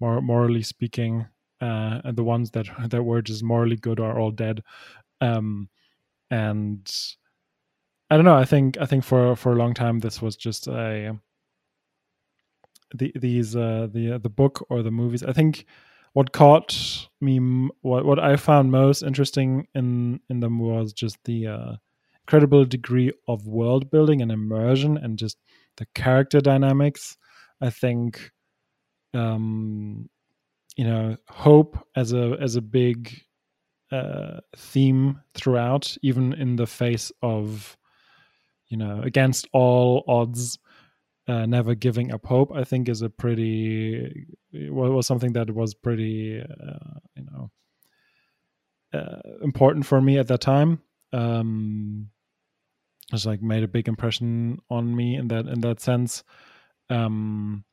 more 0.00 0.20
morally 0.20 0.62
speaking. 0.62 1.26
Uh, 1.60 2.00
and 2.04 2.16
the 2.16 2.24
ones 2.24 2.50
that 2.52 2.66
that 2.90 3.02
were 3.02 3.22
just 3.22 3.42
morally 3.42 3.76
good 3.76 4.00
are 4.00 4.18
all 4.18 4.30
dead. 4.30 4.62
Um, 5.20 5.68
and 6.30 6.90
I 8.10 8.16
don't 8.16 8.24
know. 8.24 8.36
I 8.36 8.44
think 8.44 8.78
I 8.78 8.86
think 8.86 9.04
for 9.04 9.36
for 9.36 9.52
a 9.52 9.56
long 9.56 9.74
time 9.74 10.00
this 10.00 10.20
was 10.20 10.36
just 10.36 10.66
a 10.66 11.18
the 12.94 13.12
these 13.14 13.54
uh, 13.56 13.88
the 13.92 14.18
the 14.18 14.30
book 14.30 14.66
or 14.68 14.82
the 14.82 14.90
movies. 14.90 15.22
I 15.22 15.32
think 15.32 15.66
what 16.12 16.32
caught 16.32 17.08
me 17.20 17.38
what 17.82 18.04
what 18.04 18.18
I 18.18 18.36
found 18.36 18.70
most 18.72 19.02
interesting 19.02 19.66
in 19.74 20.20
in 20.28 20.40
them 20.40 20.58
was 20.58 20.92
just 20.92 21.18
the 21.24 21.46
uh, 21.46 21.72
incredible 22.26 22.64
degree 22.64 23.12
of 23.28 23.46
world 23.46 23.90
building 23.90 24.22
and 24.22 24.32
immersion 24.32 24.96
and 24.96 25.18
just 25.18 25.38
the 25.76 25.86
character 25.94 26.40
dynamics. 26.40 27.16
I 27.60 27.70
think 27.70 28.30
um 29.14 30.08
you 30.76 30.84
know 30.84 31.16
hope 31.28 31.78
as 31.96 32.12
a 32.12 32.36
as 32.40 32.56
a 32.56 32.62
big 32.62 33.22
uh 33.92 34.38
theme 34.56 35.20
throughout 35.34 35.96
even 36.02 36.32
in 36.32 36.56
the 36.56 36.66
face 36.66 37.10
of 37.22 37.76
you 38.68 38.76
know 38.76 39.00
against 39.02 39.48
all 39.52 40.04
odds 40.06 40.58
uh, 41.28 41.46
never 41.46 41.74
giving 41.74 42.12
up 42.12 42.24
hope 42.26 42.52
i 42.54 42.64
think 42.64 42.88
is 42.88 43.02
a 43.02 43.10
pretty 43.10 44.26
was, 44.52 44.90
was 44.90 45.06
something 45.06 45.32
that 45.32 45.50
was 45.50 45.74
pretty 45.74 46.40
uh, 46.40 46.98
you 47.16 47.24
know 47.24 47.50
uh, 48.92 49.20
important 49.42 49.86
for 49.86 50.00
me 50.00 50.18
at 50.18 50.28
that 50.28 50.40
time. 50.40 50.80
Um 51.12 52.10
it's 53.12 53.26
like 53.26 53.42
made 53.42 53.64
a 53.64 53.68
big 53.68 53.88
impression 53.88 54.58
on 54.70 54.94
me 54.94 55.16
in 55.16 55.28
that 55.28 55.46
in 55.46 55.60
that 55.60 55.80
sense. 55.80 56.22
Um 56.88 57.64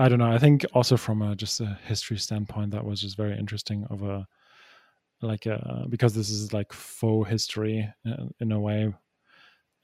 i 0.00 0.08
don't 0.08 0.18
know. 0.18 0.32
I 0.32 0.38
think 0.38 0.64
also 0.72 0.96
from 0.96 1.22
a 1.22 1.36
just 1.36 1.60
a 1.60 1.78
history 1.84 2.18
standpoint 2.18 2.70
that 2.72 2.84
was 2.84 3.00
just 3.00 3.16
very 3.16 3.38
interesting 3.38 3.84
of 3.90 4.02
a 4.02 4.26
like 5.22 5.46
a 5.46 5.86
because 5.88 6.14
this 6.14 6.30
is 6.30 6.52
like 6.52 6.72
faux 6.72 7.28
history 7.28 7.86
uh, 8.08 8.24
in 8.40 8.52
a 8.52 8.60
way. 8.60 8.92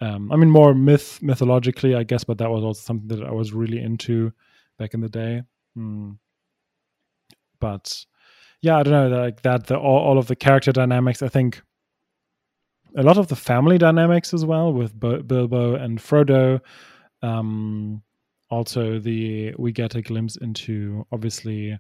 Um 0.01 0.31
i 0.33 0.37
mean 0.37 0.51
more 0.51 0.75
myth 0.75 1.23
mythologically 1.23 1.95
i 1.95 2.03
guess 2.03 2.25
but 2.25 2.39
that 2.39 2.51
was 2.51 2.65
also 2.65 2.81
something 2.81 3.09
that 3.09 3.27
i 3.27 3.31
was 3.33 3.53
really 3.53 3.81
into 3.81 4.33
back 4.79 4.95
in 4.95 5.01
the 5.01 5.09
day. 5.09 5.43
Mm. 5.77 6.17
but 7.61 8.05
yeah 8.63 8.79
i 8.79 8.83
don't 8.83 8.93
know 8.93 9.23
like 9.25 9.43
that 9.43 9.67
the 9.67 9.77
all, 9.77 9.99
all 10.07 10.19
of 10.19 10.27
the 10.27 10.37
character 10.37 10.73
dynamics 10.73 11.23
i 11.23 11.29
think 11.29 11.63
a 12.97 13.03
lot 13.03 13.19
of 13.19 13.29
the 13.29 13.37
family 13.37 13.77
dynamics 13.79 14.33
as 14.33 14.45
well 14.45 14.73
with 14.73 14.99
Bo- 14.99 15.23
bilbo 15.23 15.75
and 15.75 15.99
frodo 15.99 16.61
um 17.23 18.03
also 18.51 18.99
the 18.99 19.55
we 19.59 19.73
get 19.73 19.95
a 19.95 20.03
glimpse 20.03 20.37
into 20.37 21.07
obviously 21.13 21.79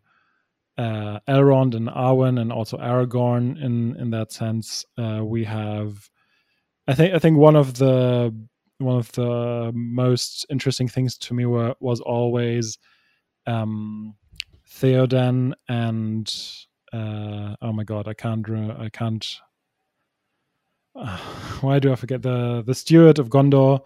uh, 0.78 1.20
Elrond 1.28 1.74
and 1.74 1.88
Arwen 1.88 2.40
and 2.40 2.52
also 2.52 2.76
Aragorn 2.78 3.62
in 3.62 3.96
in 3.96 4.10
that 4.10 4.32
sense. 4.32 4.84
Uh, 4.98 5.22
we 5.24 5.44
have, 5.44 6.08
I 6.86 6.94
think, 6.94 7.14
I 7.14 7.18
think 7.18 7.38
one 7.38 7.56
of 7.56 7.74
the 7.74 8.34
one 8.78 8.96
of 8.96 9.10
the 9.12 9.72
most 9.74 10.44
interesting 10.50 10.88
things 10.88 11.16
to 11.18 11.34
me 11.34 11.46
were 11.46 11.74
was 11.80 12.00
always 12.00 12.78
um, 13.46 14.14
Theoden 14.68 15.54
and 15.68 16.32
uh, 16.92 17.56
oh 17.62 17.72
my 17.72 17.84
god, 17.84 18.08
I 18.08 18.14
can't 18.14 18.48
I 18.50 18.88
can't. 18.90 19.26
Uh, 20.94 21.16
why 21.60 21.78
do 21.78 21.92
I 21.92 21.96
forget 21.96 22.22
the 22.22 22.62
the 22.66 22.74
steward 22.74 23.18
of 23.18 23.30
Gondor? 23.30 23.80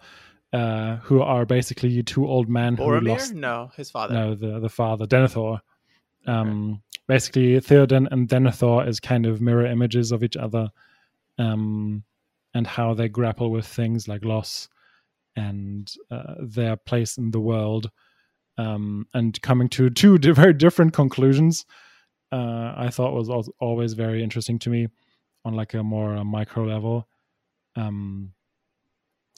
Uh, 0.53 0.97
who 0.97 1.21
are 1.21 1.45
basically 1.45 2.03
two 2.03 2.27
old 2.27 2.49
men 2.49 2.75
who 2.75 2.99
lost 2.99 3.33
No, 3.33 3.71
his 3.77 3.89
father. 3.89 4.13
no 4.13 4.35
the 4.35 4.59
the 4.59 4.67
father 4.69 5.05
Denethor. 5.07 5.61
Um, 6.27 6.83
basically 7.07 7.55
Theoden 7.61 8.07
and 8.11 8.27
Denethor 8.27 8.85
is 8.85 8.99
kind 8.99 9.25
of 9.25 9.39
mirror 9.39 9.65
images 9.65 10.11
of 10.11 10.23
each 10.23 10.35
other, 10.35 10.69
um, 11.37 12.03
and 12.53 12.67
how 12.67 12.93
they 12.93 13.07
grapple 13.07 13.49
with 13.49 13.65
things 13.65 14.09
like 14.09 14.25
loss 14.25 14.67
and 15.37 15.89
uh, 16.11 16.33
their 16.41 16.75
place 16.75 17.17
in 17.17 17.31
the 17.31 17.39
world, 17.39 17.89
um, 18.57 19.07
and 19.13 19.41
coming 19.41 19.69
to 19.69 19.89
two 19.89 20.17
very 20.17 20.53
different 20.53 20.91
conclusions. 20.93 21.65
Uh, 22.33 22.73
I 22.75 22.89
thought 22.91 23.13
was 23.13 23.29
al- 23.29 23.53
always 23.59 23.93
very 23.93 24.21
interesting 24.21 24.59
to 24.59 24.69
me 24.69 24.87
on 25.45 25.53
like 25.53 25.73
a 25.75 25.81
more 25.83 26.17
uh, 26.17 26.23
micro 26.25 26.65
level. 26.65 27.07
Um, 27.77 28.33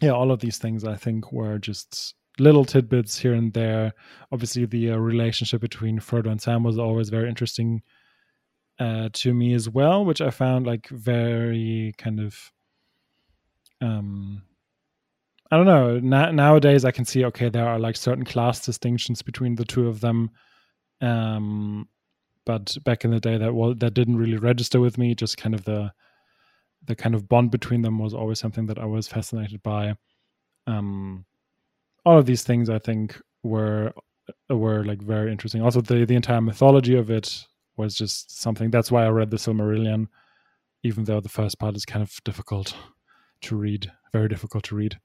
yeah, 0.01 0.11
all 0.11 0.31
of 0.31 0.39
these 0.39 0.57
things 0.57 0.83
I 0.83 0.95
think 0.95 1.31
were 1.31 1.59
just 1.59 2.15
little 2.39 2.65
tidbits 2.65 3.17
here 3.17 3.33
and 3.33 3.53
there. 3.53 3.93
Obviously, 4.31 4.65
the 4.65 4.91
uh, 4.91 4.97
relationship 4.97 5.61
between 5.61 5.99
Frodo 5.99 6.31
and 6.31 6.41
Sam 6.41 6.63
was 6.63 6.79
always 6.79 7.09
very 7.09 7.29
interesting 7.29 7.81
uh, 8.79 9.09
to 9.13 9.33
me 9.33 9.53
as 9.53 9.69
well, 9.69 10.03
which 10.03 10.21
I 10.21 10.29
found 10.29 10.65
like 10.65 10.87
very 10.89 11.93
kind 11.97 12.19
of. 12.19 12.51
Um, 13.81 14.43
I 15.51 15.57
don't 15.57 15.65
know. 15.67 15.99
Na- 15.99 16.31
nowadays, 16.31 16.83
I 16.83 16.91
can 16.91 17.05
see 17.05 17.25
okay, 17.25 17.49
there 17.49 17.67
are 17.67 17.79
like 17.79 17.95
certain 17.95 18.25
class 18.25 18.65
distinctions 18.65 19.21
between 19.21 19.55
the 19.55 19.65
two 19.65 19.87
of 19.87 19.99
them, 20.01 20.31
um, 21.01 21.87
but 22.45 22.75
back 22.83 23.05
in 23.05 23.11
the 23.11 23.19
day, 23.19 23.37
that 23.37 23.53
was 23.53 23.75
that 23.79 23.93
didn't 23.93 24.17
really 24.17 24.37
register 24.37 24.79
with 24.79 24.97
me. 24.97 25.13
Just 25.13 25.37
kind 25.37 25.53
of 25.53 25.63
the 25.65 25.91
the 26.85 26.95
kind 26.95 27.15
of 27.15 27.27
bond 27.27 27.51
between 27.51 27.81
them 27.81 27.99
was 27.99 28.13
always 28.13 28.39
something 28.39 28.65
that 28.67 28.79
I 28.79 28.85
was 28.85 29.07
fascinated 29.07 29.61
by. 29.63 29.95
Um, 30.67 31.25
all 32.05 32.17
of 32.17 32.25
these 32.25 32.43
things 32.43 32.69
I 32.69 32.79
think 32.79 33.19
were 33.43 33.93
were 34.49 34.83
like 34.83 35.01
very 35.01 35.31
interesting. 35.31 35.61
Also, 35.61 35.81
the 35.81 36.05
the 36.05 36.15
entire 36.15 36.41
mythology 36.41 36.95
of 36.95 37.09
it 37.09 37.45
was 37.77 37.95
just 37.95 38.39
something. 38.41 38.71
That's 38.71 38.91
why 38.91 39.05
I 39.05 39.09
read 39.09 39.31
the 39.31 39.37
Silmarillion, 39.37 40.07
even 40.83 41.05
though 41.05 41.19
the 41.19 41.29
first 41.29 41.59
part 41.59 41.75
is 41.75 41.85
kind 41.85 42.03
of 42.03 42.11
difficult 42.23 42.75
to 43.41 43.55
read, 43.55 43.91
very 44.11 44.27
difficult 44.27 44.63
to 44.65 44.75
read, 44.75 44.99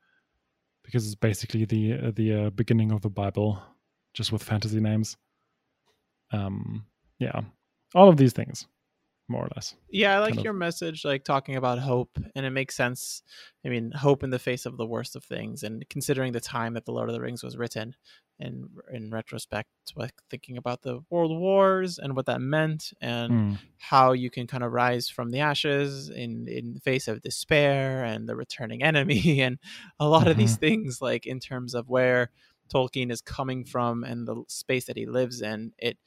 because 0.85 1.07
it's 1.07 1.15
basically 1.15 1.65
the 1.65 1.95
uh, 1.95 2.13
the 2.15 2.47
uh, 2.47 2.51
beginning 2.51 2.93
of 2.93 3.03
the 3.03 3.11
Bible, 3.11 3.63
just 4.15 4.33
with 4.33 4.43
fantasy 4.43 4.81
names. 4.81 5.17
Um, 6.33 6.85
yeah, 7.19 7.41
all 7.95 8.09
of 8.09 8.17
these 8.17 8.33
things 8.33 8.67
more 9.29 9.45
or 9.45 9.49
less. 9.55 9.75
Yeah, 9.91 10.17
I 10.17 10.19
like 10.21 10.31
kind 10.31 10.39
of- 10.39 10.45
your 10.45 10.53
message, 10.55 11.05
like 11.05 11.23
talking 11.25 11.57
about 11.57 11.79
hope, 11.79 12.19
and 12.35 12.47
it 12.47 12.51
makes 12.51 12.75
sense. 12.77 13.23
I 13.65 13.69
mean, 13.69 13.91
hope 13.93 14.23
in 14.23 14.31
the 14.31 14.39
face 14.39 14.65
of 14.67 14.77
the 14.77 14.87
worst 14.87 15.17
of 15.17 15.25
things, 15.25 15.63
and 15.63 15.89
considering 15.91 16.33
the 16.33 16.41
time 16.41 16.75
that 16.75 16.85
the 16.87 16.93
Lord 16.93 17.09
of 17.09 17.15
the 17.15 17.21
Rings 17.21 17.43
was 17.43 17.57
written, 17.57 17.95
and 18.41 18.69
in 18.93 19.11
retrospect, 19.11 19.69
like 19.97 20.13
thinking 20.31 20.57
about 20.57 20.83
the 20.83 21.01
world 21.11 21.37
wars 21.39 21.99
and 21.99 22.15
what 22.15 22.27
that 22.27 22.41
meant, 22.41 22.93
and 23.01 23.33
Mm. 23.33 23.59
how 23.79 24.13
you 24.13 24.31
can 24.31 24.47
kind 24.47 24.63
of 24.65 24.73
rise 24.73 25.09
from 25.09 25.31
the 25.31 25.41
ashes 25.41 26.09
in 26.09 26.47
in 26.49 26.75
the 26.75 26.81
face 26.81 27.09
of 27.09 27.21
despair 27.21 28.05
and 28.05 28.29
the 28.29 28.37
returning 28.37 28.83
enemy, 28.91 29.41
and 29.43 29.59
a 29.99 30.09
lot 30.09 30.29
of 30.29 30.37
these 30.37 30.57
things, 30.57 31.03
like 31.03 31.27
in 31.27 31.41
terms 31.41 31.75
of 31.75 31.89
where 31.89 32.31
Tolkien 32.73 33.11
is 33.11 33.21
coming 33.23 33.65
from 33.65 34.05
and 34.05 34.29
the 34.29 34.43
space 34.49 34.85
that 34.87 34.97
he 34.97 35.07
lives 35.07 35.43
in. 35.43 35.73
It 35.79 35.99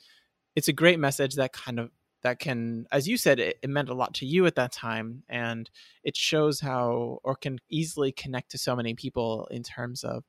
it's 0.56 0.68
a 0.68 0.74
great 0.74 1.00
message 1.00 1.36
that 1.36 1.54
kind 1.54 1.80
of 1.80 1.92
that 2.24 2.40
can 2.40 2.86
as 2.92 3.08
you 3.08 3.18
said 3.18 3.40
it, 3.40 3.58
it 3.62 3.70
meant 3.70 3.90
a 3.90 3.94
lot 3.94 4.14
to 4.14 4.26
you 4.26 4.46
at 4.46 4.56
that 4.56 4.72
time 4.72 5.24
and 5.30 5.70
it 6.04 6.16
shows 6.16 6.60
how 6.60 7.20
or 7.24 7.36
can 7.36 7.60
easily 7.70 8.12
connect 8.12 8.52
to 8.52 8.58
so 8.58 8.76
many 8.76 8.94
people 8.94 9.48
in 9.52 9.64
terms 9.64 10.04
of 10.04 10.24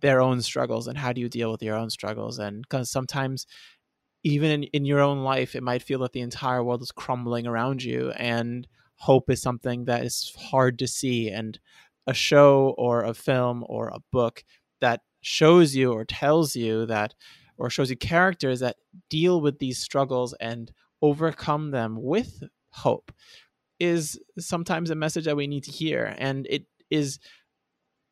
their 0.00 0.20
own 0.20 0.42
struggles 0.42 0.88
and 0.88 0.98
how 0.98 1.12
do 1.12 1.20
you 1.20 1.28
deal 1.28 1.50
with 1.50 1.62
your 1.62 1.76
own 1.76 1.90
struggles 1.90 2.38
and 2.38 2.62
because 2.62 2.90
sometimes 2.90 3.46
even 4.24 4.50
in, 4.50 4.62
in 4.64 4.84
your 4.84 5.00
own 5.00 5.22
life 5.22 5.54
it 5.54 5.62
might 5.62 5.82
feel 5.82 6.00
that 6.00 6.12
the 6.12 6.20
entire 6.20 6.62
world 6.62 6.82
is 6.82 6.92
crumbling 6.92 7.46
around 7.46 7.82
you 7.82 8.10
and 8.12 8.66
hope 8.96 9.30
is 9.30 9.40
something 9.42 9.84
that 9.84 10.04
is 10.04 10.32
hard 10.38 10.78
to 10.78 10.86
see 10.86 11.28
and 11.28 11.58
a 12.06 12.14
show 12.14 12.74
or 12.78 13.04
a 13.04 13.14
film 13.14 13.64
or 13.68 13.88
a 13.88 14.00
book 14.10 14.44
that 14.80 15.00
shows 15.20 15.74
you 15.74 15.92
or 15.92 16.04
tells 16.04 16.54
you 16.56 16.84
that 16.86 17.14
or 17.56 17.70
shows 17.70 17.90
you 17.90 17.96
characters 17.96 18.60
that 18.60 18.76
deal 19.08 19.40
with 19.40 19.58
these 19.58 19.78
struggles 19.78 20.34
and 20.40 20.72
overcome 21.02 21.70
them 21.70 22.00
with 22.00 22.42
hope 22.70 23.12
is 23.78 24.18
sometimes 24.38 24.90
a 24.90 24.94
message 24.94 25.24
that 25.24 25.36
we 25.36 25.46
need 25.46 25.64
to 25.64 25.72
hear. 25.72 26.14
And 26.16 26.46
it 26.48 26.66
is 26.90 27.18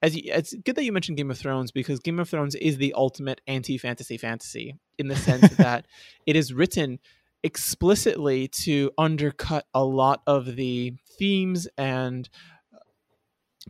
as 0.02 0.16
you, 0.16 0.22
it's 0.26 0.54
good 0.54 0.76
that 0.76 0.84
you 0.84 0.92
mentioned 0.92 1.18
Game 1.18 1.30
of 1.30 1.38
Thrones 1.38 1.70
because 1.70 2.00
Game 2.00 2.18
of 2.18 2.28
Thrones 2.28 2.54
is 2.54 2.78
the 2.78 2.94
ultimate 2.94 3.40
anti-fantasy 3.46 4.16
fantasy 4.16 4.76
in 4.98 5.08
the 5.08 5.16
sense 5.16 5.48
that 5.56 5.86
it 6.26 6.36
is 6.36 6.52
written 6.52 6.98
explicitly 7.42 8.48
to 8.48 8.90
undercut 8.98 9.66
a 9.74 9.84
lot 9.84 10.22
of 10.26 10.56
the 10.56 10.94
themes 11.18 11.68
and 11.78 12.28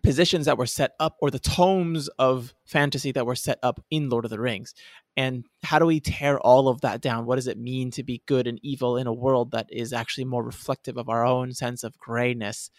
positions 0.03 0.47
that 0.47 0.59
were 0.59 0.67
set 0.67 0.93
up 1.01 1.17
or 1.21 1.31
the 1.31 1.39
tomes 1.39 2.09
of 2.19 2.55
fantasy 2.65 3.13
that 3.13 3.27
were 3.27 3.35
set 3.35 3.59
up 3.63 3.83
in 3.91 4.09
Lord 4.09 4.25
of 4.25 4.31
the 4.31 4.41
Rings. 4.41 4.75
And 5.17 5.45
how 5.65 5.79
do 5.79 5.87
we 5.87 6.01
tear 6.01 6.39
all 6.39 6.69
of 6.69 6.81
that 6.83 7.01
down? 7.01 7.27
What 7.27 7.37
does 7.37 7.49
it 7.49 7.59
mean 7.59 7.91
to 7.93 8.05
be 8.05 8.23
good 8.27 8.47
and 8.47 8.61
evil 8.63 8.97
in 8.97 9.07
a 9.07 9.13
world 9.13 9.51
that 9.51 9.67
is 9.71 9.93
actually 9.93 10.25
more 10.25 10.45
reflective 10.45 10.97
of 10.97 11.09
our 11.09 11.27
own 11.27 11.53
sense 11.53 11.83
of 11.83 11.99
grayness? 11.99 12.71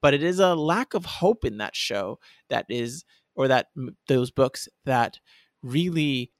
But 0.00 0.14
it 0.14 0.22
is 0.22 0.38
a 0.38 0.54
lack 0.54 0.94
of 0.94 1.04
hope 1.04 1.44
in 1.44 1.58
that 1.58 1.76
show 1.76 2.18
that 2.48 2.66
is, 2.68 3.04
or 3.34 3.48
that 3.48 3.68
those 4.08 4.30
books 4.30 4.68
that 4.84 5.18
really 5.62 6.32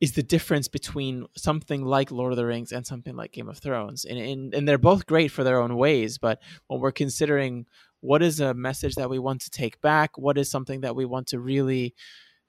is 0.00 0.12
the 0.12 0.22
difference 0.22 0.68
between 0.68 1.26
something 1.36 1.84
like 1.84 2.10
Lord 2.10 2.32
of 2.32 2.36
the 2.36 2.44
Rings 2.44 2.70
and 2.70 2.86
something 2.86 3.16
like 3.16 3.32
Game 3.32 3.48
of 3.48 3.58
Thrones. 3.58 4.04
And, 4.04 4.18
and, 4.18 4.54
and 4.54 4.68
they're 4.68 4.76
both 4.76 5.06
great 5.06 5.30
for 5.30 5.42
their 5.42 5.60
own 5.60 5.76
ways. 5.76 6.18
But 6.18 6.42
when 6.66 6.80
we're 6.80 6.92
considering 6.92 7.66
what 8.06 8.22
is 8.22 8.40
a 8.40 8.54
message 8.54 8.94
that 8.94 9.10
we 9.10 9.18
want 9.18 9.40
to 9.42 9.50
take 9.50 9.80
back, 9.80 10.16
what 10.16 10.38
is 10.38 10.50
something 10.50 10.82
that 10.82 10.94
we 10.94 11.04
want 11.04 11.26
to 11.28 11.40
really 11.40 11.94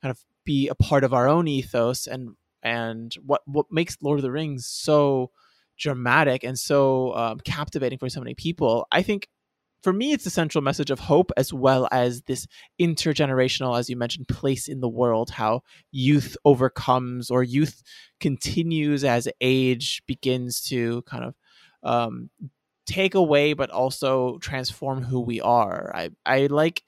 kind 0.01 0.11
of 0.11 0.19
be 0.45 0.67
a 0.67 0.75
part 0.75 1.03
of 1.03 1.13
our 1.13 1.27
own 1.27 1.47
ethos, 1.47 2.07
and 2.07 2.35
and 2.63 3.13
what 3.25 3.41
what 3.45 3.65
makes 3.71 3.97
Lord 4.01 4.19
of 4.19 4.23
the 4.23 4.31
Rings 4.31 4.65
so 4.67 5.31
dramatic 5.77 6.43
and 6.43 6.57
so 6.57 7.15
um, 7.15 7.39
captivating 7.39 7.99
for 7.99 8.09
so 8.09 8.19
many 8.19 8.33
people, 8.33 8.87
I 8.91 9.01
think 9.03 9.27
for 9.83 9.93
me, 9.93 10.11
it's 10.11 10.23
the 10.23 10.29
central 10.29 10.63
message 10.63 10.89
of 10.89 10.99
hope 10.99 11.31
as 11.37 11.53
well 11.53 11.87
as 11.91 12.23
this 12.23 12.47
intergenerational, 12.79 13.77
as 13.77 13.89
you 13.89 13.95
mentioned, 13.95 14.27
place 14.27 14.67
in 14.67 14.81
the 14.81 14.89
world, 14.89 15.29
how 15.29 15.61
youth 15.91 16.35
overcomes 16.45 17.29
or 17.29 17.43
youth 17.43 17.83
continues 18.19 19.03
as 19.03 19.29
age 19.39 20.01
begins 20.07 20.61
to 20.69 21.03
kind 21.03 21.23
of 21.23 21.35
um, 21.83 22.29
take 22.87 23.13
away, 23.13 23.53
but 23.53 23.69
also 23.69 24.39
transform 24.39 25.03
who 25.03 25.19
we 25.19 25.39
are. 25.41 25.91
I, 25.93 26.09
I 26.25 26.47
like 26.47 26.83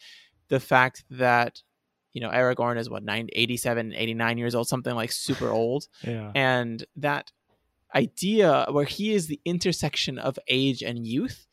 the 0.48 0.60
fact 0.60 1.04
that, 1.12 1.62
you 2.14 2.22
know, 2.22 2.30
Aragorn 2.30 2.80
is 2.80 2.90
what, 2.90 3.04
9, 3.04 3.30
87, 3.34 3.94
89 3.94 4.38
years 4.38 4.56
old, 4.56 4.68
something 4.68 4.96
like 4.96 5.12
super 5.12 5.50
old. 5.52 5.86
Yeah. 6.02 6.32
And 6.34 6.84
that 6.96 7.32
idea 7.94 8.66
where 8.72 8.86
he 8.86 9.14
is 9.14 9.28
the 9.28 9.42
intersection 9.46 10.18
of 10.18 10.40
age 10.48 10.82
and 10.82 11.06
youth 11.06 11.46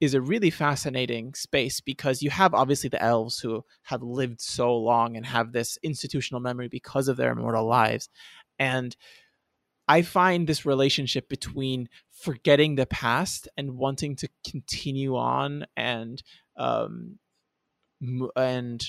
is 0.00 0.14
a 0.14 0.20
really 0.20 0.50
fascinating 0.50 1.34
space 1.34 1.80
because 1.80 2.22
you 2.22 2.30
have 2.30 2.54
obviously 2.54 2.88
the 2.88 3.02
elves 3.02 3.38
who 3.38 3.62
have 3.82 4.02
lived 4.02 4.40
so 4.40 4.74
long 4.74 5.14
and 5.16 5.26
have 5.26 5.52
this 5.52 5.78
institutional 5.82 6.40
memory 6.40 6.68
because 6.68 7.06
of 7.06 7.18
their 7.18 7.32
immortal 7.32 7.66
lives. 7.66 8.08
And 8.58 8.96
I 9.90 10.02
find 10.02 10.46
this 10.46 10.64
relationship 10.64 11.28
between 11.28 11.88
forgetting 12.12 12.76
the 12.76 12.86
past 12.86 13.48
and 13.56 13.76
wanting 13.76 14.14
to 14.16 14.28
continue 14.48 15.16
on 15.16 15.66
and 15.76 16.22
um 16.56 17.18
and 18.36 18.80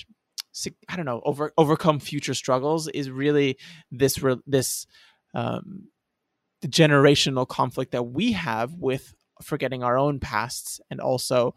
I 0.88 0.94
don't 0.94 1.04
know 1.04 1.20
over 1.24 1.52
overcome 1.58 1.98
future 1.98 2.34
struggles 2.34 2.86
is 2.86 3.10
really 3.10 3.58
this 3.90 4.16
this 4.46 4.86
um 5.34 5.88
the 6.60 6.68
generational 6.68 7.48
conflict 7.48 7.90
that 7.90 8.04
we 8.04 8.30
have 8.30 8.74
with 8.74 9.12
forgetting 9.42 9.82
our 9.82 9.98
own 9.98 10.20
pasts 10.20 10.80
and 10.88 11.00
also 11.00 11.56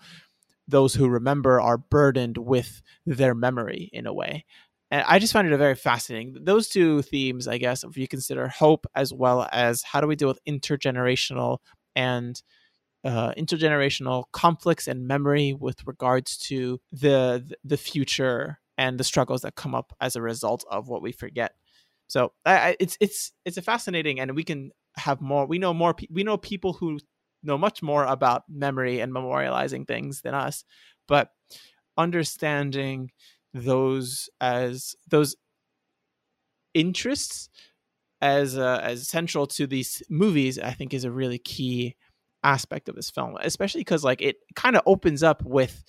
those 0.68 0.96
who 0.96 1.08
remember 1.08 1.62
are 1.62 1.78
burdened 1.78 2.40
with 2.40 2.82
their 3.06 3.36
memory 3.36 3.92
in 3.94 4.08
a 4.08 4.14
way 4.14 4.44
and 4.92 5.04
i 5.08 5.20
just 5.20 5.34
find 5.34 5.48
it 5.48 5.54
a 5.54 5.58
very 5.58 5.76
fascinating. 5.76 6.36
Those 6.44 6.68
two 6.68 7.02
themes 7.02 7.48
i 7.48 7.58
guess 7.58 7.84
if 7.84 7.98
you 7.98 8.08
consider 8.08 8.48
hope 8.48 8.86
as 8.96 9.14
well 9.14 9.48
as 9.52 9.84
how 9.84 10.02
do 10.02 10.08
we 10.08 10.16
deal 10.16 10.28
with 10.28 10.40
intergenerational 10.48 11.58
and 11.96 12.42
uh, 13.04 13.34
intergenerational 13.36 14.26
conflicts 14.32 14.88
and 14.88 15.08
memory 15.08 15.54
with 15.54 15.86
regards 15.86 16.38
to 16.38 16.80
the 16.92 17.56
the 17.64 17.78
future 17.78 18.60
and 18.78 19.00
the 19.00 19.04
struggles 19.04 19.42
that 19.42 19.56
come 19.56 19.76
up 19.76 19.94
as 20.02 20.16
a 20.16 20.22
result 20.22 20.66
of 20.70 20.88
what 20.90 21.02
we 21.02 21.12
forget. 21.12 21.54
So 22.08 22.34
I, 22.46 22.76
it's 22.80 22.98
it's 23.00 23.32
it's 23.46 23.58
a 23.58 23.62
fascinating 23.62 24.20
and 24.20 24.36
we 24.36 24.44
can 24.44 24.72
have 24.98 25.22
more 25.22 25.46
we 25.46 25.60
know 25.60 25.74
more 25.74 25.96
we 26.10 26.24
know 26.24 26.38
people 26.38 26.74
who 26.74 27.00
know 27.44 27.58
much 27.58 27.84
more 27.84 28.06
about 28.06 28.44
memory 28.50 29.00
and 29.00 29.14
memorializing 29.14 29.88
things 29.88 30.22
than 30.22 30.34
us. 30.34 30.64
But 31.08 31.30
understanding 31.98 33.12
those 33.56 34.30
as 34.42 34.96
those 35.10 35.36
interests 36.74 37.50
as 38.22 38.58
uh, 38.58 38.80
as 38.84 39.08
central 39.08 39.48
to 39.48 39.66
these 39.66 40.04
movies 40.10 40.60
i 40.60 40.72
think 40.72 40.94
is 40.94 41.06
a 41.06 41.12
really 41.12 41.38
key 41.38 41.96
aspect 42.44 42.90
of 42.90 42.96
this 42.96 43.10
film 43.10 43.38
especially 43.42 43.82
because 43.82 44.04
like 44.04 44.22
it 44.22 44.36
kind 44.56 44.76
of 44.76 44.82
opens 44.86 45.24
up 45.24 45.42
with 45.44 45.84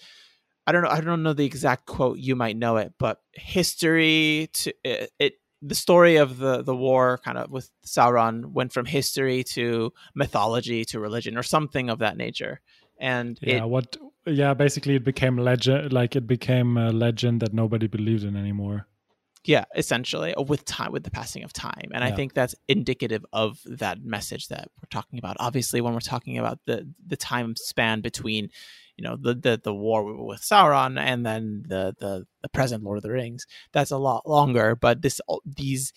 i 0.66 0.72
don't 0.72 0.82
know 0.82 0.88
i 0.88 1.00
don't 1.00 1.22
know 1.22 1.32
the 1.32 1.44
exact 1.44 1.86
quote 1.86 2.18
you 2.18 2.36
might 2.36 2.56
know 2.56 2.76
it 2.76 2.92
but 2.98 3.20
history 3.34 4.48
to 4.52 4.72
it, 4.84 5.10
it 5.18 5.34
the 5.62 5.74
story 5.74 6.16
of 6.16 6.38
the 6.38 6.62
the 6.62 6.76
war 6.76 7.18
kind 7.24 7.38
of 7.38 7.50
with 7.50 7.70
Sauron 7.86 8.52
went 8.52 8.72
from 8.72 8.86
history 8.86 9.42
to 9.44 9.92
mythology 10.14 10.84
to 10.86 11.00
religion 11.00 11.36
or 11.36 11.42
something 11.42 11.88
of 11.88 12.00
that 12.00 12.16
nature. 12.16 12.60
And 12.98 13.38
yeah, 13.42 13.64
it, 13.64 13.68
what? 13.68 13.96
Yeah, 14.26 14.54
basically, 14.54 14.96
it 14.96 15.04
became 15.04 15.38
legend. 15.38 15.92
Like 15.92 16.16
it 16.16 16.26
became 16.26 16.76
a 16.76 16.90
legend 16.90 17.42
that 17.42 17.52
nobody 17.52 17.86
believed 17.86 18.24
in 18.24 18.36
anymore. 18.36 18.86
Yeah, 19.44 19.64
essentially, 19.76 20.34
uh, 20.34 20.42
with 20.42 20.64
time, 20.64 20.90
with 20.90 21.04
the 21.04 21.10
passing 21.10 21.44
of 21.44 21.52
time, 21.52 21.90
and 21.94 22.02
yeah. 22.02 22.06
I 22.06 22.12
think 22.12 22.34
that's 22.34 22.56
indicative 22.66 23.24
of 23.32 23.60
that 23.66 24.02
message 24.02 24.48
that 24.48 24.70
we're 24.76 24.88
talking 24.90 25.20
about. 25.20 25.36
Obviously, 25.38 25.80
when 25.80 25.92
we're 25.94 26.00
talking 26.00 26.36
about 26.38 26.58
the 26.66 26.92
the 27.06 27.16
time 27.16 27.54
span 27.54 28.00
between 28.00 28.50
you 28.96 29.04
know 29.04 29.16
the 29.16 29.34
the, 29.34 29.60
the 29.62 29.74
war 29.74 30.04
with 30.24 30.40
Sauron 30.40 30.98
and 30.98 31.24
then 31.24 31.62
the, 31.68 31.94
the 32.00 32.26
the 32.42 32.48
present 32.48 32.82
Lord 32.82 32.96
of 32.96 33.02
the 33.02 33.12
Rings. 33.12 33.46
That's 33.72 33.92
a 33.92 33.98
lot 33.98 34.28
longer, 34.28 34.74
but 34.74 35.02
this 35.02 35.20
these 35.44 35.92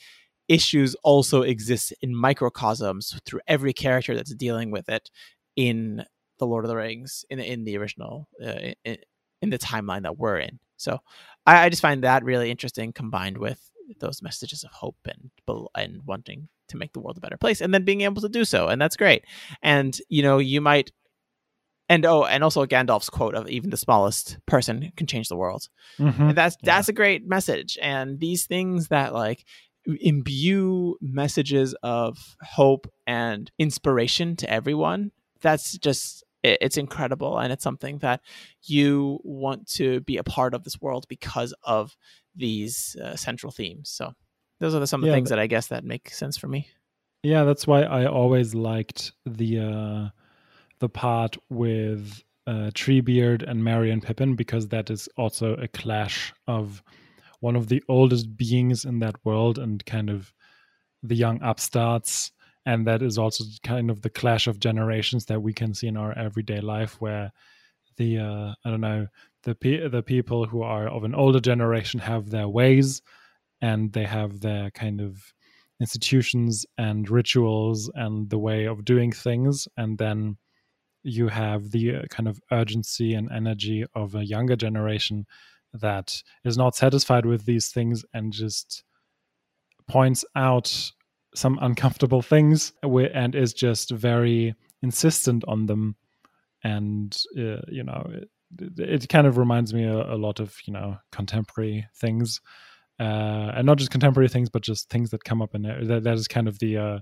issues 0.48 0.96
also 1.04 1.44
exist 1.44 1.94
in 2.02 2.16
microcosms 2.16 3.20
through 3.26 3.40
every 3.48 3.74
character 3.74 4.16
that's 4.16 4.34
dealing 4.34 4.72
with 4.72 4.90
it 4.90 5.10
in 5.56 6.04
the 6.40 6.48
Lord 6.48 6.66
of 6.66 6.70
the 6.70 6.76
Rings 6.76 7.26
in 7.30 7.40
in 7.40 7.64
the 7.64 7.78
original 7.78 8.28
uh, 8.44 8.74
in, 8.84 8.98
in, 9.42 9.50
the 9.50 9.60
timeline 9.60 10.04
that 10.04 10.18
we're 10.18 10.40
in. 10.40 10.60
So 10.78 11.00
I, 11.46 11.66
I 11.66 11.70
just 11.70 11.82
find 11.82 12.04
that 12.04 12.24
really 12.24 12.50
interesting, 12.50 12.94
combined 12.94 13.38
with 13.38 13.70
those 14.00 14.22
messages 14.22 14.64
of 14.64 14.72
hope 14.72 14.98
and 15.06 15.30
and 15.76 16.02
wanting 16.06 16.48
to 16.70 16.78
make 16.78 16.94
the 16.94 17.00
world 17.00 17.18
a 17.18 17.22
better 17.22 17.38
place 17.38 17.62
and 17.62 17.74
then 17.74 17.84
being 17.84 18.02
able 18.02 18.22
to 18.22 18.30
do 18.30 18.46
so 18.46 18.68
and 18.68 18.80
that's 18.80 18.96
great 18.96 19.26
and 19.64 20.00
you 20.08 20.22
know 20.22 20.38
you 20.38 20.62
might 20.62 20.92
and 21.90 22.06
oh, 22.06 22.24
and 22.24 22.44
also 22.44 22.66
Gandalf's 22.68 23.10
quote 23.10 23.34
of 23.34 23.50
even 23.50 23.72
the 23.72 23.78
smallest 23.78 24.38
person 24.46 24.92
can 24.96 25.08
change 25.08 25.28
the 25.28 25.36
world. 25.36 25.68
Mm-hmm. 25.98 26.22
And 26.22 26.38
that's 26.38 26.56
that's 26.62 26.88
yeah. 26.88 26.92
a 26.92 26.96
great 26.96 27.28
message. 27.28 27.80
And 27.82 28.20
these 28.20 28.46
things 28.46 28.90
that 28.90 29.12
like 29.12 29.44
imbue 30.00 30.98
messages 31.02 31.74
of 31.82 32.36
hope 32.42 32.88
and 33.08 33.52
inspiration 33.58 34.36
to 34.36 34.48
everyone 34.48 35.12
that's 35.42 35.78
just 35.78 36.24
it's 36.44 36.78
incredible 36.78 37.38
and 37.38 37.52
it's 37.52 37.64
something 37.64 37.98
that 38.00 38.22
you 38.64 39.20
want 39.24 39.68
to 39.68 40.00
be 40.02 40.18
a 40.18 40.24
part 40.24 40.54
of 40.54 40.64
this 40.64 40.80
world 40.80 41.06
because 41.10 41.54
of 41.64 41.96
these 42.36 42.96
uh, 43.04 43.16
central 43.16 43.52
themes 43.52 43.90
so 43.90 44.14
those 44.60 44.76
are 44.76 44.80
the, 44.80 44.88
some 44.88 45.04
of 45.04 45.08
the 45.08 45.14
things 45.14 45.30
that 45.30 45.40
i 45.40 45.48
guess 45.48 45.68
that 45.68 45.84
make 45.84 46.10
sense 46.10 46.38
for 46.38 46.48
me. 46.48 46.68
Yeah 47.24 47.44
that's 47.44 47.68
why 47.68 47.84
i 47.84 48.06
always 48.06 48.56
liked 48.56 49.12
the 49.26 49.60
uh 49.60 50.10
the 50.80 50.90
part 50.90 51.36
with 51.50 52.24
uh, 52.48 52.72
Treebeard 52.74 53.48
and 53.48 53.64
Merry 53.64 53.92
and 53.92 54.02
Pippin 54.02 54.36
because 54.36 54.70
that 54.70 54.90
is 54.90 55.08
also 55.18 55.54
a 55.56 55.68
clash 55.68 56.34
of 56.48 56.82
one 57.42 57.56
of 57.56 57.68
the 57.68 57.84
oldest 57.88 58.36
beings 58.36 58.86
in 58.86 59.00
that 59.00 59.24
world 59.24 59.60
and 59.60 59.86
kind 59.86 60.10
of 60.10 60.34
the 61.04 61.16
young 61.16 61.40
upstarts 61.44 62.32
and 62.70 62.86
that 62.88 63.02
is 63.02 63.18
also 63.18 63.44
kind 63.64 63.90
of 63.90 64.02
the 64.02 64.10
clash 64.10 64.46
of 64.48 64.60
generations 64.60 65.26
that 65.26 65.42
we 65.42 65.54
can 65.54 65.74
see 65.74 65.88
in 65.88 65.98
our 65.98 66.18
everyday 66.18 66.62
life 66.62 66.94
where 67.02 67.32
the 67.98 68.18
uh, 68.18 68.54
i 68.64 68.70
don't 68.70 68.82
know 68.90 69.08
the 69.44 69.56
pe- 69.56 69.88
the 69.88 70.04
people 70.04 70.46
who 70.46 70.62
are 70.62 70.88
of 70.88 71.04
an 71.04 71.16
older 71.16 71.40
generation 71.40 72.00
have 72.00 72.30
their 72.30 72.48
ways 72.48 73.02
and 73.62 73.94
they 73.94 74.06
have 74.06 74.42
their 74.42 74.72
kind 74.72 75.02
of 75.02 75.34
institutions 75.80 76.66
and 76.78 77.10
rituals 77.10 77.90
and 77.96 78.30
the 78.30 78.38
way 78.38 78.66
of 78.66 78.86
doing 78.86 79.12
things. 79.12 79.68
And 79.78 79.98
then 79.98 80.38
you 81.04 81.30
have 81.30 81.72
the 81.72 81.96
uh, 81.96 82.02
kind 82.10 82.28
of 82.28 82.42
urgency 82.52 83.14
and 83.14 83.32
energy 83.32 83.86
of 83.96 84.16
a 84.16 84.26
younger 84.26 84.56
generation 84.56 85.26
that 85.74 86.22
is 86.44 86.58
not 86.58 86.76
satisfied 86.76 87.26
with 87.26 87.46
these 87.46 87.70
things 87.70 88.04
and 88.14 88.34
just 88.34 88.84
points 89.88 90.26
out 90.36 90.92
some 91.36 91.60
uncomfortable 91.62 92.22
things 92.22 92.74
and 92.84 93.36
is 93.36 93.54
just 93.54 93.92
very 93.92 94.56
insistent 94.82 95.44
on 95.48 95.66
them. 95.66 95.96
And 96.64 97.18
uh, 97.38 97.62
you 97.70 97.84
know 97.84 98.12
it, 98.58 98.80
it, 98.80 99.10
kind 99.10 99.28
of 99.28 99.38
reminds 99.38 99.74
me 99.74 99.86
a, 99.86 100.14
a, 100.14 100.18
lot 100.18 100.40
of 100.40 100.58
you 100.66 100.74
know 100.74 100.98
contemporary 101.12 101.88
things. 101.96 102.42
Uh, 103.00 103.54
and 103.56 103.66
not 103.66 103.78
just 103.78 103.92
contemporary 103.92 104.28
things 104.28 104.50
but 104.50 104.62
just 104.62 104.90
things 104.90 105.12
that 105.12 105.24
come 105.24 105.42
up 105.42 105.56
in 105.56 105.62
there. 105.62 105.86
That, 105.86 106.04
that 106.04 106.16
is 106.16 106.28
kind 106.28 106.50
of 106.50 106.60
the 106.60 106.78
uh, 106.78 107.00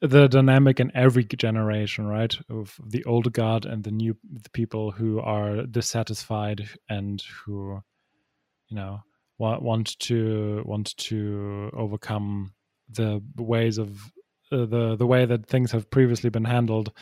the 0.00 0.28
dynamic 0.28 0.80
in 0.80 0.90
every 0.94 1.24
generation, 1.24 2.06
right? 2.06 2.36
Of 2.48 2.80
the 2.84 3.04
old 3.04 3.32
guard 3.32 3.66
and 3.66 3.84
the 3.84 3.90
new 3.90 4.16
the 4.30 4.50
people 4.50 4.90
who 4.92 5.20
are 5.20 5.66
dissatisfied 5.66 6.68
and 6.88 7.22
who, 7.44 7.80
you 8.68 8.76
know, 8.76 9.00
want, 9.38 9.62
want 9.62 9.98
to 10.00 10.62
want 10.64 10.96
to 10.96 11.70
overcome 11.74 12.52
the 12.94 13.22
ways 13.36 13.78
of 13.78 13.90
uh, 14.52 14.66
the 14.66 14.96
the 14.96 15.06
way 15.06 15.24
that 15.24 15.46
things 15.46 15.72
have 15.72 15.90
previously 15.90 16.30
been 16.30 16.44
handled, 16.44 16.92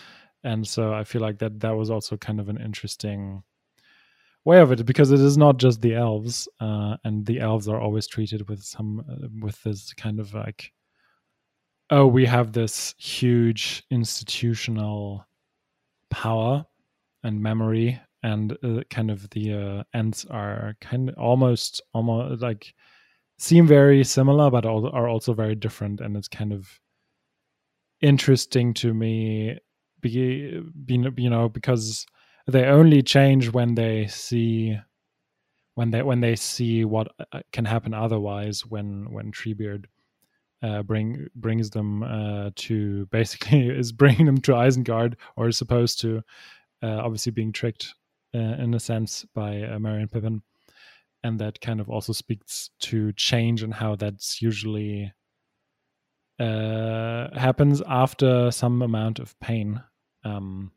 and 0.45 0.67
so 0.67 0.93
I 0.93 1.05
feel 1.05 1.23
like 1.23 1.39
that 1.39 1.61
that 1.61 1.77
was 1.77 1.91
also 1.91 2.17
kind 2.17 2.41
of 2.41 2.49
an 2.49 2.61
interesting 2.61 3.43
way 4.45 4.61
of 4.61 4.73
it 4.73 4.87
because 4.87 5.11
it 5.11 5.21
is 5.21 5.37
not 5.37 5.59
just 5.59 5.81
the 5.81 5.95
elves, 5.95 6.49
uh, 6.61 6.97
and 7.05 7.27
the 7.27 7.41
elves 7.41 7.69
are 7.69 7.81
always 7.81 8.07
treated 8.07 8.49
with 8.49 8.63
some 8.63 9.05
uh, 9.11 9.29
with 9.41 9.63
this 9.63 9.93
kind 9.95 10.21
of 10.21 10.35
like 10.35 10.73
oh, 11.91 12.07
we 12.07 12.27
have 12.27 12.53
this 12.53 12.95
huge 12.99 13.83
institutional 13.91 15.27
power 16.11 16.65
and 17.23 17.43
memory, 17.43 17.99
and 18.23 18.57
uh, 18.63 18.83
kind 18.91 19.11
of 19.11 19.29
the 19.31 19.53
uh, 19.53 19.83
Ents 19.95 20.25
are 20.27 20.77
kind 20.81 21.09
of 21.09 21.19
almost 21.19 21.81
almost 21.95 22.43
like 22.43 22.75
seem 23.39 23.67
very 23.67 24.05
similar, 24.05 24.51
but 24.51 24.67
are 24.67 25.09
also 25.09 25.33
very 25.33 25.55
different, 25.55 26.01
and 26.01 26.17
it's 26.17 26.29
kind 26.29 26.53
of 26.53 26.81
interesting 28.01 28.75
to 28.75 28.95
me, 28.95 29.59
be, 30.01 30.61
be 30.85 31.05
you 31.17 31.31
know, 31.31 31.49
because 31.49 32.07
they 32.47 32.65
only 32.65 33.03
change 33.03 33.51
when 33.51 33.75
they 33.75 34.07
see 34.07 34.79
when 35.75 35.91
they 35.91 36.03
when 36.03 36.21
they 36.21 36.35
see 36.35 36.85
what 36.85 37.09
uh, 37.33 37.41
can 37.53 37.65
happen 37.65 37.95
otherwise 37.95 38.67
when 38.67 39.07
when 39.13 39.31
treebeard 39.31 39.85
uh, 40.63 40.83
bring 40.83 41.29
brings 41.35 41.71
them 41.71 42.03
uh, 42.03 42.51
to 42.57 43.07
basically 43.07 43.69
is 43.69 43.93
bringing 43.93 44.27
them 44.27 44.39
to 44.39 44.53
Isengard 44.53 45.15
or 45.37 45.49
is 45.49 45.59
supposed 45.59 46.01
to, 46.01 46.23
uh, 46.83 46.99
obviously 46.99 47.33
being 47.33 47.53
tricked 47.53 47.95
uh, 48.35 48.39
in 48.39 48.75
a 48.75 48.81
sense 48.81 49.25
by 49.35 49.63
uh, 49.63 49.77
and 49.77 50.11
Pippin, 50.11 50.43
and 51.23 51.39
that 51.41 51.61
kind 51.61 51.81
of 51.81 51.89
also 51.89 52.13
speaks 52.13 52.71
to 52.81 53.13
change 53.13 53.63
and 53.63 53.75
how 53.75 53.97
that's 53.97 54.41
usually 54.41 55.13
uh, 56.39 57.29
happens 57.37 57.83
after 57.89 58.51
some 58.51 58.83
amount 58.83 59.19
of 59.19 59.39
pain. 59.41 59.83
Um, 60.25 60.73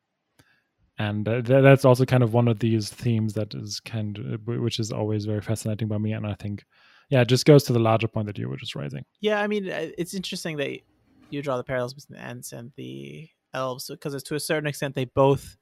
and 0.97 1.25
th- 1.25 1.45
that's 1.45 1.85
also 1.85 2.05
kind 2.05 2.23
of 2.23 2.33
one 2.33 2.47
of 2.47 2.59
these 2.59 2.89
themes 2.89 3.33
that 3.33 3.53
is 3.53 3.79
kind 3.79 4.17
of, 4.17 4.47
which 4.47 4.79
is 4.79 4.91
always 4.91 5.25
very 5.25 5.41
fascinating 5.41 5.87
by 5.87 5.97
me 5.97 6.11
and 6.11 6.27
i 6.27 6.35
think 6.35 6.63
yeah, 7.11 7.21
it 7.21 7.27
just 7.27 7.45
goes 7.45 7.63
to 7.65 7.73
the 7.73 7.79
larger 7.79 8.07
point 8.07 8.25
that 8.27 8.37
you 8.37 8.47
were 8.47 8.55
just 8.55 8.73
raising. 8.73 9.03
Yeah, 9.19 9.41
I 9.41 9.47
mean, 9.47 9.69
uh, 9.69 9.89
it's 9.97 10.13
interesting 10.13 10.55
that 10.57 10.79
you 11.29 11.41
draw 11.41 11.57
the 11.57 11.63
parallels 11.63 11.93
between 11.93 12.17
the 12.17 12.25
Ents 12.25 12.53
and 12.53 12.71
the 12.77 13.27
elves 13.53 13.87
because 13.89 14.23
to 14.23 14.35
a 14.35 14.39
certain 14.39 14.65
extent 14.65 14.95
they 14.95 15.05
both 15.05 15.57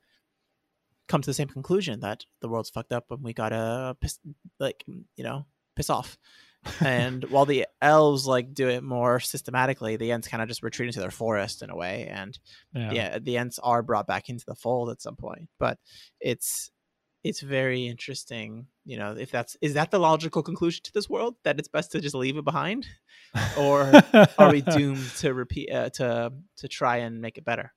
come 1.09 1.21
to 1.21 1.29
the 1.29 1.33
same 1.33 1.49
conclusion 1.49 1.99
that 1.99 2.23
the 2.41 2.47
world's 2.47 2.69
fucked 2.69 2.93
up 2.93 3.05
and 3.09 3.21
we 3.21 3.33
gotta 3.33 3.97
piss, 3.99 4.19
like 4.59 4.85
you 4.87 5.23
know 5.23 5.45
piss 5.75 5.89
off. 5.89 6.17
and 6.79 7.23
while 7.29 7.45
the 7.45 7.65
elves 7.81 8.25
like 8.25 8.53
do 8.53 8.69
it 8.69 8.83
more 8.83 9.19
systematically, 9.19 9.97
the 9.97 10.11
Ents 10.11 10.27
kind 10.27 10.41
of 10.41 10.47
just 10.47 10.63
retreat 10.63 10.87
into 10.87 10.99
their 10.99 11.11
forest 11.11 11.61
in 11.61 11.69
a 11.69 11.75
way, 11.75 12.07
and 12.09 12.39
yeah. 12.73 12.91
yeah, 12.91 13.19
the 13.19 13.37
Ents 13.37 13.59
are 13.59 13.81
brought 13.81 14.07
back 14.07 14.29
into 14.29 14.45
the 14.47 14.55
fold 14.55 14.89
at 14.89 15.01
some 15.01 15.15
point. 15.15 15.49
But 15.59 15.77
it's 16.21 16.71
it's 17.23 17.41
very 17.41 17.85
interesting 17.85 18.65
you 18.85 18.97
know 18.97 19.11
if 19.11 19.29
that's 19.29 19.57
is 19.61 19.73
that 19.73 19.91
the 19.91 19.99
logical 19.99 20.41
conclusion 20.41 20.81
to 20.83 20.93
this 20.93 21.09
world 21.09 21.35
that 21.43 21.59
it's 21.59 21.67
best 21.67 21.91
to 21.91 21.99
just 21.99 22.15
leave 22.15 22.37
it 22.37 22.45
behind 22.45 22.87
or 23.57 23.91
are 24.37 24.51
we 24.51 24.61
doomed 24.61 25.09
to 25.17 25.33
repeat 25.33 25.69
uh, 25.71 25.89
to 25.89 26.31
to 26.57 26.67
try 26.67 26.97
and 26.97 27.21
make 27.21 27.37
it 27.37 27.45
better 27.45 27.73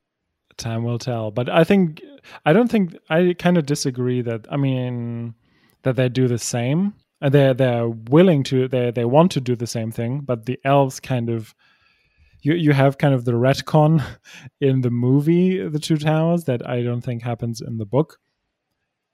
time 0.62 0.84
will 0.84 0.98
tell. 0.98 1.30
But 1.30 1.48
i 1.48 1.64
think 1.64 2.02
i 2.46 2.52
don't 2.52 2.70
think 2.70 2.96
i 3.10 3.34
kind 3.38 3.58
of 3.58 3.66
disagree 3.66 4.22
that 4.22 4.46
i 4.50 4.56
mean 4.56 5.34
that 5.82 5.96
they 5.96 6.08
do 6.08 6.28
the 6.28 6.38
same. 6.38 6.94
Uh, 7.20 7.28
they're 7.28 7.54
they're 7.54 7.88
willing 7.88 8.42
to 8.44 8.68
they 8.68 8.90
they 8.90 9.04
want 9.04 9.30
to 9.32 9.40
do 9.40 9.54
the 9.56 9.66
same 9.66 9.92
thing 9.92 10.20
but 10.20 10.46
the 10.46 10.58
elves 10.64 10.98
kind 11.00 11.28
of 11.30 11.54
you 12.42 12.54
you 12.54 12.72
have 12.72 12.98
kind 12.98 13.14
of 13.14 13.24
the 13.24 13.32
retcon 13.32 14.02
in 14.60 14.80
the 14.80 14.90
movie 14.90 15.48
the 15.68 15.78
two 15.78 15.96
towers 15.96 16.44
that 16.44 16.68
i 16.68 16.82
don't 16.82 17.02
think 17.02 17.22
happens 17.22 17.60
in 17.60 17.78
the 17.78 17.86
book 17.86 18.18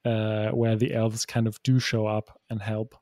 uh, 0.04 0.50
where 0.50 0.76
the 0.76 0.94
elves 0.94 1.26
kind 1.26 1.46
of 1.46 1.62
do 1.62 1.78
show 1.78 2.06
up 2.06 2.30
and 2.50 2.62
help. 2.62 2.94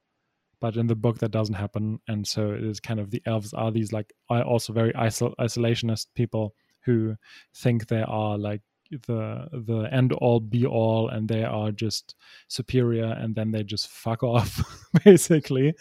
But 0.60 0.76
in 0.76 0.86
the 0.86 0.96
book, 0.96 1.18
that 1.18 1.30
doesn't 1.30 1.54
happen, 1.54 2.00
and 2.08 2.26
so 2.26 2.50
it 2.50 2.64
is 2.64 2.80
kind 2.80 2.98
of 2.98 3.10
the 3.10 3.22
elves 3.26 3.52
are 3.52 3.70
these 3.70 3.92
like 3.92 4.12
also 4.28 4.72
very 4.72 4.92
isol- 4.94 5.34
isolationist 5.38 6.06
people 6.14 6.54
who 6.86 7.16
think 7.54 7.88
they 7.88 8.02
are 8.02 8.38
like 8.38 8.62
the 9.08 9.48
the 9.52 9.88
end 9.92 10.12
all 10.12 10.38
be 10.38 10.64
all 10.64 11.08
and 11.08 11.28
they 11.28 11.42
are 11.42 11.72
just 11.72 12.14
superior 12.46 13.06
and 13.18 13.34
then 13.34 13.50
they 13.50 13.64
just 13.64 13.88
fuck 13.88 14.22
off 14.22 14.62
basically 15.04 15.74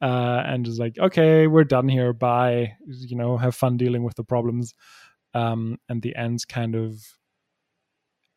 uh 0.00 0.42
and 0.46 0.64
just 0.64 0.80
like 0.80 0.98
okay 0.98 1.46
we're 1.46 1.64
done 1.64 1.86
here 1.86 2.14
bye 2.14 2.72
you 2.86 3.14
know 3.14 3.36
have 3.36 3.54
fun 3.54 3.76
dealing 3.76 4.02
with 4.04 4.14
the 4.16 4.24
problems 4.24 4.72
um 5.34 5.76
and 5.90 6.00
the 6.00 6.16
Ents 6.16 6.46
kind 6.46 6.74
of 6.74 6.98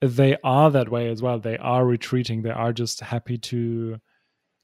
they 0.01 0.37
are 0.43 0.71
that 0.71 0.89
way 0.89 1.09
as 1.09 1.21
well. 1.21 1.39
They 1.39 1.57
are 1.57 1.85
retreating. 1.85 2.41
They 2.41 2.51
are 2.51 2.73
just 2.73 3.01
happy 3.01 3.37
to 3.37 3.97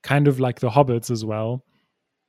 kind 0.04 0.28
of 0.28 0.40
like 0.40 0.60
the 0.60 0.70
hobbits 0.70 1.12
as 1.12 1.26
well. 1.26 1.64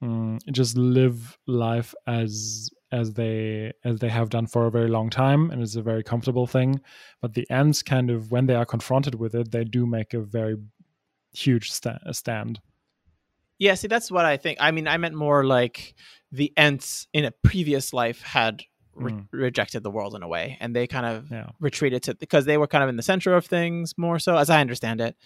Mm, 0.03 0.39
just 0.53 0.77
live 0.77 1.39
life 1.47 1.95
as 2.07 2.71
as 2.93 3.15
they 3.15 3.73
as 3.85 3.99
they 3.99 4.09
have 4.09 4.31
done 4.31 4.47
for 4.47 4.67
a 4.67 4.71
very 4.71 4.89
long 4.89 5.11
time 5.11 5.51
and 5.51 5.63
it's 5.63 5.77
a 5.77 5.83
very 5.83 6.03
comfortable 6.03 6.47
thing 6.47 6.81
but 7.21 7.35
the 7.35 7.47
Ents 7.51 7.83
kind 7.83 8.11
of 8.11 8.31
when 8.31 8.47
they 8.47 8.55
are 8.55 8.67
confronted 8.67 9.17
with 9.17 9.35
it 9.35 9.51
they 9.51 9.65
do 9.65 9.87
make 9.87 10.15
a 10.15 10.21
very 10.21 10.57
huge 11.33 11.71
sta- 11.71 11.99
stand 12.13 12.61
yeah 13.59 13.75
see 13.75 13.89
that's 13.89 14.11
what 14.11 14.25
i 14.25 14.37
think 14.37 14.59
i 14.61 14.71
mean 14.71 14.87
i 14.87 14.97
meant 14.97 15.15
more 15.15 15.45
like 15.45 15.95
the 16.33 16.53
Ents 16.57 17.07
in 17.13 17.25
a 17.25 17.31
previous 17.31 17.93
life 17.93 18.23
had 18.23 18.63
re- 18.97 19.13
mm. 19.13 19.27
rejected 19.31 19.83
the 19.83 19.91
world 19.91 20.15
in 20.15 20.23
a 20.23 20.29
way, 20.29 20.57
and 20.61 20.75
they 20.75 20.87
kind 20.87 21.07
of 21.07 21.31
yeah. 21.31 21.51
retreated 21.61 22.03
to 22.05 22.15
because 22.15 22.45
they 22.45 22.59
were 22.59 22.67
kind 22.67 22.83
of 22.83 22.91
in 22.91 22.97
the 22.97 23.03
center 23.03 23.35
of 23.35 23.47
things 23.47 23.95
more 23.97 24.19
so, 24.19 24.37
as 24.37 24.51
I 24.51 24.61
understand 24.61 25.01
it, 25.01 25.17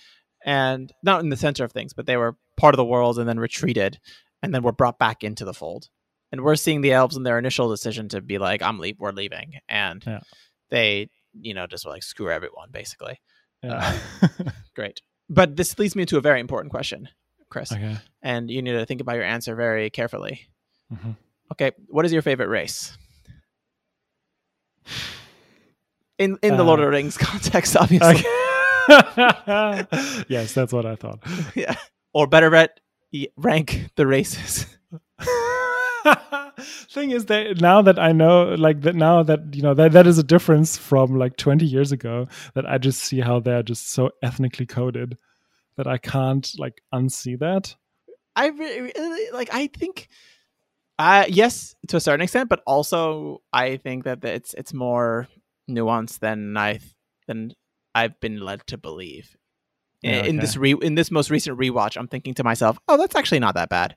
and 0.45 0.93
not 1.03 1.21
in 1.21 1.29
the 1.29 1.37
center 1.37 1.65
of 1.65 1.73
things, 1.73 1.93
but 1.93 2.07
they 2.07 2.17
were 2.17 2.37
part 2.57 2.75
of 2.75 2.77
the 2.77 2.85
world 2.85 3.19
and 3.19 3.29
then 3.29 3.39
retreated, 3.39 3.99
and 4.43 4.55
then 4.55 4.63
were 4.63 4.73
brought 4.73 4.99
back 4.99 5.25
into 5.25 5.45
the 5.45 5.55
fold. 5.55 5.89
And 6.33 6.43
we're 6.43 6.57
seeing 6.57 6.81
the 6.81 6.93
elves 6.93 7.17
in 7.17 7.23
their 7.25 7.39
initial 7.39 7.69
decision 7.69 8.09
to 8.11 8.21
be 8.21 8.39
like, 8.39 8.63
"I'm 8.63 8.79
leave, 8.79 8.97
we're 8.99 9.13
leaving," 9.13 9.55
and 9.69 10.03
yeah. 10.07 10.21
they, 10.71 11.09
you 11.41 11.55
know, 11.55 11.67
just 11.67 11.87
like 11.87 12.03
screw 12.03 12.31
everyone, 12.31 12.71
basically. 12.71 13.21
Yeah. 13.63 13.99
Uh, 14.23 14.51
great, 14.77 15.01
but 15.29 15.57
this 15.57 15.79
leads 15.79 15.97
me 15.97 16.07
to 16.07 16.19
a 16.19 16.21
very 16.21 16.41
important 16.41 16.71
question, 16.71 17.09
Chris, 17.49 17.73
okay. 17.73 17.97
and 18.23 18.51
you 18.51 18.63
need 18.63 18.73
to 18.73 18.87
think 18.87 19.01
about 19.01 19.17
your 19.17 19.25
answer 19.25 19.55
very 19.57 19.91
carefully. 19.91 20.49
Mm-hmm 20.93 21.13
Okay, 21.53 21.73
what 21.89 22.05
is 22.05 22.13
your 22.13 22.23
favorite 22.23 22.49
race? 22.49 22.97
In 26.19 26.39
in 26.43 26.57
the 26.57 26.65
Lord 26.65 26.81
of 26.81 26.85
the 26.85 26.89
Uh, 26.89 26.97
Rings 26.97 27.17
context, 27.19 27.77
obviously. 27.77 28.25
Okay. 28.89 29.87
yes, 30.29 30.55
that's 30.55 30.73
what 30.73 30.87
I 30.87 30.97
thought. 30.97 31.21
yeah. 31.55 31.75
Or 32.13 32.27
better 32.27 32.51
yet, 32.55 32.81
rank 33.37 33.91
the 33.97 34.07
races. 34.07 34.67
Thing 36.91 37.11
is 37.11 37.27
that 37.27 37.61
now 37.61 37.83
that 37.83 37.99
I 37.99 38.13
know, 38.13 38.55
like 38.55 38.83
that 38.83 38.95
now 38.95 39.23
that 39.23 39.55
you 39.55 39.63
know 39.63 39.75
that 39.75 39.93
that 39.93 40.07
is 40.07 40.19
a 40.19 40.23
difference 40.23 40.77
from 40.77 41.17
like 41.17 41.37
20 41.37 41.65
years 41.65 41.93
ago. 41.93 42.29
That 42.55 42.69
I 42.69 42.79
just 42.79 43.01
see 43.01 43.21
how 43.21 43.41
they're 43.41 43.63
just 43.63 43.91
so 43.91 44.11
ethnically 44.23 44.67
coded 44.67 45.17
that 45.77 45.87
I 45.87 45.99
can't 45.99 46.51
like 46.59 46.83
unsee 46.93 47.39
that. 47.39 47.75
I 48.37 48.49
really 48.49 48.93
like. 49.33 49.53
I 49.53 49.67
think, 49.69 50.09
uh, 50.99 51.25
yes, 51.29 51.75
to 51.89 51.97
a 51.97 52.01
certain 52.01 52.23
extent, 52.23 52.49
but 52.49 52.63
also 52.67 53.43
I 53.53 53.77
think 53.77 54.05
that 54.05 54.25
it's 54.25 54.55
it's 54.55 54.75
more 54.75 55.29
nuanced 55.71 56.19
than 56.21 56.57
I 56.57 56.81
than 57.27 57.53
I've 57.95 58.19
been 58.21 58.41
led 58.41 58.67
to 58.69 58.79
believe. 58.79 59.37
In- 60.03 60.11
Yeah, 60.11 60.17
In 60.25 60.37
okay. 60.37 60.39
this 60.41 60.57
re 60.57 60.75
in 60.81 60.95
this 60.95 61.11
most 61.11 61.31
recent 61.31 61.59
rewatch, 61.59 61.97
I'm 61.97 62.09
thinking 62.09 62.35
to 62.35 62.45
myself, 62.45 62.79
"Oh, 62.89 62.97
that's 62.97 63.17
actually 63.17 63.41
not 63.41 63.55
that 63.55 63.69
bad." 63.69 63.97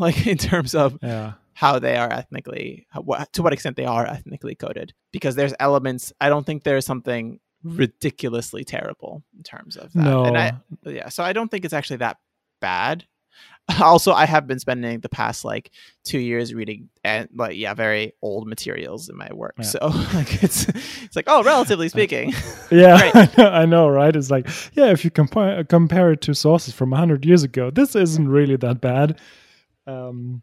Like 0.06 0.26
in 0.26 0.38
terms 0.38 0.74
of 0.74 0.98
Yeah, 1.02 1.32
how 1.52 1.78
they 1.78 1.96
are 1.96 2.10
ethnically, 2.10 2.86
how, 2.90 3.02
what, 3.02 3.32
to 3.34 3.42
what 3.42 3.52
extent 3.52 3.76
they 3.76 3.84
are 3.84 4.06
ethnically 4.06 4.54
coded, 4.54 4.94
because 5.12 5.34
there's 5.36 5.54
elements. 5.60 6.12
I 6.20 6.28
don't 6.28 6.44
think 6.46 6.62
there's 6.64 6.86
something 6.86 7.38
ridiculously 7.62 8.64
terrible 8.64 9.22
in 9.36 9.42
terms 9.42 9.76
of 9.76 9.92
that. 9.92 10.02
no, 10.04 10.24
And 10.24 10.38
I, 10.38 10.52
yeah 10.84 11.08
so 11.10 11.22
i 11.22 11.32
don't 11.34 11.50
think 11.50 11.64
it's 11.66 11.74
actually 11.74 11.98
that 11.98 12.16
bad 12.60 13.04
also 13.82 14.12
i 14.12 14.24
have 14.24 14.46
been 14.46 14.58
spending 14.58 15.00
the 15.00 15.08
past 15.10 15.44
like 15.44 15.70
two 16.02 16.18
years 16.18 16.54
reading 16.54 16.88
and 17.04 17.28
like 17.34 17.56
yeah 17.56 17.74
very 17.74 18.12
old 18.22 18.46
materials 18.48 19.08
in 19.10 19.16
my 19.16 19.28
work 19.32 19.54
Yeah. 19.58 19.64
so 19.64 19.78
like 20.14 20.42
it's 20.42 20.68
it's 21.04 21.14
like 21.16 21.26
oh 21.28 21.42
relatively 21.42 21.88
speaking 21.90 22.32
yeah, 22.70 23.26
I 23.36 23.66
know, 23.66 23.88
right? 23.88 24.14
It's 24.14 24.30
like 24.30 24.46
yeah, 24.74 24.90
if 24.92 25.04
you 25.04 25.10
compare 25.10 25.64
compare 25.64 26.12
it 26.12 26.20
to 26.22 26.34
sources 26.34 26.72
from 26.72 26.90
100 26.90 27.24
years 27.26 27.42
ago, 27.42 27.70
this 27.70 27.96
isn't 27.96 28.28
really 28.28 28.56
that 28.58 28.80
bad. 28.80 29.18
Um, 29.86 30.42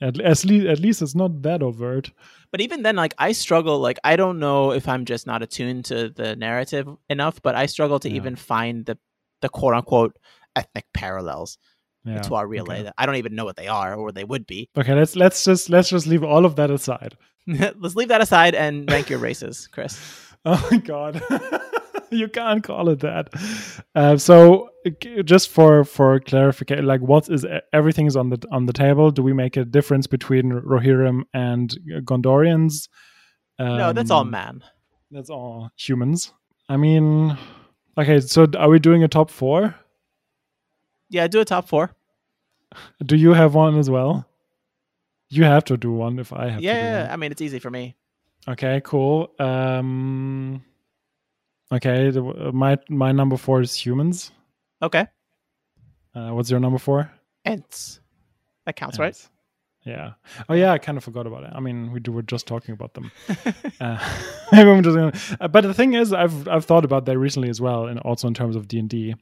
at, 0.00 0.18
at 0.20 0.44
least 0.44 0.66
at 0.66 0.78
least 0.80 1.02
it's 1.02 1.14
not 1.14 1.42
that 1.42 1.62
overt. 1.62 2.10
but 2.52 2.60
even 2.62 2.82
then 2.82 2.96
like 2.96 3.12
i 3.18 3.32
struggle 3.32 3.78
like 3.80 3.98
i 4.02 4.16
don't 4.16 4.38
know 4.38 4.72
if 4.72 4.88
i'm 4.88 5.04
just 5.04 5.26
not 5.26 5.42
attuned 5.42 5.84
to 5.86 6.08
the 6.08 6.34
narrative 6.36 6.88
enough 7.10 7.42
but 7.42 7.54
i 7.54 7.66
struggle 7.66 7.98
to 8.00 8.08
Yeah. 8.08 8.16
even 8.16 8.34
find 8.36 8.86
the 8.86 8.96
the 9.42 9.48
quote 9.50 9.74
unquote 9.74 10.16
ethnic 10.56 10.86
parallels 10.94 11.58
Yeah. 12.04 12.20
to 12.22 12.34
our 12.34 12.46
real 12.46 12.62
okay. 12.62 12.82
life 12.84 12.92
i 12.96 13.04
don't 13.04 13.16
even 13.16 13.34
know 13.34 13.44
what 13.44 13.56
they 13.56 13.68
are 13.68 13.94
or 13.94 14.10
they 14.10 14.24
would 14.24 14.46
be 14.46 14.70
Okay, 14.76 14.94
let's 14.94 15.16
let's 15.16 15.44
just 15.44 15.68
let's 15.68 15.90
just 15.90 16.06
leave 16.06 16.24
all 16.24 16.44
of 16.46 16.56
that 16.56 16.70
aside. 16.70 17.16
let's 17.46 17.94
leave 17.94 18.08
that 18.08 18.22
aside 18.22 18.54
and 18.54 18.90
rank 18.90 19.10
your 19.10 19.18
races 19.18 19.68
chris 19.70 20.00
Oh 20.46 20.66
my 20.70 20.78
god, 20.78 21.20
you 22.20 22.28
can't 22.28 22.62
call 22.62 22.88
it 22.88 23.00
that. 23.00 23.28
Uh, 23.94 24.16
so 24.16 24.70
just 25.24 25.48
for 25.50 25.84
for 25.84 26.20
clarification, 26.20 26.86
like 26.86 27.00
what 27.00 27.28
is 27.28 27.44
everything 27.72 28.06
is 28.06 28.16
on 28.16 28.30
the 28.30 28.38
on 28.50 28.66
the 28.66 28.72
table? 28.72 29.10
Do 29.10 29.22
we 29.22 29.32
make 29.32 29.56
a 29.56 29.64
difference 29.64 30.06
between 30.06 30.52
Rohirrim 30.52 31.22
and 31.34 31.70
Gondorians? 32.04 32.88
no 33.58 33.92
that's 33.92 34.10
all 34.10 34.20
Um, 34.22 34.30
man 34.30 34.62
That's 35.10 35.28
all 35.30 35.70
humans. 35.76 36.32
I 36.68 36.76
mean, 36.76 37.36
okay. 37.98 38.20
So 38.20 38.46
are 38.56 38.70
we 38.70 38.78
doing 38.78 39.02
a 39.04 39.08
top 39.08 39.30
four? 39.30 39.74
yeah 41.10 41.26
do 41.26 41.40
a 41.40 41.44
top 41.44 41.66
four 41.68 41.90
Do 43.04 43.16
you 43.16 43.32
have 43.34 43.54
one 43.54 43.76
as 43.78 43.90
well? 43.90 44.26
You 45.28 45.44
have 45.44 45.64
to 45.64 45.76
do 45.76 45.92
one 45.92 46.18
if 46.18 46.32
I 46.32 46.48
have. 46.50 46.60
yeah, 46.62 46.74
To 46.74 46.80
do 46.80 46.86
yeah, 46.86 47.02
one. 47.02 47.10
I 47.12 47.16
mean 47.16 47.32
it's 47.32 47.42
easy 47.42 47.58
for 47.58 47.70
me. 47.70 47.96
Okay, 48.48 48.80
cool. 48.84 49.30
Um, 49.38 50.62
okay, 51.72 52.08
uh, 52.08 52.52
my 52.52 52.78
my 52.88 53.12
number 53.12 53.36
four 53.36 53.60
is 53.60 53.74
humans. 53.74 54.32
Okay, 54.82 55.06
Uh, 56.14 56.30
what's 56.30 56.50
your 56.50 56.60
number 56.60 56.78
four? 56.78 57.10
Ents. 57.44 58.00
That 58.66 58.76
counts, 58.76 58.98
right? 58.98 59.16
Yeah. 59.84 60.12
Oh 60.48 60.54
yeah, 60.54 60.72
I 60.72 60.78
kind 60.78 60.98
of 60.98 61.04
forgot 61.04 61.26
about 61.26 61.44
it. 61.44 61.52
I 61.54 61.60
mean, 61.60 61.90
we 61.92 62.00
do, 62.00 62.12
were 62.12 62.22
just 62.22 62.46
talking 62.46 62.74
about 62.74 62.92
them. 62.94 63.10
uh, 63.80 63.98
maybe 64.52 64.70
I'm 64.70 64.82
just 64.82 64.96
gonna. 64.96 65.12
Uh, 65.40 65.48
but 65.48 65.62
the 65.62 65.72
thing 65.74 65.94
is, 65.94 66.12
I've 66.12 66.46
I've 66.48 66.64
thought 66.66 66.84
about 66.84 67.06
that 67.06 67.18
recently 67.18 67.48
as 67.48 67.60
well, 67.60 67.86
and 67.86 67.98
also 68.00 68.28
in 68.28 68.34
terms 68.34 68.56
of 68.56 68.68
D 68.68 68.78
and 68.78 68.88
D. 68.88 69.14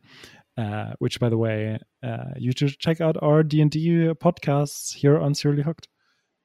Uh, 0.56 0.92
which, 0.98 1.20
by 1.20 1.28
the 1.28 1.38
way, 1.38 1.78
uh, 2.02 2.24
you 2.36 2.50
should 2.56 2.76
check 2.80 3.00
out 3.00 3.16
our 3.22 3.44
D 3.44 3.60
and 3.60 3.70
D 3.70 4.10
podcasts 4.14 4.92
here 4.92 5.16
on 5.16 5.32
Serially 5.32 5.62
Hooked. 5.62 5.86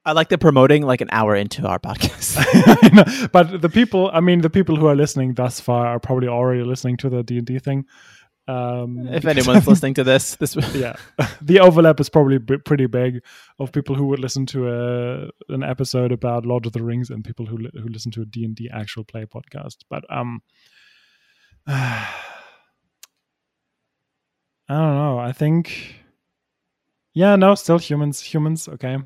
I 0.06 0.12
like 0.12 0.28
the 0.28 0.36
promoting 0.36 0.82
like 0.82 1.00
an 1.00 1.08
hour 1.12 1.34
into 1.34 1.66
our 1.66 1.78
podcast. 1.78 2.34
Know, 2.94 3.28
but 3.32 3.60
the 3.60 3.68
people, 3.68 4.10
I 4.12 4.20
mean, 4.20 4.40
the 4.42 4.50
people 4.50 4.76
who 4.76 4.86
are 4.86 4.94
listening 4.94 5.34
thus 5.34 5.58
far 5.58 5.86
are 5.86 5.98
probably 5.98 6.28
already 6.28 6.62
listening 6.62 6.96
to 6.98 7.08
the 7.08 7.22
D 7.22 7.38
and 7.38 7.46
D 7.46 7.58
thing. 7.58 7.86
Um, 8.46 9.08
if 9.08 9.24
anyone's 9.24 9.66
listening 9.72 9.94
to 9.94 10.04
this, 10.04 10.36
this 10.36 10.54
yeah, 10.74 10.96
the 11.40 11.60
overlap 11.60 11.98
is 11.98 12.10
probably 12.10 12.38
b- 12.38 12.58
pretty 12.58 12.86
big 12.86 13.22
of 13.58 13.72
people 13.72 13.96
who 13.96 14.06
would 14.08 14.20
listen 14.20 14.44
to 14.46 14.68
a 14.68 15.30
an 15.52 15.62
episode 15.64 16.12
about 16.12 16.44
Lord 16.44 16.66
of 16.66 16.72
the 16.72 16.82
Rings 16.82 17.10
and 17.10 17.24
people 17.24 17.46
who 17.46 17.56
li- 17.56 17.70
who 17.72 17.88
listen 17.88 18.12
to 18.12 18.22
a 18.22 18.26
D 18.26 18.44
and 18.44 18.54
D 18.54 18.68
actual 18.72 19.02
play 19.02 19.24
podcast. 19.24 19.78
But 19.88 20.04
um, 20.10 20.42
I 21.66 22.06
don't 24.68 24.94
know. 24.94 25.18
I 25.18 25.32
think, 25.32 25.96
yeah, 27.14 27.36
no, 27.36 27.54
still 27.54 27.78
humans. 27.78 28.20
Humans, 28.20 28.68
okay. 28.68 28.98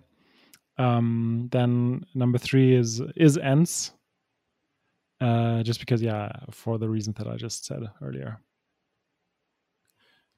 Um, 0.79 1.49
then 1.51 2.07
number 2.15 2.39
three 2.39 2.75
is 2.75 3.01
is 3.17 3.37
Ents. 3.37 3.93
Uh, 5.21 5.65
just 5.65 5.81
because, 5.81 6.01
yeah, 6.01 6.31
for 6.53 6.79
the 6.79 6.89
reasons 6.89 7.17
that 7.17 7.27
I 7.27 7.37
just 7.37 7.65
said 7.67 7.83
earlier. 8.01 8.39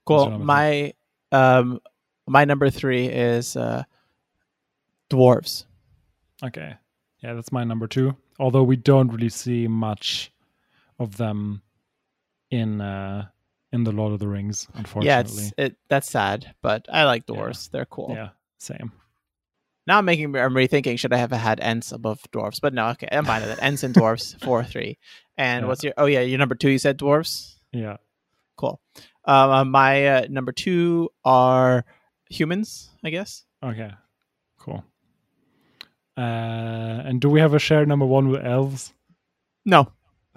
Cool. 0.06 0.38
My 0.38 0.94
um 1.32 1.80
my 2.26 2.44
number 2.44 2.70
three 2.70 3.06
is 3.06 3.56
uh 3.56 3.84
dwarves. 5.10 5.66
Okay. 6.42 6.74
Yeah, 7.22 7.34
that's 7.34 7.52
my 7.52 7.64
number 7.64 7.86
two. 7.86 8.16
Although 8.38 8.62
we 8.62 8.76
don't 8.76 9.12
really 9.12 9.28
see 9.28 9.68
much 9.68 10.32
of 10.98 11.16
them 11.18 11.60
in 12.50 12.80
uh 12.80 13.26
in 13.72 13.84
the 13.84 13.92
Lord 13.92 14.12
of 14.14 14.18
the 14.18 14.26
Rings, 14.28 14.66
Yeah, 14.72 14.78
unfortunately. 14.78 15.20
it's 15.44 15.52
it 15.58 15.76
that's 15.88 16.10
sad, 16.10 16.54
but 16.62 16.86
I 16.90 17.04
like 17.04 17.24
Yeah. 17.28 17.34
dwarves. 17.36 17.70
They're 17.70 17.84
cool. 17.84 18.12
Yeah, 18.14 18.30
same. 18.58 18.90
Now 19.90 19.98
I'm 19.98 20.04
making 20.04 20.36
I'm 20.36 20.54
rethinking 20.54 21.00
should 21.00 21.12
I 21.12 21.16
have 21.16 21.32
had 21.32 21.58
Ents 21.58 21.90
above 21.90 22.22
dwarves? 22.30 22.60
But 22.60 22.74
no, 22.74 22.90
okay, 22.90 23.08
I'm 23.10 23.24
fine 23.24 23.42
with 23.42 23.50
it. 23.50 23.58
Ents 23.60 23.82
and 23.82 23.92
dwarves, 23.92 24.38
four 24.44 24.62
three. 24.62 24.98
And 25.36 25.64
Yeah. 25.64 25.68
what's 25.68 25.82
your 25.82 25.94
oh 25.96 26.06
yeah, 26.06 26.20
your 26.20 26.38
number 26.38 26.54
two 26.54 26.70
you 26.70 26.78
said 26.78 26.96
dwarves? 26.96 27.56
Yeah. 27.72 27.96
Cool. 28.56 28.80
Um, 29.24 29.50
uh, 29.50 29.64
my 29.64 30.06
uh, 30.06 30.26
number 30.30 30.52
two 30.52 31.10
are 31.24 31.84
humans, 32.28 32.88
I 33.02 33.10
guess. 33.10 33.42
Okay. 33.64 33.90
Cool. 34.60 34.84
Uh 36.16 36.20
and 36.20 37.20
do 37.20 37.28
we 37.28 37.40
have 37.40 37.54
a 37.54 37.58
shared 37.58 37.88
number 37.88 38.06
one 38.06 38.28
with 38.28 38.44
elves? 38.46 38.94
No, 39.66 39.90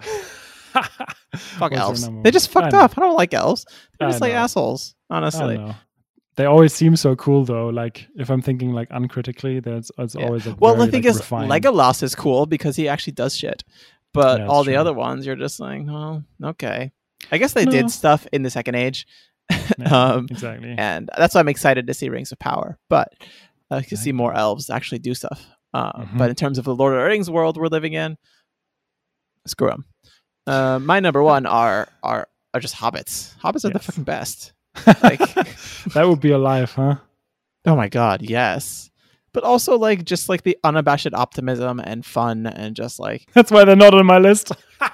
Fuck 1.36 1.72
elves. 1.74 2.08
They 2.24 2.32
just 2.32 2.50
fucked 2.50 2.74
up. 2.74 2.98
I 2.98 3.00
don't 3.00 3.14
like 3.16 3.32
elves. 3.34 3.66
They're 4.00 4.08
I 4.08 4.10
just 4.10 4.20
like 4.20 4.32
know. 4.32 4.38
assholes. 4.38 4.96
I 5.08 5.18
Honestly. 5.18 5.56
They 6.36 6.46
always 6.46 6.72
seem 6.74 6.96
so 6.96 7.14
cool 7.16 7.44
though. 7.44 7.68
Like 7.68 8.08
if 8.16 8.28
I'm 8.30 8.42
thinking 8.42 8.72
like 8.72 8.88
uncritically, 8.90 9.60
there's 9.60 9.90
it's 9.98 10.14
Yeah. 10.14 10.24
always 10.26 10.46
like 10.46 10.60
Well, 10.60 10.74
very, 10.74 10.86
the 10.86 10.90
thing 10.92 11.02
like, 11.02 11.10
is, 11.10 11.16
refined. 11.18 11.50
Legolas 11.50 12.02
is 12.02 12.14
cool 12.14 12.46
because 12.46 12.74
he 12.76 12.88
actually 12.88 13.12
does 13.14 13.36
shit. 13.36 13.62
But 14.12 14.40
Yeah, 14.40 14.46
all 14.46 14.60
it's 14.60 14.68
the 14.68 14.76
other 14.76 14.92
ones, 14.92 15.26
you're 15.26 15.36
just 15.36 15.60
like, 15.60 15.82
well, 15.86 16.24
okay. 16.42 16.92
I 17.32 17.38
guess 17.38 17.52
they 17.52 17.64
No. 17.64 17.70
did 17.72 17.90
stuff 17.90 18.26
in 18.32 18.42
the 18.42 18.50
Second 18.50 18.74
Age, 18.76 19.06
Yeah, 19.78 19.88
um, 20.12 20.26
exactly. 20.30 20.74
and 20.78 21.08
that's 21.16 21.34
why 21.34 21.40
I'm 21.40 21.48
excited 21.48 21.86
to 21.86 21.94
see 21.94 22.08
Rings 22.08 22.30
of 22.32 22.38
Power. 22.38 22.78
But 22.88 23.12
I 23.70 23.82
can 23.82 23.96
see 23.96 24.12
more 24.12 24.34
elves 24.34 24.70
actually 24.70 24.98
do 25.00 25.14
stuff. 25.14 25.44
Uh, 25.72 25.92
Mhm. 26.02 26.18
But 26.18 26.30
in 26.30 26.36
terms 26.36 26.58
of 26.58 26.64
the 26.64 26.74
Lord 26.74 26.94
of 26.94 27.00
the 27.00 27.04
Rings 27.06 27.28
world 27.30 27.56
we're 27.56 27.66
living 27.68 27.92
in, 27.94 28.16
screw 29.46 29.68
them. 29.68 29.84
Uh, 30.46 30.78
my 30.80 31.00
number 31.00 31.22
one 31.22 31.46
are 31.46 31.88
are 32.02 32.28
are 32.52 32.60
just 32.60 32.76
hobbits. 32.76 33.36
Hobbits 33.38 33.64
are 33.64 33.70
the 33.70 33.78
fucking 33.78 34.04
best. 34.04 34.52
Like- 35.02 35.18
that 35.94 36.06
would 36.08 36.20
be 36.20 36.30
a 36.32 36.38
life, 36.38 36.74
huh? 36.74 36.96
Oh 37.66 37.76
my 37.76 37.88
god, 37.88 38.22
yes. 38.22 38.90
But 39.32 39.44
also 39.44 39.76
like 39.78 40.04
just 40.04 40.28
like 40.28 40.42
the 40.42 40.56
unabashed 40.62 41.12
optimism 41.12 41.80
and 41.80 42.04
fun 42.06 42.46
and 42.46 42.76
just 42.76 43.00
like 43.00 43.26
That's 43.34 43.50
why 43.50 43.64
they're 43.64 43.74
not 43.76 43.94
on 43.94 44.06
my 44.06 44.18
list. 44.18 44.52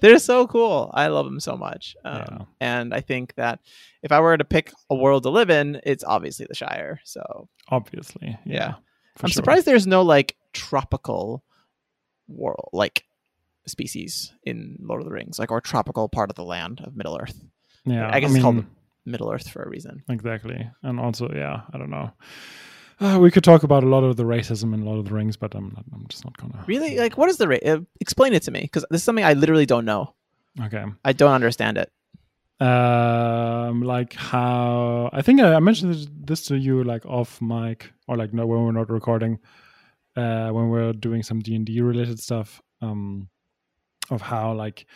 they're 0.00 0.18
so 0.18 0.46
cool. 0.46 0.90
I 0.94 1.08
love 1.08 1.26
them 1.26 1.40
so 1.40 1.56
much. 1.56 1.96
Um, 2.04 2.16
Yeah. 2.16 2.38
And 2.60 2.94
I 2.94 3.00
think 3.00 3.34
that 3.36 3.60
if 4.02 4.10
I 4.10 4.20
were 4.20 4.36
to 4.36 4.44
pick 4.44 4.72
a 4.90 4.94
world 4.96 5.22
to 5.24 5.30
live 5.30 5.50
in, 5.50 5.80
it's 5.84 6.04
obviously 6.04 6.46
the 6.48 6.54
Shire. 6.54 7.00
So 7.04 7.48
Obviously. 7.68 8.38
Yeah. 8.46 8.54
Yeah. 8.54 8.74
I'm 9.22 9.28
sure. 9.28 9.34
surprised 9.34 9.66
there's 9.66 9.86
no 9.86 10.02
like 10.02 10.36
tropical 10.54 11.44
world 12.28 12.70
like 12.72 13.04
species 13.66 14.32
in 14.44 14.76
Lord 14.80 15.00
of 15.00 15.06
the 15.06 15.12
Rings, 15.12 15.38
like 15.38 15.50
our 15.50 15.60
tropical 15.60 16.08
part 16.08 16.30
of 16.30 16.36
the 16.36 16.44
land 16.44 16.80
of 16.84 16.96
Middle 16.96 17.18
Earth. 17.20 17.38
Yeah. 17.84 18.10
I 18.12 18.20
guess 18.20 18.30
mean, 18.30 18.36
it's 18.36 18.42
called 18.42 18.64
Middle 19.04 19.30
Earth 19.30 19.48
for 19.48 19.62
a 19.62 19.68
reason. 19.68 20.02
exactly. 20.08 20.70
And 20.82 21.00
also, 21.00 21.30
yeah, 21.34 21.62
I 21.72 21.78
don't 21.78 21.90
know. 21.90 22.12
Uh, 23.00 23.18
we 23.18 23.30
could 23.30 23.42
talk 23.42 23.64
about 23.64 23.82
a 23.82 23.88
lot 23.88 24.04
of 24.04 24.16
the 24.16 24.22
racism 24.24 24.74
in 24.74 24.84
Lord 24.84 25.00
of 25.00 25.06
the 25.06 25.14
Rings, 25.14 25.36
but 25.36 25.54
I'm 25.54 25.72
not, 25.74 25.84
I'm 25.92 26.06
just 26.08 26.24
not 26.24 26.36
gonna. 26.36 26.62
Really? 26.68 26.98
Like, 26.98 27.18
what 27.18 27.28
is 27.28 27.36
the 27.36 27.48
ra- 27.48 27.56
uh, 27.64 27.80
explain 28.00 28.32
it 28.32 28.44
to 28.44 28.50
me 28.52 28.60
because 28.60 28.84
this 28.90 29.00
is 29.00 29.04
something 29.04 29.24
I 29.24 29.32
literally 29.32 29.66
don't 29.66 29.84
know. 29.84 30.14
Okay. 30.60 30.84
I 31.04 31.12
don't 31.12 31.32
understand 31.32 31.78
it. 31.78 31.90
Um, 32.60 33.82
like 33.82 34.12
how 34.12 35.10
I 35.12 35.22
think 35.22 35.40
I, 35.40 35.54
I 35.54 35.58
mentioned 35.58 35.92
this, 35.92 36.06
this 36.14 36.46
to 36.46 36.56
you 36.56 36.84
like 36.84 37.04
off 37.06 37.40
mic 37.42 37.92
or 38.06 38.16
like 38.16 38.32
no 38.32 38.46
when 38.46 38.62
we're 38.64 38.70
not 38.70 38.88
recording, 38.88 39.40
uh, 40.14 40.50
when 40.50 40.68
we're 40.68 40.92
doing 40.92 41.24
some 41.24 41.40
D 41.40 41.56
and 41.56 41.66
D 41.66 41.80
related 41.80 42.20
stuff. 42.20 42.62
Um, 42.80 43.28
of 44.10 44.20
how 44.22 44.52
like 44.54 44.86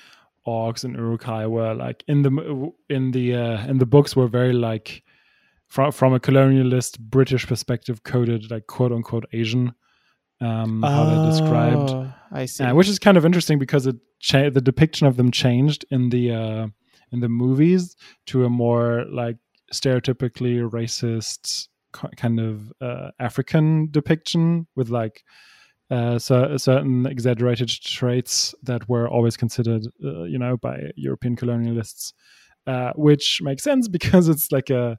orcs 0.47 0.85
and 0.85 0.95
Uruk-hai 0.97 1.47
were 1.47 1.75
like 1.75 2.05
in 2.07 2.23
the 2.23 2.73
in 2.89 3.11
the 3.13 3.35
uh, 3.35 3.67
in 3.67 3.79
the 3.79 3.87
books 3.87 4.15
were 4.17 4.29
very 4.29 4.53
like 4.53 5.03
from 5.69 5.91
from 5.93 6.13
a 6.15 6.21
colonialist 6.21 6.99
British 6.99 7.47
perspective 7.47 8.03
coded 8.05 8.51
like 8.51 8.67
quote 8.67 8.93
unquote 8.93 9.25
Asian. 9.33 9.75
Um, 10.39 10.83
how 10.83 11.07
they're 11.07 11.31
described, 11.31 11.89
Oh, 11.91 12.13
I 12.31 12.45
see. 12.45 12.63
uh, 12.63 12.75
which 12.75 12.89
is 12.91 12.99
kind 12.99 13.17
of 13.17 13.25
interesting 13.25 13.59
because 13.59 13.87
it 13.87 13.97
cha- 14.21 14.51
the 14.51 14.61
depiction 14.61 15.07
of 15.07 15.17
them 15.17 15.31
changed 15.31 15.87
in 15.91 16.11
the 16.11 16.31
uh, 16.31 16.67
in 17.11 17.21
the 17.21 17.29
movies 17.31 17.97
to 18.27 18.45
a 18.45 18.51
more 18.51 19.07
like 19.11 19.39
stereotypically 19.73 20.69
racist 20.71 21.69
kind 21.93 22.39
of 22.39 22.71
uh, 22.83 23.13
African 23.19 23.89
depiction 23.91 24.67
with 24.77 24.91
like 24.91 25.25
uh, 25.91 26.19
so, 26.19 26.57
certain 26.57 27.07
exaggerated 27.07 27.69
traits 27.69 28.55
that 28.63 28.89
were 28.89 29.09
always 29.09 29.37
considered, 29.37 29.87
uh, 30.05 30.25
you 30.25 30.39
know, 30.39 30.57
by 30.57 30.91
European 30.97 31.37
colonialists, 31.37 32.13
uh, 32.67 32.93
which 32.97 33.41
makes 33.43 33.63
sense 33.63 33.87
because 33.97 34.29
it's 34.29 34.51
like 34.51 34.71
a, 34.71 34.99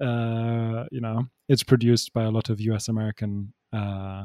uh, 0.00 0.84
you 0.90 1.00
know, 1.00 1.24
it's 1.48 1.62
produced 1.62 2.12
by 2.12 2.24
a 2.24 2.30
lot 2.30 2.50
of 2.50 2.60
U.S. 2.60 2.88
American 2.88 3.52
uh, 3.72 4.24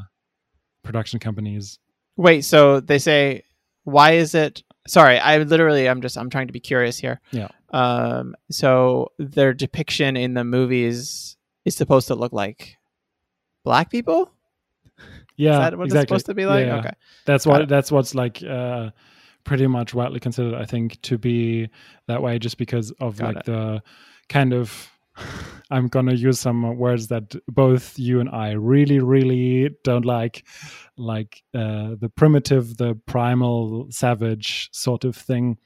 production 0.84 1.20
companies. 1.20 1.78
Wait, 2.18 2.42
so 2.44 2.80
they 2.80 2.98
say, 2.98 3.44
why 3.84 4.14
is 4.14 4.34
it? 4.34 4.64
Sorry, 4.88 5.20
I 5.20 5.38
literally, 5.38 5.88
I'm 5.88 6.02
just, 6.02 6.18
I'm 6.18 6.32
trying 6.32 6.48
to 6.48 6.54
be 6.54 6.60
curious 6.60 6.98
here. 6.98 7.22
Yeah. 7.32 7.50
Um. 7.72 8.36
So 8.50 9.12
their 9.20 9.54
depiction 9.54 10.18
in 10.18 10.34
the 10.34 10.44
movies 10.44 11.38
is 11.66 11.76
supposed 11.76 12.08
to 12.08 12.16
look 12.16 12.34
like 12.34 12.78
black 13.64 13.92
people. 13.92 14.32
Yeah, 15.40 15.52
is 15.54 15.58
that 15.60 15.78
what 15.78 15.86
exactly. 15.86 16.02
it's 16.16 16.24
supposed 16.24 16.26
to 16.26 16.34
be 16.34 16.46
like? 16.46 16.66
Yeah. 16.66 16.80
Okay. 16.80 16.92
That's 17.26 17.46
Got 17.46 17.52
what 17.52 17.62
it. 17.62 17.70
that's 17.70 17.92
what's 17.92 18.14
like 18.14 18.44
uh 18.44 18.90
pretty 19.46 19.68
much 19.68 19.94
widely 19.94 20.20
considered 20.20 20.54
I 20.54 20.66
think 20.66 21.02
to 21.04 21.18
be 21.18 21.70
that 22.08 22.22
way 22.22 22.38
just 22.40 22.58
because 22.58 22.92
of 23.00 23.18
Got 23.18 23.28
like 23.28 23.38
it. 23.38 23.46
the 23.46 23.82
kind 24.28 24.54
of 24.54 24.90
I'm 25.72 25.88
gonna 25.88 26.14
use 26.14 26.40
some 26.40 26.78
words 26.78 27.08
that 27.08 27.36
both 27.48 27.98
you 27.98 28.20
and 28.20 28.30
I 28.30 28.52
really, 28.52 29.00
really 29.00 29.70
don't 29.84 30.06
like, 30.06 30.46
like 30.98 31.44
uh, 31.54 31.96
the 32.00 32.12
primitive, 32.16 32.76
the 32.78 32.96
primal, 33.06 33.88
savage 33.92 34.70
sort 34.72 35.06
of 35.06 35.16
thing, 35.16 35.58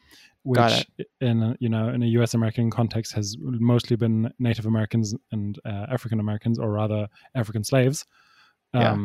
which 0.43 0.85
in 1.21 1.41
a, 1.41 1.55
you 1.59 1.69
know 1.69 1.87
in 1.89 2.03
a 2.03 2.07
U.S. 2.17 2.33
American 2.33 2.69
context 2.69 3.13
has 3.13 3.37
mostly 3.39 3.95
been 3.95 4.31
Native 4.39 4.65
Americans 4.65 5.15
and 5.31 5.57
uh, 5.65 5.85
African 5.89 6.19
Americans, 6.19 6.59
or 6.59 6.69
rather 6.71 7.07
African 7.33 7.63
slaves. 7.63 8.05
Yeah. 8.73 8.97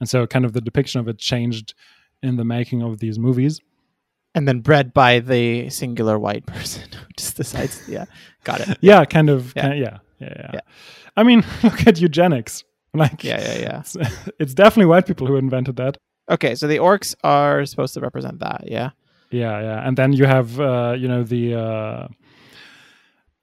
And 0.00 0.08
so, 0.08 0.26
kind 0.26 0.44
of 0.44 0.52
the 0.52 0.60
depiction 0.60 1.00
of 1.00 1.08
it 1.08 1.18
changed 1.18 1.74
in 2.22 2.36
the 2.36 2.44
making 2.44 2.82
of 2.82 2.98
these 2.98 3.18
movies. 3.18 3.60
And 4.34 4.46
then 4.46 4.60
bred 4.60 4.92
by 4.92 5.20
the 5.20 5.70
singular 5.70 6.18
white 6.18 6.44
person 6.54 6.82
who 6.92 7.04
just 7.16 7.36
decides, 7.36 7.88
yeah, 7.88 8.04
got 8.44 8.60
it. 8.60 8.78
Yeah, 8.80 9.04
kind 9.04 9.30
of. 9.30 9.52
Yeah. 9.56 9.68
Yeah, 9.68 9.74
yeah, 9.74 9.98
yeah, 10.20 10.32
yeah. 10.36 10.50
Yeah. 10.54 10.60
I 11.16 11.22
mean, 11.22 11.44
look 11.62 11.86
at 11.86 12.00
eugenics. 12.00 12.62
Like, 12.92 13.24
Yeah, 13.24 13.40
yeah, 13.40 13.58
yeah. 13.58 13.80
It's, 13.80 13.96
it's 14.38 14.54
definitely 14.54 14.86
white 14.86 15.06
people 15.06 15.26
who 15.26 15.36
invented 15.36 15.76
that. 15.76 15.96
Okay, 16.30 16.54
so 16.54 16.66
the 16.66 16.78
orcs 16.78 17.14
are 17.22 17.64
supposed 17.64 17.94
to 17.94 18.00
represent 18.00 18.40
that, 18.40 18.64
yeah. 18.66 18.90
Yeah, 19.30 19.60
yeah. 19.60 19.86
And 19.86 19.96
then 19.96 20.12
you 20.12 20.24
have, 20.26 20.58
uh, 20.60 20.94
you 20.98 21.08
know, 21.08 21.22
the 21.22 21.54
uh, 21.54 22.08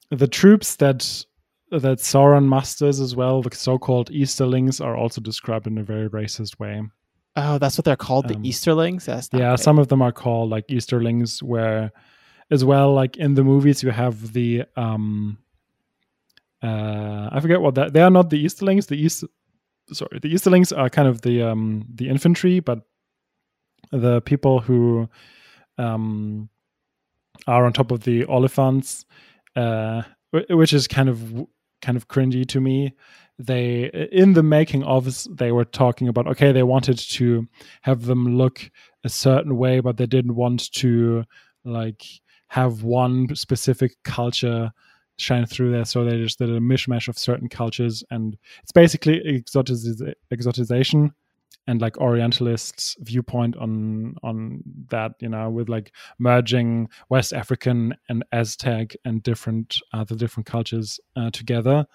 the 0.10 0.28
troops 0.28 0.76
that 0.78 1.26
that 1.80 2.00
Sauron 2.00 2.46
musters 2.46 3.00
as 3.00 3.16
well. 3.16 3.42
The 3.42 3.56
so-called 3.56 4.10
Easterlings 4.12 4.80
are 4.80 4.96
also 4.96 5.22
described 5.22 5.68
in 5.68 5.78
a 5.78 5.84
very 5.84 6.10
racist 6.10 6.60
way. 6.60 6.82
Oh, 7.36 7.58
that's 7.58 7.78
what 7.78 7.86
they're 7.86 7.96
called, 7.96 8.28
the 8.28 8.36
Um, 8.36 8.44
Easterlings. 8.44 9.06
That's 9.06 9.30
yeah, 9.34 9.50
right. 9.50 9.60
some 9.60 9.80
of 9.80 9.88
them 9.88 10.02
are 10.02 10.12
called 10.12 10.50
like 10.52 10.68
Easterlings, 10.68 11.42
where 11.42 11.92
as 12.52 12.64
well, 12.64 12.94
like 12.94 13.18
in 13.18 13.34
the 13.34 13.44
movies, 13.44 13.82
you 13.82 13.90
have 13.90 14.34
the 14.34 14.66
um, 14.76 15.38
uh, 16.62 17.30
I 17.32 17.40
forget 17.40 17.60
what 17.60 17.76
that 17.76 17.94
they 17.94 18.02
are 18.02 18.12
not 18.12 18.30
the 18.30 18.44
Easterlings. 18.46 18.86
The 18.86 18.98
East, 18.98 19.24
sorry, 19.92 20.20
the 20.22 20.30
Easterlings 20.30 20.72
are 20.72 20.90
kind 20.90 21.08
of 21.08 21.22
the 21.22 21.42
um 21.42 21.88
the 21.96 22.08
infantry, 22.08 22.60
but 22.60 22.82
the 23.92 24.22
people 24.22 24.60
who 24.60 25.10
um 25.80 26.50
are 27.48 27.66
on 27.66 27.74
top 27.74 27.92
of 27.92 28.04
the 28.04 28.26
Oliphaunts, 28.26 29.06
uh, 29.56 30.04
which 30.50 30.72
is 30.74 30.88
kind 30.88 31.10
of 31.10 31.48
kind 31.84 31.98
of 31.98 32.08
cringy 32.08 32.48
to 32.48 32.60
me. 32.60 32.96
They 33.38 34.10
in 34.12 34.34
the 34.34 34.44
making 34.44 34.84
of 34.84 35.06
they 35.30 35.52
were 35.52 35.66
talking 35.66 36.08
about 36.08 36.28
okay, 36.28 36.52
they 36.52 36.64
wanted 36.64 36.98
to 36.98 37.48
have 37.82 38.06
them 38.06 38.38
look 38.38 38.72
a 39.04 39.10
certain 39.10 39.58
way, 39.58 39.80
but 39.80 39.98
they 39.98 40.06
didn't 40.08 40.36
want 40.36 40.72
to 40.74 41.24
like 41.66 42.04
have 42.48 42.84
one 42.84 43.36
specific 43.36 43.92
culture 44.04 44.72
shine 45.18 45.46
through 45.46 45.72
there. 45.72 45.86
So 45.86 46.04
they 46.04 46.18
just 46.18 46.40
did 46.40 46.50
a 46.50 46.60
mishmash 46.60 47.08
of 47.08 47.18
certain 47.18 47.50
cultures, 47.50 48.04
and 48.10 48.38
it's 48.62 48.72
basically 48.72 49.20
exotiz- 49.20 50.14
exotization 50.34 51.12
and 51.68 51.82
like 51.82 51.98
Orientalists' 51.98 52.96
viewpoint 53.00 53.56
on 53.58 54.16
on 54.24 54.62
that. 54.90 55.14
You 55.20 55.30
know, 55.30 55.50
with 55.50 55.70
like 55.70 55.92
merging 56.20 56.90
West 57.10 57.34
African 57.34 57.96
and 58.10 58.24
Aztec 58.32 58.96
and 59.06 59.24
different 59.24 59.78
other 59.94 60.16
different 60.16 60.48
cultures 60.48 61.00
uh, 61.16 61.32
together. 61.32 61.86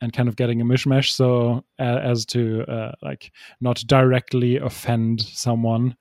And 0.00 0.12
kind 0.12 0.28
of 0.28 0.34
getting 0.34 0.60
a 0.60 0.64
mishmash, 0.64 1.12
so 1.12 1.64
uh, 1.78 2.00
as 2.02 2.26
to 2.26 2.62
uh, 2.62 2.90
like 3.02 3.30
not 3.60 3.84
directly 3.86 4.56
offend 4.56 5.22
someone, 5.22 5.96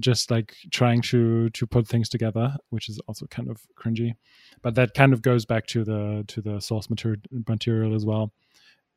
just 0.00 0.32
like 0.32 0.56
trying 0.72 1.00
to 1.02 1.48
to 1.50 1.64
put 1.64 1.86
things 1.86 2.08
together, 2.08 2.56
which 2.70 2.88
is 2.88 2.98
also 3.06 3.26
kind 3.26 3.48
of 3.48 3.62
cringy. 3.80 4.14
But 4.62 4.74
that 4.74 4.94
kind 4.94 5.12
of 5.12 5.22
goes 5.22 5.44
back 5.44 5.66
to 5.68 5.84
the 5.84 6.24
to 6.26 6.42
the 6.42 6.58
source 6.58 6.90
material 6.90 7.20
material 7.46 7.94
as 7.94 8.04
well. 8.04 8.32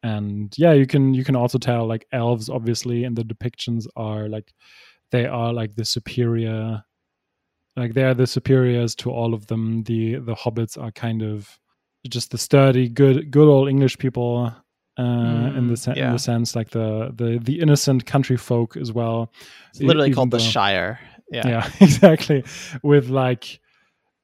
And 0.03 0.53
yeah, 0.57 0.73
you 0.73 0.85
can 0.85 1.13
you 1.13 1.23
can 1.23 1.35
also 1.35 1.57
tell 1.57 1.87
like 1.87 2.05
elves 2.11 2.49
obviously 2.49 3.05
in 3.05 3.15
the 3.15 3.23
depictions 3.23 3.87
are 3.95 4.27
like 4.27 4.53
they 5.11 5.25
are 5.25 5.53
like 5.53 5.75
the 5.75 5.85
superior 5.85 6.83
like 7.75 7.93
they 7.93 8.03
are 8.03 8.13
the 8.13 8.27
superiors 8.27 8.95
to 8.95 9.11
all 9.11 9.33
of 9.33 9.47
them. 9.47 9.83
The 9.83 10.15
the 10.15 10.35
hobbits 10.35 10.81
are 10.81 10.91
kind 10.91 11.21
of 11.21 11.57
just 12.07 12.31
the 12.31 12.37
sturdy, 12.37 12.89
good 12.89 13.31
good 13.31 13.47
old 13.47 13.69
English 13.69 13.97
people 13.97 14.53
uh, 14.97 15.01
in 15.01 15.67
the 15.67 15.73
Mm, 15.73 15.77
se- 15.77 15.99
in 15.99 16.11
the 16.11 16.19
sense 16.19 16.55
like 16.55 16.69
the 16.69 17.11
the 17.15 17.39
the 17.41 17.59
innocent 17.59 18.05
country 18.05 18.37
folk 18.37 18.77
as 18.77 18.91
well. 18.91 19.31
It's 19.69 19.81
literally 19.81 20.09
even 20.09 20.15
called 20.15 20.31
the 20.31 20.39
Shire. 20.39 20.99
Yeah. 21.31 21.47
yeah 21.47 21.69
exactly 21.79 22.43
with 22.83 23.09
like 23.09 23.59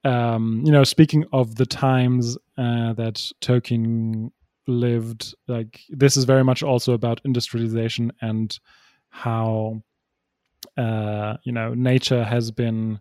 um 0.03 0.61
you 0.63 0.71
know 0.71 0.83
speaking 0.83 1.25
of 1.33 1.55
the 1.55 1.65
times 1.65 2.37
uh 2.57 2.93
that 2.93 3.15
tolkien 3.41 4.31
lived 4.69 5.33
like 5.47 5.81
this 5.89 6.15
is 6.15 6.25
very 6.25 6.43
much 6.43 6.63
also 6.63 6.93
about 6.93 7.21
industrialization 7.25 8.11
and 8.21 8.59
how 9.09 9.81
uh 10.77 11.35
you 11.43 11.51
know 11.51 11.73
nature 11.73 12.23
has 12.23 12.51
been 12.51 12.99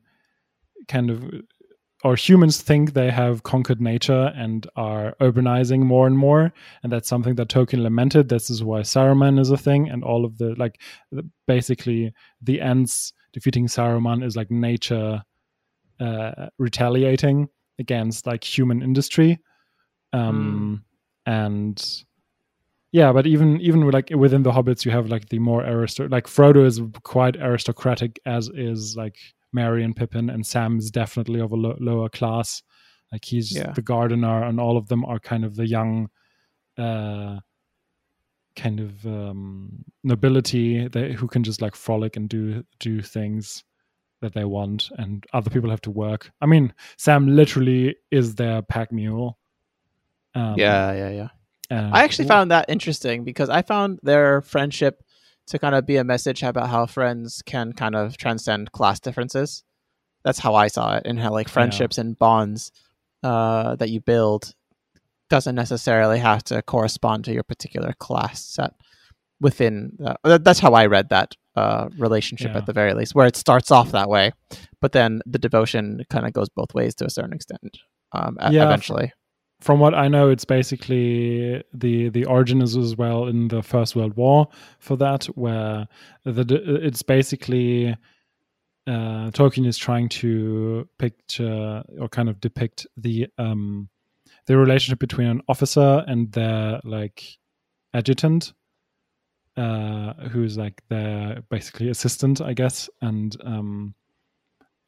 kind 0.88 1.10
of 1.10 1.24
or 2.04 2.14
humans 2.14 2.62
think 2.62 2.92
they 2.92 3.10
have 3.10 3.42
conquered 3.42 3.80
nature 3.80 4.32
and 4.36 4.68
are 4.76 5.16
urbanizing 5.20 5.80
more 5.80 6.06
and 6.06 6.16
more. 6.16 6.52
And 6.82 6.92
that's 6.92 7.08
something 7.08 7.34
that 7.36 7.48
tolkien 7.48 7.82
lamented. 7.82 8.28
This 8.28 8.50
is 8.50 8.62
why 8.62 8.80
saruman 8.82 9.40
is 9.40 9.50
a 9.50 9.56
thing 9.56 9.88
and 9.88 10.04
all 10.04 10.24
of 10.24 10.38
the 10.38 10.54
like 10.56 10.80
basically 11.46 12.12
the 12.40 12.60
Ents 12.60 13.12
defeating 13.32 13.66
saruman 13.66 14.24
is 14.24 14.36
like 14.36 14.50
nature 14.50 15.22
uh 16.00 16.46
retaliating 16.58 17.48
against 17.80 18.26
like 18.26 18.44
human 18.44 18.82
industry. 18.82 19.40
Um 20.12 20.84
and 21.36 21.76
yeah 22.92 23.12
but 23.12 23.26
even 23.26 23.60
even 23.60 23.80
like 23.90 24.08
within 24.24 24.42
the 24.42 24.50
hobbits 24.56 24.84
you 24.84 24.90
have 24.90 25.08
like 25.08 25.28
the 25.28 25.38
more 25.38 25.62
aristo 25.72 26.08
like 26.08 26.26
frodo 26.26 26.64
is 26.64 26.80
quite 27.02 27.36
aristocratic 27.36 28.18
as 28.24 28.48
is 28.54 28.96
like 28.96 29.16
Merry 29.52 29.82
and 29.84 29.96
Pippin, 29.96 30.30
and 30.30 30.46
Sam 30.46 30.78
is 30.78 30.90
definitely 30.90 31.40
of 31.40 31.52
a 31.52 31.56
lo- 31.56 31.76
lower 31.80 32.08
class. 32.08 32.62
Like 33.12 33.24
he's 33.24 33.52
Yeah. 33.56 33.72
the 33.72 33.82
gardener, 33.82 34.44
and 34.44 34.60
all 34.60 34.76
of 34.76 34.88
them 34.88 35.04
are 35.04 35.18
kind 35.18 35.44
of 35.44 35.56
the 35.56 35.66
young, 35.66 36.10
uh, 36.76 37.40
kind 38.56 38.80
of 38.80 39.06
um, 39.06 39.84
nobility 40.04 40.88
they, 40.88 41.12
who 41.12 41.26
can 41.26 41.44
just 41.44 41.62
like 41.62 41.74
frolic 41.76 42.16
and 42.16 42.28
do 42.28 42.64
do 42.78 43.00
things 43.00 43.64
that 44.20 44.34
they 44.34 44.44
want, 44.44 44.90
and 44.98 45.24
other 45.32 45.50
people 45.50 45.70
have 45.70 45.80
to 45.82 45.90
work. 45.90 46.30
I 46.40 46.46
mean, 46.46 46.74
Sam 46.98 47.28
literally 47.28 47.96
is 48.10 48.34
their 48.34 48.62
pack 48.62 48.92
mule. 48.92 49.37
Um, 50.34 50.54
Yeah, 50.58 50.92
yeah, 50.92 51.10
yeah. 51.10 51.28
Uh, 51.70 51.90
I 51.92 52.02
actually 52.04 52.26
found 52.28 52.50
that 52.50 52.66
interesting 52.68 53.24
because 53.24 53.48
I 53.50 53.62
found 53.62 54.00
their 54.02 54.40
friendship 54.40 55.02
to 55.48 55.58
kind 55.58 55.74
of 55.74 55.86
be 55.86 55.96
a 55.96 56.04
message 56.04 56.42
about 56.42 56.68
how 56.68 56.86
friends 56.86 57.42
can 57.44 57.72
kind 57.72 57.94
of 57.94 58.16
transcend 58.16 58.72
class 58.72 59.00
differences. 59.00 59.64
That's 60.24 60.38
how 60.38 60.54
I 60.54 60.68
saw 60.68 60.96
it, 60.96 61.02
and 61.06 61.18
how 61.18 61.30
like 61.30 61.48
friendships 61.48 61.98
and 61.98 62.18
bonds 62.18 62.72
uh, 63.22 63.76
that 63.76 63.90
you 63.90 64.00
build 64.00 64.54
doesn't 65.30 65.54
necessarily 65.54 66.18
have 66.18 66.42
to 66.44 66.62
correspond 66.62 67.24
to 67.26 67.32
your 67.32 67.42
particular 67.42 67.92
class 67.98 68.44
set 68.44 68.72
within. 69.40 69.96
Uh, 70.24 70.38
that's 70.38 70.58
how 70.58 70.72
I 70.72 70.86
read 70.86 71.10
that 71.10 71.34
uh, 71.54 71.88
relationship 71.98 72.52
Yeah. 72.52 72.58
at 72.58 72.66
the 72.66 72.72
very 72.72 72.94
least, 72.94 73.14
where 73.14 73.26
it 73.26 73.36
starts 73.36 73.70
off 73.70 73.90
that 73.92 74.08
way, 74.08 74.32
but 74.80 74.92
then 74.92 75.20
the 75.26 75.38
devotion 75.38 76.02
kind 76.10 76.26
of 76.26 76.32
goes 76.32 76.48
both 76.48 76.74
ways 76.74 76.94
to 76.96 77.04
a 77.04 77.10
certain 77.10 77.32
extent. 77.34 77.78
Um, 78.12 78.38
Yeah, 78.50 78.64
eventually. 78.64 79.12
From 79.60 79.80
what 79.80 79.94
I 79.94 80.08
know, 80.08 80.30
it's 80.30 80.44
basically 80.44 81.62
the 81.72 82.10
the 82.10 82.24
origin 82.26 82.62
is 82.62 82.76
as 82.76 82.96
well 82.96 83.26
in 83.26 83.48
the 83.48 83.62
First 83.62 83.96
World 83.96 84.14
War 84.16 84.48
for 84.78 84.96
that, 84.96 85.24
where 85.34 85.88
the 86.24 86.78
it's 86.82 87.02
basically 87.02 87.96
uh, 88.86 89.30
Tolkien 89.32 89.66
is 89.66 89.76
trying 89.76 90.08
to 90.08 90.88
picture 90.98 91.82
or 91.98 92.08
kind 92.08 92.28
of 92.28 92.40
depict 92.40 92.86
the 92.96 93.26
um, 93.36 93.88
the 94.46 94.56
relationship 94.56 95.00
between 95.00 95.26
an 95.26 95.42
officer 95.48 96.04
and 96.06 96.30
their 96.32 96.80
like 96.84 97.24
adjutant, 97.92 98.52
uh, 99.56 100.14
who's 100.30 100.56
like 100.56 100.82
their 100.88 101.42
basically 101.50 101.88
assistant, 101.88 102.40
I 102.40 102.54
guess, 102.54 102.88
and 103.02 103.36
um, 103.44 103.94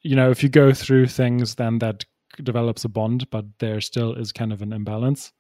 you 0.03 0.14
know 0.14 0.31
if 0.31 0.45
you 0.45 0.49
go 0.49 0.73
through 0.73 1.09
things, 1.09 1.57
then 1.57 1.81
that 1.81 2.05
develops 2.43 2.85
a 2.85 2.89
bond, 2.89 3.28
but 3.31 3.45
there 3.59 3.81
still 3.81 4.14
is 4.14 4.33
kind 4.33 4.53
of 4.53 4.62
an 4.62 4.72
imbalance. 4.72 5.33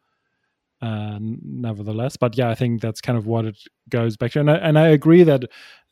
Uh, 0.82 1.18
nevertheless, 1.20 2.16
but 2.16 2.38
yeah, 2.38 2.48
I 2.48 2.54
think 2.54 2.80
that's 2.80 3.02
kind 3.02 3.18
of 3.18 3.26
what 3.26 3.44
it 3.44 3.58
goes 3.90 4.16
back 4.16 4.32
to, 4.32 4.40
and 4.40 4.50
I, 4.50 4.54
and 4.56 4.78
I 4.78 4.88
agree 4.88 5.22
that 5.24 5.42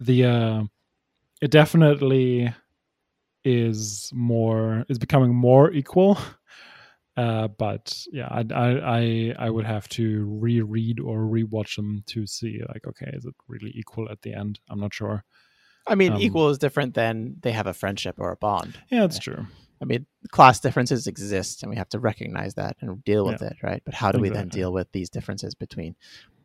the 0.01 0.24
uh, 0.24 0.62
it 1.42 1.51
definitely 1.51 2.55
is 3.44 4.11
more 4.14 4.84
is 4.88 4.99
becoming 4.99 5.34
more 5.34 5.70
equal. 5.72 6.18
Uh, 7.16 7.49
but 7.49 8.01
yeah, 8.12 8.28
I, 8.30 8.44
I 8.55 8.99
I 8.99 9.34
I 9.46 9.51
would 9.51 9.66
have 9.66 9.88
to 9.88 10.24
reread 10.40 11.01
or 11.01 11.22
rewatch 11.22 11.74
them 11.74 12.05
to 12.07 12.28
see 12.28 12.61
like, 12.68 12.86
okay, 12.86 13.11
is 13.12 13.24
it 13.24 13.34
really 13.49 13.72
equal 13.74 14.09
at 14.09 14.22
the 14.22 14.32
end? 14.32 14.61
I'm 14.70 14.78
not 14.78 14.94
sure. 14.94 15.24
I 15.88 15.96
mean, 15.96 16.12
Um, 16.12 16.20
equal 16.22 16.49
is 16.49 16.59
different 16.59 16.94
than 16.94 17.34
they 17.40 17.51
have 17.51 17.66
a 17.66 17.74
friendship 17.74 18.20
or 18.20 18.30
a 18.30 18.36
bond. 18.36 18.78
Yeah, 18.88 19.03
it's 19.03 19.18
true. 19.18 19.49
I 19.81 19.85
mean, 19.85 20.07
class 20.31 20.61
differences 20.61 21.07
exist, 21.07 21.62
and 21.62 21.70
we 21.70 21.76
have 21.76 21.89
to 21.91 21.99
recognize 21.99 22.55
that 22.55 22.76
and 22.81 23.03
deal 23.05 23.24
with 23.26 23.43
it, 23.43 23.57
right? 23.62 23.83
But 23.85 23.95
how 23.95 24.12
do 24.12 24.18
we 24.18 24.29
then 24.29 24.49
deal 24.49 24.72
with 24.72 24.91
these 24.93 25.09
differences 25.11 25.55
between 25.55 25.95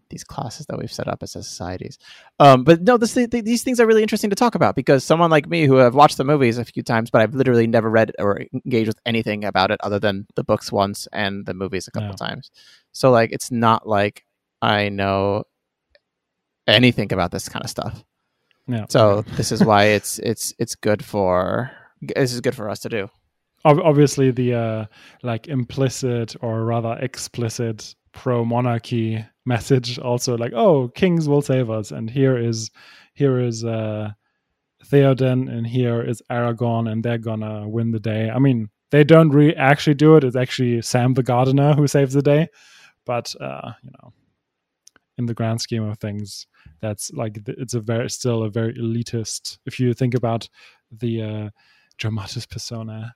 these 0.10 0.24
classes 0.24 0.68
that 0.68 0.78
we've 0.78 0.92
set 0.94 1.08
up 1.08 1.24
as 1.24 1.32
societies? 1.32 1.98
Um, 2.40 2.64
but 2.64 2.82
no, 2.84 2.98
this, 2.98 3.14
th- 3.16 3.30
these 3.32 3.64
things 3.64 3.80
are 3.80 3.88
really 3.88 4.04
interesting 4.04 4.30
to 4.30 4.36
talk 4.36 4.54
about 4.54 4.76
because 4.76 5.04
someone 5.04 5.32
like 5.32 5.48
me, 5.48 5.66
who 5.66 5.78
have 5.78 5.96
watched 5.96 6.18
the 6.18 6.24
movies 6.24 6.58
a 6.60 6.66
few 6.66 6.84
times, 6.84 7.10
but 7.10 7.22
I've 7.22 7.34
literally 7.34 7.66
never 7.66 7.90
read 7.90 8.12
or 8.20 8.42
engaged 8.54 8.88
with 8.88 9.00
anything 9.06 9.44
about 9.46 9.72
it 9.72 9.80
other 9.82 10.00
than 10.00 10.28
the 10.36 10.44
books 10.44 10.72
once 10.72 11.08
and 11.12 11.46
the 11.46 11.54
movies 11.56 11.88
a 11.88 11.92
couple 11.92 12.10
Yeah. 12.10 12.28
times. 12.28 12.52
So, 12.92 13.10
like, 13.10 13.32
it's 13.32 13.50
not 13.52 13.88
like 13.88 14.24
I 14.62 14.90
know 14.90 15.46
anything 16.68 17.12
about 17.12 17.32
this 17.32 17.50
kind 17.50 17.64
of 17.64 17.70
stuff. 17.70 18.04
Yeah. 18.68 18.86
So 18.90 19.24
this 19.36 19.52
is 19.52 19.64
why 19.64 19.86
it's 19.86 20.20
it's 20.20 20.54
it's 20.58 20.76
good 20.76 21.04
for 21.04 21.72
this 22.02 22.34
is 22.34 22.40
good 22.42 22.56
for 22.56 22.70
us 22.70 22.80
to 22.82 22.90
do. 22.90 23.10
Ob- 23.66 23.80
obviously 23.80 24.32
the 24.32 24.53
uh, 24.53 24.86
like 25.22 25.47
implicit 25.47 26.36
or 26.41 26.66
rather 26.66 26.97
explicit 27.01 27.95
pro 28.11 28.45
monarchy 28.45 29.26
message 29.45 29.97
also 29.99 30.38
like 30.38 30.53
oh 30.53 30.88
kings 30.89 31.28
will 31.28 31.41
save 31.41 31.70
us 31.70 31.91
and 31.91 32.09
here 32.09 32.38
is 32.38 32.70
here 33.14 33.39
is 33.39 33.66
uh 33.66 34.09
Theoden 34.86 35.49
and 35.51 35.66
here 35.66 36.01
is 36.01 36.22
Aragorn 36.30 36.91
and 36.91 37.03
they're 37.03 37.18
gonna 37.18 37.68
win 37.68 37.91
the 37.91 37.99
day. 37.99 38.30
I 38.30 38.39
mean 38.39 38.70
they 38.91 39.03
don't 39.03 39.30
really 39.30 39.55
actually 39.55 39.95
do 39.95 40.16
it. 40.18 40.24
It's 40.24 40.36
actually 40.36 40.82
Sam 40.82 41.14
the 41.14 41.24
gardener 41.24 41.74
who 41.74 41.88
saves 41.88 42.14
the 42.14 42.22
day, 42.22 42.47
but 43.05 43.34
uh, 43.41 43.72
you 43.84 43.89
know, 43.89 44.14
in 45.18 45.26
the 45.26 45.34
grand 45.34 45.61
scheme 45.61 45.84
of 45.84 45.97
things, 45.97 46.45
that's 46.80 47.11
like 47.11 47.39
it's 47.47 47.74
a 47.74 47.80
very 47.80 48.09
still 48.09 48.43
a 48.43 48.49
very 48.51 48.74
elitist. 48.76 49.57
If 49.66 49.80
you 49.80 49.93
think 49.93 50.14
about 50.14 50.47
the 50.91 51.22
uh, 51.22 51.49
dramatis 51.97 52.45
persona, 52.45 53.16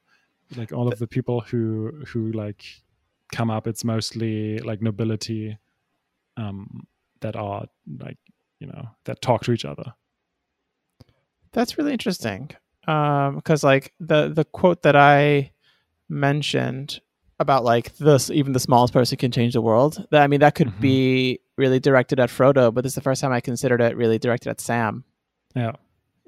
like 0.55 0.71
all 0.71 0.87
of 0.87 0.99
the 0.99 1.07
people 1.07 1.41
who 1.41 2.03
who 2.07 2.31
like 2.31 2.63
come 3.31 3.49
up, 3.49 3.67
it's 3.67 3.83
mostly 3.83 4.57
like 4.59 4.81
nobility 4.81 5.57
um, 6.37 6.87
that 7.21 7.35
are 7.35 7.65
like 7.99 8.17
you 8.59 8.67
know 8.67 8.89
that 9.05 9.21
talk 9.21 9.43
to 9.43 9.51
each 9.51 9.65
other. 9.65 9.93
That's 11.51 11.77
really 11.77 11.91
interesting. 11.91 12.51
Um, 12.87 13.35
because 13.35 13.63
like 13.63 13.93
the 13.99 14.29
the 14.29 14.45
quote 14.45 14.83
that 14.83 14.95
I 14.95 15.51
mentioned 16.09 17.01
about 17.39 17.63
like 17.63 17.95
this, 17.97 18.29
even 18.29 18.53
the 18.53 18.59
smallest 18.59 18.93
person 18.93 19.17
can 19.17 19.31
change 19.31 19.53
the 19.53 19.61
world. 19.61 20.05
That 20.11 20.23
I 20.23 20.27
mean, 20.27 20.39
that 20.39 20.55
could 20.55 20.69
Mhm. 20.69 20.79
be 20.79 21.39
really 21.57 21.79
directed 21.79 22.19
at 22.19 22.29
Frodo, 22.29 22.73
but 22.73 22.83
this 22.83 22.91
is 22.91 22.95
the 22.95 23.01
first 23.01 23.21
time 23.21 23.31
I 23.31 23.41
considered 23.41 23.81
it 23.81 23.95
really 23.97 24.19
directed 24.19 24.49
at 24.49 24.61
Sam 24.61 25.03
Yeah, 25.55 25.73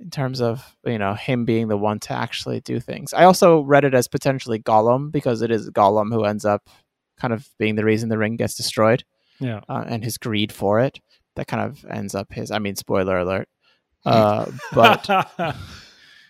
in 0.01 0.09
terms 0.09 0.41
of 0.41 0.75
you 0.85 0.97
know 0.97 1.13
him 1.13 1.45
being 1.45 1.67
the 1.67 1.77
one 1.77 1.99
to 2.01 2.13
actually 2.13 2.61
do 2.61 2.79
things. 2.79 3.13
I 3.13 3.25
also 3.25 3.61
read 3.61 3.85
it 3.85 3.93
as 3.93 4.07
potentially 4.07 4.59
Gollum 4.59 5.11
because 5.11 5.41
it 5.41 5.51
is 5.51 5.69
Gollum 5.69 6.11
who 6.13 6.23
ends 6.23 6.45
up 6.45 6.69
kind 7.19 7.33
of 7.33 7.47
being 7.57 7.75
the 7.75 7.85
reason 7.85 8.09
the 8.09 8.17
ring 8.17 8.37
gets 8.37 8.55
destroyed 8.55 9.03
yeah, 9.39 9.61
uh, 9.67 9.83
and 9.87 10.03
his 10.03 10.17
greed 10.17 10.51
for 10.51 10.79
it. 10.79 10.99
That 11.35 11.47
kind 11.47 11.63
of 11.69 11.85
ends 11.89 12.15
up 12.15 12.31
his. 12.31 12.51
I 12.51 12.59
mean, 12.59 12.75
spoiler 12.75 13.17
alert. 13.17 13.47
Uh, 14.05 14.49
but 14.73 15.09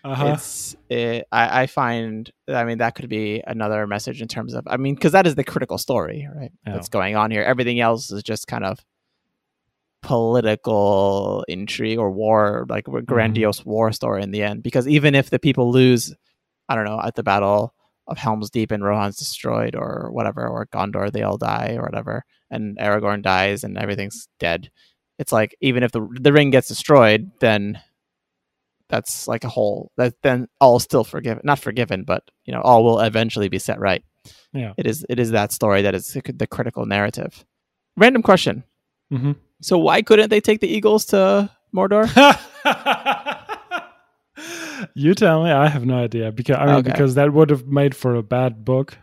uh-huh. 0.04 0.32
it's 0.34 0.74
it, 0.88 1.24
I, 1.30 1.62
I 1.62 1.66
find 1.66 2.30
i 2.48 2.64
mean 2.64 2.78
that 2.78 2.96
could 2.96 3.08
be 3.08 3.42
another 3.46 3.86
message 3.86 4.20
in 4.20 4.26
terms 4.26 4.54
of 4.54 4.66
i 4.66 4.76
mean 4.76 4.96
because 4.96 5.12
that 5.12 5.24
is 5.24 5.36
the 5.36 5.44
critical 5.44 5.78
story 5.78 6.28
right 6.34 6.50
Yeah. 6.66 6.72
that's 6.72 6.88
going 6.88 7.14
on 7.14 7.30
here 7.30 7.42
everything 7.44 7.78
else 7.80 8.10
is 8.10 8.24
just 8.24 8.48
kind 8.48 8.64
of 8.64 8.80
political 10.02 11.44
intrigue 11.48 11.98
or 11.98 12.10
war 12.10 12.66
like 12.68 12.88
a 12.88 13.02
grandiose 13.02 13.64
war 13.64 13.92
story 13.92 14.22
in 14.22 14.30
the 14.30 14.42
end. 14.42 14.62
Because 14.62 14.88
even 14.88 15.14
if 15.14 15.30
the 15.30 15.38
people 15.38 15.70
lose 15.70 16.14
i 16.70 16.74
don't 16.74 16.86
know 16.86 17.00
at 17.04 17.16
the 17.16 17.22
battle 17.22 17.74
of 18.06 18.16
helm's 18.16 18.48
deep 18.48 18.70
and 18.70 18.82
rohan's 18.82 19.16
destroyed 19.16 19.74
or 19.74 20.08
whatever 20.12 20.48
or 20.48 20.66
gondor 20.66 21.12
they 21.12 21.22
all 21.22 21.36
die 21.36 21.76
or 21.76 21.82
whatever 21.82 22.24
and 22.50 22.78
aragorn 22.78 23.20
dies 23.20 23.62
and 23.62 23.76
everything's 23.76 24.28
dead 24.38 24.70
it's 25.18 25.32
like 25.32 25.54
even 25.60 25.82
if 25.82 25.92
the 25.92 26.08
the 26.20 26.32
ring 26.32 26.50
gets 26.50 26.68
destroyed 26.68 27.30
then 27.40 27.78
that's 28.88 29.28
like 29.28 29.44
a 29.44 29.48
whole 29.48 29.92
that 29.96 30.14
then 30.22 30.48
all 30.60 30.78
still 30.78 31.04
forgiven 31.04 31.42
not 31.44 31.58
forgiven 31.58 32.04
but 32.04 32.24
you 32.44 32.52
know 32.52 32.60
all 32.62 32.82
will 32.82 33.00
eventually 33.00 33.48
be 33.48 33.58
set 33.58 33.78
right. 33.78 34.02
Yeah. 34.52 34.72
it 34.76 34.86
is 34.86 35.06
it 35.08 35.20
is 35.20 35.30
that 35.30 35.52
story 35.52 35.82
that 35.82 35.94
is 35.94 36.12
the 36.12 36.46
critical 36.46 36.86
narrative. 36.86 37.44
Random 37.96 38.22
question. 38.22 38.64
Hmm 39.10 39.32
so 39.60 39.78
why 39.78 40.02
couldn't 40.02 40.30
they 40.30 40.40
take 40.40 40.60
the 40.60 40.68
eagles 40.68 41.04
to 41.06 41.50
mordor 41.74 42.06
you 44.94 45.14
tell 45.14 45.44
me. 45.44 45.50
I 45.50 45.68
have 45.68 45.84
no 45.84 45.96
idea 45.98 46.32
because 46.32 46.56
I 46.58 46.66
mean 46.66 46.74
Okay. 46.76 46.90
because 46.92 47.14
that 47.14 47.32
would 47.32 47.50
have 47.50 47.66
made 47.66 47.94
for 47.94 48.14
a 48.14 48.22
bad 48.22 48.64
book. 48.64 48.96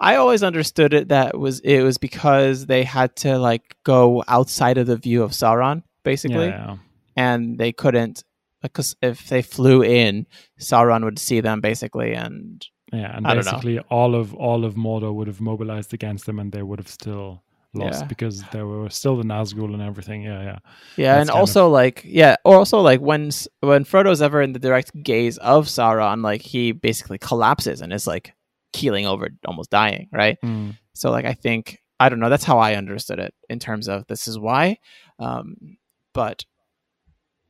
i 0.00 0.16
always 0.16 0.42
understood 0.42 0.92
it 0.92 1.08
that 1.08 1.38
was 1.38 1.60
it 1.60 1.82
was 1.82 1.98
because 1.98 2.66
they 2.66 2.82
had 2.84 3.14
to 3.16 3.38
like 3.38 3.76
go 3.84 4.22
outside 4.28 4.76
of 4.76 4.86
the 4.86 4.96
view 4.96 5.22
of 5.22 5.30
sauron 5.30 5.82
basically 6.02 6.48
Yeah, 6.48 6.76
and 7.16 7.58
they 7.58 7.72
couldn't 7.72 8.24
because 8.60 8.96
if 9.00 9.28
they 9.28 9.40
flew 9.42 9.82
in 9.82 10.26
sauron 10.60 11.04
would 11.04 11.18
see 11.18 11.40
them 11.40 11.60
basically 11.60 12.12
and 12.12 12.66
yeah, 12.92 13.16
and 13.16 13.24
know. 13.24 13.34
basically 13.34 13.78
all 13.88 14.14
of 14.14 14.34
all 14.34 14.64
of 14.64 14.74
Mordor 14.74 15.12
would 15.14 15.26
have 15.26 15.40
mobilized 15.40 15.92
against 15.94 16.26
them, 16.26 16.38
and 16.38 16.52
they 16.52 16.62
would 16.62 16.78
have 16.78 16.86
still 16.88 17.42
lost 17.74 18.02
Yeah. 18.02 18.06
because 18.06 18.42
there 18.52 18.66
were 18.66 18.88
still 18.90 19.16
the 19.16 19.24
Nazgul 19.24 19.72
and 19.72 19.82
everything. 19.82 20.22
Yeah, 20.22 20.42
yeah, 20.42 20.58
Yeah, 20.96 21.16
That's 21.16 21.28
and 21.28 21.38
also 21.38 21.68
like 21.68 22.02
yeah, 22.04 22.36
or 22.44 22.56
also 22.56 22.80
like 22.80 23.00
when 23.00 23.30
when 23.60 23.84
Frodo's 23.84 24.22
ever 24.22 24.40
in 24.42 24.52
the 24.52 24.58
direct 24.58 24.90
gaze 25.02 25.38
of 25.38 25.66
Sauron, 25.66 26.22
like 26.22 26.42
he 26.42 26.72
basically 26.72 27.18
collapses 27.18 27.80
and 27.80 27.92
is 27.92 28.06
like 28.06 28.34
keeling 28.72 29.06
over, 29.06 29.28
almost 29.46 29.70
dying, 29.70 30.08
right? 30.12 30.38
Mm. 30.42 30.76
So 30.94 31.10
like 31.10 31.24
I 31.24 31.34
think 31.34 31.80
I 32.00 32.08
don't 32.08 32.20
know, 32.20 32.28
that's 32.30 32.44
how 32.44 32.58
I 32.58 32.74
understood 32.74 33.18
it 33.18 33.34
in 33.48 33.58
terms 33.58 33.88
of 33.88 34.06
this 34.06 34.26
is 34.28 34.38
why, 34.38 34.78
um, 35.18 35.76
but 36.12 36.44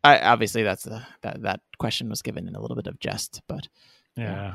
I 0.02 0.18
obviously 0.18 0.62
that's 0.62 0.82
the, 0.84 1.02
that 1.22 1.42
that 1.42 1.60
question 1.78 2.10
was 2.10 2.20
given 2.22 2.46
in 2.46 2.54
a 2.54 2.60
little 2.60 2.76
bit 2.76 2.86
of 2.86 2.98
jest, 3.00 3.40
but 3.48 3.68
yeah. 4.16 4.24
Yeah, 4.24 4.54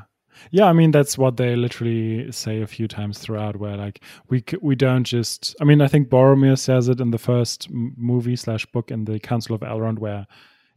I 0.67 0.73
mean 0.73 0.91
that's 0.91 1.17
what 1.17 1.37
they 1.37 1.55
literally 1.55 2.31
say 2.31 2.61
a 2.61 2.67
few 2.67 2.87
times 2.87 3.19
throughout. 3.19 3.57
Where 3.57 3.77
like 3.77 4.01
we 4.29 4.43
we 4.61 4.75
don't 4.75 5.03
just. 5.03 5.55
I 5.61 5.63
mean, 5.63 5.81
I 5.81 5.87
think 5.87 6.09
Boromir 6.09 6.57
says 6.57 6.89
it 6.89 6.99
in 7.01 7.11
the 7.11 7.17
first 7.17 7.67
movie 7.69 8.35
slash 8.35 8.65
book 8.67 8.91
in 8.91 9.05
the 9.05 9.19
Council 9.19 9.55
of 9.55 9.61
Elrond, 9.61 9.99
where 9.99 10.27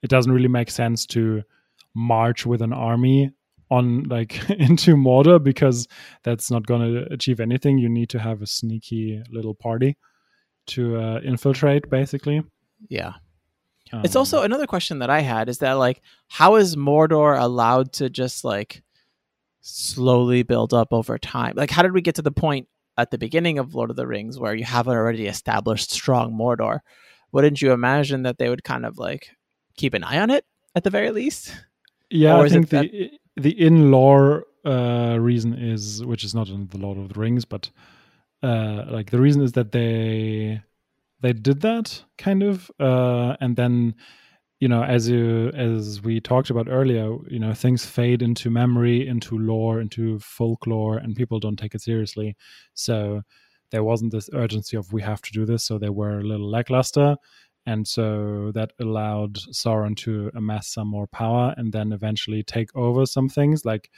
it 0.03 0.11
doesn't 0.11 0.33
really 0.33 0.49
make 0.49 0.71
sense 0.71 1.07
to 1.07 1.43
march 1.95 2.47
with 2.47 2.63
an 2.63 2.73
army 2.73 3.31
on 3.71 4.05
like 4.05 4.51
into 4.59 4.97
Mordor 4.97 5.43
because 5.43 5.89
that's 6.25 6.51
not 6.51 6.67
going 6.67 6.95
to 6.95 7.13
achieve 7.13 7.41
anything. 7.41 7.79
You 7.79 7.89
need 7.89 8.11
to 8.11 8.19
have 8.19 8.43
a 8.43 8.47
sneaky 8.47 9.23
little 9.31 9.55
party. 9.55 9.97
to 10.67 10.97
uh, 10.97 11.21
infiltrate, 11.25 11.91
basically. 11.91 12.43
Yeah. 12.89 13.15
it's 14.05 14.17
Um, 14.17 14.21
also 14.21 14.43
another 14.43 14.67
question 14.67 15.01
that 15.01 15.11
I 15.11 15.21
had 15.21 15.49
is 15.49 15.59
that 15.59 15.73
like 15.73 16.01
how 16.29 16.55
is 16.57 16.77
Mordor 16.77 17.39
allowed 17.39 17.93
to 17.95 18.09
just 18.09 18.45
like 18.45 18.83
slowly 19.63 20.43
build 20.43 20.75
up 20.75 20.93
over 20.93 21.19
time? 21.19 21.55
Like 21.57 21.71
how 21.71 21.83
did 21.83 21.93
we 21.93 22.03
get 22.03 22.17
to 22.17 22.23
the 22.23 22.31
point 22.31 22.69
at 22.99 23.11
the 23.11 23.19
beginning 23.19 23.59
of 23.59 23.75
Lord 23.75 23.91
of 23.91 23.97
the 23.97 24.07
Rings 24.07 24.39
where 24.39 24.55
you 24.55 24.65
have 24.65 24.87
an 24.89 24.95
already 24.95 25.27
established 25.27 25.91
strong 25.91 26.33
Mordor? 26.33 26.81
Wouldn't 27.33 27.63
you 27.63 27.73
imagine 27.73 28.25
that 28.25 28.39
they 28.39 28.49
would 28.49 28.65
kind 28.65 28.85
of 28.85 28.99
like 28.99 29.31
keep 29.77 29.95
an 29.95 30.05
eye 30.05 30.19
on 30.19 30.31
it 30.31 30.45
at 30.75 30.85
the 30.85 30.91
very 30.91 31.11
least? 31.11 31.55
Yeah, 32.11 32.37
Or 32.37 32.45
I 32.45 32.49
think 32.51 32.69
the 32.69 33.11
the 33.37 33.59
in 33.59 33.91
lore 33.91 34.45
uh, 34.65 35.17
reason 35.19 35.55
is, 35.55 36.05
which 36.05 36.25
is 36.25 36.35
not 36.35 36.49
in 36.49 36.69
the 36.69 36.79
Lord 36.79 36.99
of 36.99 37.09
the 37.13 37.19
Rings, 37.19 37.45
but 37.45 37.71
uh, 38.43 38.85
like 38.89 39.11
the 39.11 39.21
reason 39.21 39.43
is 39.43 39.53
that 39.53 39.73
they 39.73 40.63
they 41.21 41.33
did 41.33 41.63
that 41.63 42.05
kind 42.19 42.43
of, 42.43 42.71
uh, 42.79 43.37
and 43.41 43.57
then 43.57 43.95
you 44.63 44.69
know, 44.69 44.85
as 44.85 45.09
you 45.09 45.49
as 45.57 46.01
we 46.03 46.21
talked 46.21 46.49
about 46.49 46.69
earlier, 46.71 47.17
you 47.29 47.41
know, 47.41 47.53
things 47.53 47.85
fade 47.85 48.23
into 48.23 48.49
memory, 48.49 49.09
into 49.09 49.37
lore, 49.37 49.81
into 49.81 50.21
folklore, 50.21 50.99
and 50.99 51.17
people 51.17 51.41
don't 51.41 51.59
take 51.59 51.75
it 51.75 51.83
seriously. 51.83 52.37
So 52.75 53.23
there 53.73 53.83
wasn't 53.83 54.13
this 54.13 54.31
urgency 54.33 54.77
of 54.77 54.93
we 54.93 55.03
have 55.03 55.21
to 55.23 55.33
do 55.33 55.45
this, 55.45 55.65
so 55.65 55.79
they 55.79 55.89
were 55.89 56.21
a 56.21 56.23
little 56.23 56.49
lackluster 56.49 57.17
and 57.67 57.89
so 57.89 58.53
that 58.55 58.73
allowed 58.81 59.35
Sauron 59.35 59.97
to 59.97 60.31
amass 60.37 60.69
some 60.69 60.87
more 60.87 61.09
power 61.09 61.55
and 61.57 61.73
then 61.73 61.93
eventually 61.93 62.45
take 62.45 62.75
over 62.77 63.05
some 63.07 63.29
things 63.29 63.65
like 63.65 63.91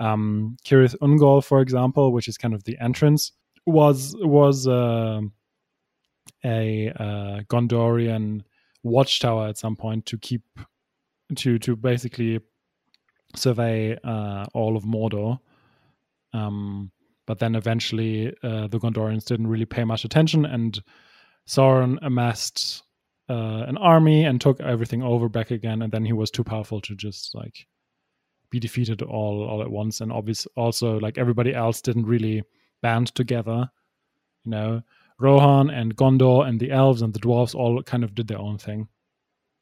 um 0.00 0.56
Cirith 0.64 0.96
Ungol 1.00 1.44
for 1.44 1.60
example 1.60 2.12
which 2.12 2.28
is 2.28 2.38
kind 2.38 2.54
of 2.54 2.64
the 2.64 2.76
entrance 2.80 3.32
was 3.66 4.16
was 4.20 4.66
uh, 4.66 5.20
a 6.44 6.88
uh, 6.90 7.40
Gondorian 7.48 8.42
watchtower 8.84 9.48
at 9.48 9.58
some 9.58 9.74
point 9.74 10.06
to 10.06 10.16
keep 10.18 10.42
to 11.34 11.58
to 11.58 11.74
basically 11.74 12.38
survey 13.34 13.98
uh, 14.04 14.44
all 14.54 14.76
of 14.76 14.84
Mordor 14.84 15.40
um 16.32 16.92
but 17.26 17.38
then 17.38 17.54
eventually 17.54 18.28
uh, 18.42 18.68
the 18.68 18.78
Gondorians 18.78 19.24
didn't 19.24 19.48
really 19.48 19.64
pay 19.64 19.82
much 19.82 20.04
attention 20.04 20.44
and 20.44 20.80
Sauron 21.46 21.98
amassed 22.02 22.82
uh, 23.28 23.64
an 23.66 23.76
army 23.78 24.24
and 24.24 24.40
took 24.40 24.60
everything 24.60 25.02
over 25.02 25.28
back 25.28 25.50
again, 25.50 25.82
and 25.82 25.92
then 25.92 26.04
he 26.04 26.12
was 26.12 26.30
too 26.30 26.44
powerful 26.44 26.80
to 26.82 26.94
just 26.94 27.34
like 27.34 27.66
be 28.50 28.60
defeated 28.60 29.02
all 29.02 29.46
all 29.48 29.62
at 29.62 29.70
once. 29.70 30.00
And 30.00 30.12
obviously, 30.12 30.52
also 30.56 30.98
like 30.98 31.18
everybody 31.18 31.54
else 31.54 31.80
didn't 31.80 32.06
really 32.06 32.42
band 32.82 33.14
together. 33.14 33.70
You 34.44 34.50
know, 34.50 34.82
Rohan 35.18 35.70
and 35.70 35.96
Gondor 35.96 36.46
and 36.46 36.58
the 36.58 36.70
elves 36.70 37.02
and 37.02 37.14
the 37.14 37.20
dwarves 37.20 37.54
all 37.54 37.82
kind 37.82 38.04
of 38.04 38.14
did 38.14 38.28
their 38.28 38.38
own 38.38 38.58
thing. 38.58 38.88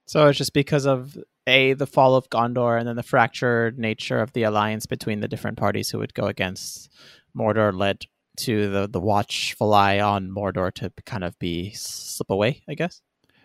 So 0.06 0.28
it's 0.28 0.38
just 0.38 0.52
because 0.52 0.86
of 0.86 1.16
a 1.46 1.74
the 1.74 1.86
fall 1.86 2.14
of 2.14 2.30
Gondor 2.30 2.78
and 2.78 2.88
then 2.88 2.96
the 2.96 3.02
fractured 3.02 3.78
nature 3.78 4.20
of 4.20 4.32
the 4.32 4.44
alliance 4.44 4.86
between 4.86 5.20
the 5.20 5.28
different 5.28 5.58
parties 5.58 5.90
who 5.90 5.98
would 5.98 6.14
go 6.14 6.26
against 6.26 6.90
Mordor 7.36 7.76
led 7.76 8.04
to 8.38 8.70
the 8.70 8.88
the 8.88 9.00
watchful 9.00 9.74
eye 9.74 10.00
on 10.00 10.30
Mordor 10.30 10.72
to 10.74 10.92
kind 11.04 11.24
of 11.24 11.38
be 11.38 11.72
slip 11.72 12.30
away, 12.30 12.62
I 12.68 12.74
guess. 12.74 13.02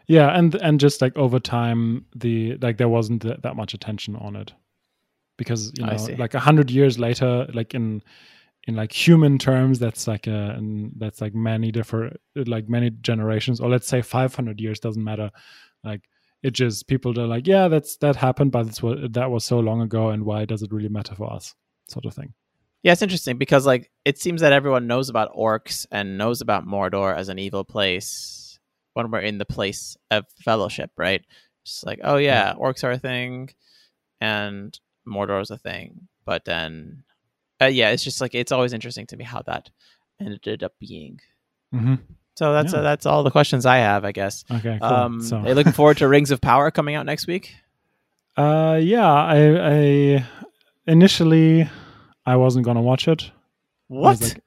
Yeah, 0.08 0.30
and 0.30 0.56
and 0.56 0.80
just 0.80 1.02
like 1.02 1.18
over 1.18 1.40
time, 1.40 2.06
the 2.16 2.58
like 2.62 2.78
there 2.78 2.90
wasn't 2.90 3.24
that 3.24 3.56
much 3.56 3.74
attention 3.74 4.16
on 4.16 4.36
it 4.36 4.54
because 5.38 5.72
you 5.78 5.86
know, 5.86 5.98
like 6.18 6.34
a 6.34 6.40
hundred 6.40 6.72
years 6.72 6.98
later, 6.98 7.48
like 7.54 7.74
in 7.74 8.02
in 8.68 8.76
like 8.76 8.92
human 8.92 9.38
terms, 9.38 9.80
that's 9.80 10.08
like 10.08 10.28
a 10.28 10.52
and 10.58 10.92
that's 10.98 11.22
like 11.22 11.34
many 11.34 11.72
different 11.72 12.18
like 12.36 12.68
many 12.68 12.90
generations, 12.90 13.60
or 13.60 13.70
let's 13.70 13.88
say 13.88 14.02
five 14.02 14.36
hundred 14.36 14.60
years 14.60 14.80
doesn't 14.80 15.04
matter. 15.04 15.32
Like 15.84 16.02
it 16.44 16.52
just 16.52 16.88
people 16.88 17.18
are 17.20 17.28
like, 17.28 17.48
yeah, 17.48 17.70
that's 17.70 17.98
that 17.98 18.18
happened, 18.18 18.52
but 18.52 18.68
it's 18.68 18.84
what 18.84 19.14
that 19.14 19.32
was 19.32 19.46
so 19.46 19.60
long 19.60 19.82
ago, 19.82 20.10
and 20.10 20.26
why 20.26 20.46
does 20.46 20.62
it 20.62 20.72
really 20.72 20.90
matter 20.90 21.16
for 21.16 21.32
us? 21.32 21.56
Sort 21.88 22.06
of 22.06 22.14
thing. 22.14 22.34
Yeah, 22.84 22.92
it's 22.92 23.02
interesting 23.02 23.38
because 23.38 23.66
like 23.66 23.90
it 24.06 24.20
seems 24.20 24.42
that 24.42 24.54
everyone 24.54 24.86
knows 24.86 25.10
about 25.10 25.34
orcs 25.34 25.86
and 25.92 26.18
knows 26.18 26.42
about 26.42 26.68
Mordor 26.68 27.16
as 27.16 27.30
an 27.30 27.40
evil 27.40 27.64
place 27.64 28.60
when 28.94 29.10
we're 29.12 29.22
in 29.22 29.38
the 29.38 29.46
place 29.46 29.96
of 30.12 30.26
fellowship, 30.44 30.92
right? 30.98 31.24
Just 31.66 31.86
like, 31.86 32.00
oh 32.04 32.18
yeah, 32.18 32.54
orcs 32.54 32.84
are 32.84 32.92
a 32.92 33.00
thing 33.00 33.50
and 34.20 34.78
Mordor 35.08 35.42
is 35.42 35.52
a 35.52 35.58
thing. 35.58 36.08
But 36.26 36.46
then 36.46 37.04
uh, 37.62 37.66
yeah, 37.66 37.90
it's 37.90 38.04
just 38.04 38.22
like 38.22 38.36
it's 38.36 38.52
always 38.52 38.74
interesting 38.74 39.06
to 39.08 39.18
me 39.18 39.24
how 39.24 39.42
that 39.44 39.70
ended 40.20 40.64
up 40.64 40.74
being. 40.80 41.20
Mm-hmm. 41.74 41.96
So 42.36 42.54
that's 42.54 42.74
Yeah. 42.74 42.80
uh, 42.80 42.82
that's 42.84 43.06
all 43.06 43.24
the 43.24 43.32
questions 43.32 43.66
I 43.66 43.78
have, 43.78 44.06
I 44.06 44.12
guess. 44.12 44.44
Okay, 44.52 44.78
cool. 44.82 44.88
Um, 44.90 45.22
so, 45.22 45.38
Are 45.38 45.48
you 45.50 45.54
looking 45.56 45.72
forward 45.74 45.98
to 45.98 46.08
Rings 46.08 46.30
of 46.32 46.40
Power 46.40 46.70
coming 46.72 46.96
out 46.96 47.06
next 47.06 47.26
week? 47.28 47.56
uh, 48.38 48.80
yeah, 48.82 49.12
I, 49.12 49.72
I 49.74 50.26
initially 50.86 51.68
I 52.26 52.36
wasn't 52.36 52.66
gonna 52.66 52.82
watch 52.82 53.08
it. 53.08 53.32
What? 53.88 54.22
like, 54.22 54.44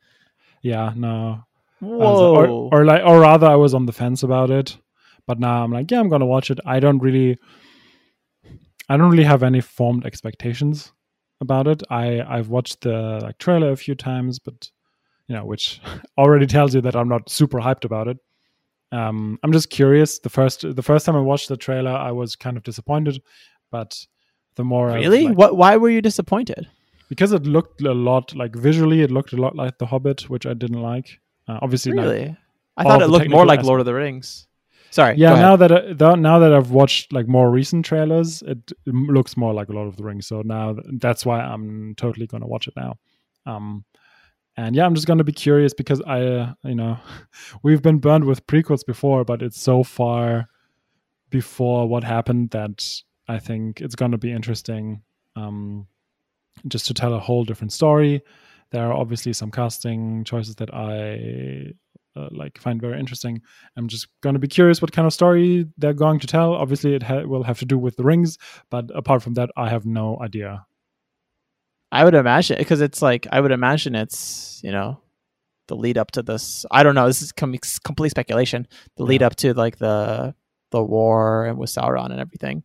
yeah, 0.63 0.93
no, 0.95 1.45
Whoa! 1.81 2.33
like- 2.33 2.49
or, 2.49 2.81
or 2.81 2.85
like, 2.85 3.03
or 3.05 3.21
rather, 3.21 3.47
I 3.49 3.57
was 3.57 3.75
on 3.75 3.87
the 3.87 3.93
fence 3.93 4.23
about 4.23 4.51
it, 4.51 4.77
but 5.27 5.41
now 5.41 5.65
I'm 5.65 5.73
like, 5.73 5.91
yeah, 5.91 5.99
I'm 5.99 6.09
gonna 6.09 6.27
watch 6.27 6.51
it. 6.51 6.61
I 6.67 6.79
don't 6.79 6.99
really, 7.01 7.39
I 8.89 8.97
don't 8.97 9.11
really 9.11 9.25
have 9.25 9.43
any 9.43 9.61
formed 9.61 10.05
expectations 10.07 10.93
about 11.41 11.67
it. 11.67 11.83
I 11.91 12.21
I've 12.23 12.49
watched 12.49 12.83
the 12.83 13.21
like 13.23 13.39
trailer 13.39 13.71
a 13.73 13.77
few 13.77 13.95
times, 13.95 14.39
but 14.39 14.71
you 15.29 15.35
know, 15.37 15.45
which 15.45 15.81
already 16.19 16.47
tells 16.47 16.75
you 16.75 16.81
that 16.83 16.97
I'm 16.97 17.09
not 17.09 17.31
super 17.31 17.59
hyped 17.59 17.85
about 17.85 18.09
it. 18.09 18.19
Um, 18.93 19.39
I'm 19.43 19.53
just 19.53 19.71
curious. 19.71 20.19
The 20.19 20.31
first 20.31 20.63
the 20.75 20.83
first 20.83 21.07
time 21.07 21.17
I 21.17 21.21
watched 21.21 21.49
the 21.49 21.57
trailer, 21.57 21.93
I 21.93 22.11
was 22.13 22.37
kind 22.37 22.57
of 22.57 22.63
disappointed, 22.65 23.23
but 23.71 24.07
the 24.57 24.65
more 24.65 24.89
really? 24.89 25.29
like- 25.29 25.37
what? 25.39 25.57
Why 25.57 25.77
were 25.77 25.91
you 25.91 26.03
disappointed? 26.03 26.69
because 27.09 27.33
it 27.33 27.43
looked 27.45 27.83
a 27.83 27.93
lot 27.93 28.33
like 28.37 28.55
visually, 28.55 29.03
it 29.03 29.11
looked 29.11 29.33
a 29.33 29.37
lot 29.37 29.57
like 29.57 29.77
The 29.79 29.87
Hobbit, 29.87 30.31
which 30.31 30.47
I 30.47 30.55
didn't 30.55 30.81
like. 30.81 31.19
Uh, 31.49 31.59
obviously, 31.61 31.91
Really? 31.91 32.37
I 32.77 32.85
thought 32.85 33.03
it 33.03 33.09
looked 33.09 33.29
more 33.29 33.45
like 33.45 33.59
aspect- 33.59 33.67
Lord 33.67 33.81
of 33.81 33.87
the 33.87 33.95
Rings. 33.95 34.47
Sorry. 34.91 35.17
yeah 35.17 35.35
now 35.41 35.57
that 35.57 35.73
I, 35.73 35.93
though- 35.93 36.15
now 36.17 36.39
that 36.41 36.53
i've 36.53 36.71
watched 36.71 37.13
like 37.13 37.29
more 37.29 37.51
recent 37.51 37.85
trailers 37.85 38.43
it 38.43 38.73
m- 38.89 39.07
looks 39.07 39.37
more 39.37 39.55
like 39.55 39.69
a 39.69 39.73
Lord 39.73 39.89
of 39.89 39.97
the 39.97 40.05
Rings 40.05 40.27
so 40.27 40.43
now 40.43 40.73
th- 40.75 40.85
that's 40.99 41.25
why 41.25 41.41
i'm 41.41 41.95
totally 41.97 42.27
gonna 42.27 42.47
watch 42.47 42.67
it 42.69 42.75
now 42.77 42.97
um 43.47 43.85
and 44.57 44.75
yeah 44.75 44.85
i'm 44.85 44.95
just 44.95 45.07
gonna 45.07 45.25
be 45.25 45.33
curious 45.33 45.73
because 45.75 46.01
i 46.07 46.21
uh, 46.23 46.53
you 46.65 46.75
know 46.75 46.99
we've 47.63 47.83
been 47.83 47.99
burned 47.99 48.25
with 48.25 48.47
prequels 48.47 48.85
before 48.85 49.25
but 49.25 49.43
it's 49.43 49.61
so 49.61 49.83
far 49.85 50.49
before 51.31 51.87
what 51.89 52.03
happened 52.05 52.51
that 52.51 52.85
i 53.29 53.39
think 53.39 53.81
it's 53.81 53.95
gonna 53.95 54.19
be 54.19 54.33
interesting 54.33 55.03
um 55.37 55.87
just 56.69 56.87
to 56.87 56.95
tell 56.95 57.15
a 57.15 57.21
whole 57.21 57.45
different 57.45 57.73
story 57.73 58.21
there 58.73 58.87
are 58.87 58.93
obviously 58.93 59.33
some 59.33 59.51
casting 59.51 60.25
choices 60.25 60.57
that 60.57 60.73
i 60.75 61.73
uh, 62.17 62.29
like 62.33 62.59
find 62.59 62.81
very 62.81 62.99
interesting 62.99 63.41
I'm 63.77 63.87
just 63.89 64.09
going 64.23 64.35
to 64.35 64.41
be 64.41 64.49
curious 64.49 64.83
what 64.83 64.93
kind 64.93 65.07
of 65.07 65.13
story 65.13 65.67
they're 65.79 65.93
going 65.95 66.19
to 66.21 66.27
tell. 66.27 66.55
Obviously, 66.55 66.95
it 66.95 67.03
ha- 67.05 67.23
will 67.25 67.45
have 67.45 67.59
to 67.61 67.65
do 67.67 67.79
with 67.79 67.97
the 67.97 68.05
rings, 68.05 68.37
but 68.71 68.91
apart 68.95 69.23
from 69.23 69.35
that, 69.35 69.51
I 69.57 69.69
have 69.71 69.87
no 69.87 70.19
idea. 70.21 70.67
I 71.93 72.05
would 72.05 72.15
imagine 72.15 72.57
because 72.59 72.81
it's 72.81 73.03
like 73.03 73.27
I 73.33 73.41
would 73.41 73.53
imagine 73.53 73.95
it's 73.95 74.61
you 74.63 74.71
know 74.73 75.01
the 75.69 75.77
lead 75.77 75.99
up 75.99 76.11
to 76.13 76.23
this. 76.23 76.65
I 76.71 76.83
don't 76.83 76.95
know. 76.95 77.07
This 77.07 77.23
is 77.23 77.33
com- 77.33 77.55
complete 77.85 78.11
speculation. 78.11 78.67
The 78.97 79.05
lead 79.05 79.21
Yeah. 79.21 79.27
up 79.29 79.37
to 79.37 79.55
like 79.55 79.79
the 79.79 80.35
the 80.71 80.83
war 80.83 81.47
and 81.47 81.59
with 81.59 81.71
Sauron 81.71 82.11
and 82.11 82.21
everything. 82.21 82.63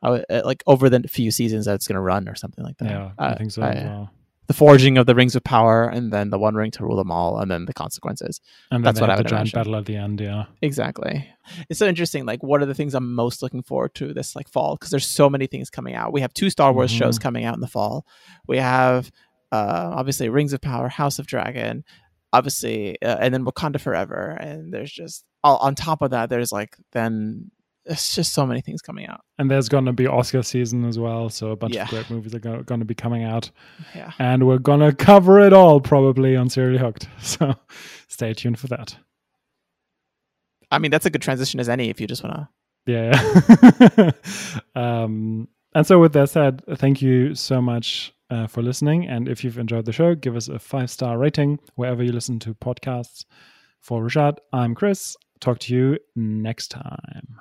I 0.00 0.10
would 0.10 0.24
uh, 0.30 0.42
like 0.44 0.62
over 0.66 0.88
the 0.90 1.06
few 1.08 1.30
seasons 1.30 1.66
that 1.66 1.74
it's 1.74 1.86
going 1.86 1.94
to 1.96 2.00
run 2.00 2.28
or 2.28 2.34
something 2.34 2.64
like 2.64 2.76
that. 2.78 2.90
Yeah, 2.90 3.10
I 3.18 3.34
think 3.34 3.50
so. 3.52 3.62
I- 3.62 3.70
as 3.72 3.84
well. 3.84 4.10
The 4.48 4.54
forging 4.54 4.98
of 4.98 5.06
the 5.06 5.14
rings 5.14 5.36
of 5.36 5.44
power 5.44 5.88
and 5.88 6.12
then 6.12 6.30
the 6.30 6.38
one 6.38 6.54
ring 6.56 6.70
to 6.72 6.84
rule 6.84 6.96
them 6.96 7.10
all 7.12 7.38
and 7.38 7.50
then 7.50 7.64
the 7.66 7.72
consequences. 7.72 8.40
And 8.70 8.84
that's 8.84 9.00
what 9.00 9.08
I 9.08 9.12
have 9.12 9.20
would 9.20 9.26
the 9.26 9.30
giant 9.30 9.48
imagine. 9.54 9.58
battle 9.58 9.76
at 9.76 9.86
the 9.86 9.96
end. 9.96 10.20
Yeah, 10.20 10.44
Exactly. 10.60 11.28
It's 11.68 11.78
so 11.78 11.86
interesting. 11.86 12.26
Like, 12.26 12.42
what 12.42 12.60
are 12.60 12.66
the 12.66 12.74
things 12.74 12.94
I'm 12.94 13.14
most 13.14 13.42
looking 13.42 13.62
forward 13.62 13.94
to 13.96 14.12
this 14.12 14.34
like 14.36 14.48
fall? 14.48 14.74
Because 14.76 14.90
there's 14.90 15.06
so 15.06 15.30
many 15.30 15.46
things 15.46 15.70
coming 15.70 15.94
out. 15.94 16.12
We 16.12 16.20
have 16.22 16.34
two 16.34 16.50
Star 16.50 16.72
Wars 16.72 16.90
shows 16.90 17.18
Mhm. 17.18 17.22
coming 17.22 17.44
out 17.44 17.54
in 17.54 17.60
the 17.60 17.66
fall. 17.68 18.04
We 18.48 18.58
have 18.58 19.10
uh, 19.52 19.92
obviously 19.94 20.28
Rings 20.28 20.52
of 20.54 20.60
Power, 20.62 20.88
House 20.88 21.18
of 21.18 21.26
Dragon, 21.26 21.84
obviously, 22.32 23.00
uh, 23.02 23.18
and 23.20 23.34
then 23.34 23.44
Wakanda 23.44 23.78
Forever. 23.80 24.30
And 24.40 24.72
there's 24.72 24.90
just 24.90 25.24
all, 25.44 25.58
on 25.58 25.74
top 25.74 26.00
of 26.02 26.10
that, 26.12 26.30
there's 26.30 26.50
like 26.52 26.76
then 26.92 27.50
it's 27.84 28.14
just 28.14 28.32
so 28.32 28.46
many 28.46 28.60
things 28.60 28.80
coming 28.82 29.06
out. 29.06 29.20
and 29.38 29.50
there's 29.50 29.68
going 29.68 29.86
to 29.86 29.92
be 29.92 30.06
Oscar 30.06 30.42
season 30.42 30.84
as 30.84 30.98
well, 30.98 31.28
so 31.28 31.50
a 31.50 31.56
bunch 31.56 31.74
Yeah. 31.74 31.84
of 31.84 31.88
great 31.90 32.10
movies 32.10 32.34
are 32.34 32.38
going 32.38 32.80
to 32.80 32.84
be 32.86 32.94
coming 32.94 33.24
out, 33.24 33.50
Yeah. 33.94 34.12
and 34.18 34.46
we're 34.46 34.58
going 34.58 34.80
to 34.80 34.92
cover 34.94 35.40
it 35.40 35.52
all 35.52 35.80
probably 35.80 36.36
on 36.36 36.48
Serially 36.48 36.78
Hooked. 36.78 37.08
So 37.20 37.54
stay 38.08 38.34
tuned 38.34 38.58
for 38.58 38.68
that. 38.68 38.96
I 40.70 40.78
mean, 40.78 40.90
that's 40.90 41.06
a 41.06 41.10
good 41.10 41.22
transition 41.22 41.60
as 41.60 41.68
any 41.68 41.90
if 41.90 42.00
you 42.00 42.06
just 42.06 42.22
want 42.24 42.36
to. 42.36 42.48
Yeah. 42.86 44.10
um, 44.74 45.48
and 45.74 45.86
so, 45.86 45.98
with 45.98 46.12
that 46.14 46.30
said, 46.30 46.62
thank 46.76 47.00
you 47.02 47.34
so 47.34 47.60
much 47.62 48.12
uh, 48.30 48.46
for 48.46 48.62
listening. 48.62 49.06
And 49.06 49.28
if 49.28 49.44
you've 49.44 49.58
enjoyed 49.58 49.84
the 49.84 49.92
show, 49.92 50.14
give 50.14 50.34
us 50.36 50.48
a 50.48 50.58
five 50.58 50.90
star 50.90 51.18
rating 51.18 51.58
wherever 51.76 52.02
you 52.02 52.12
listen 52.12 52.38
to 52.40 52.54
podcasts. 52.54 53.24
For 53.80 54.02
Rashad, 54.02 54.38
I'm 54.52 54.74
Chris. 54.74 55.16
Talk 55.40 55.58
to 55.60 55.74
you 55.74 55.98
next 56.16 56.68
time. 56.68 57.40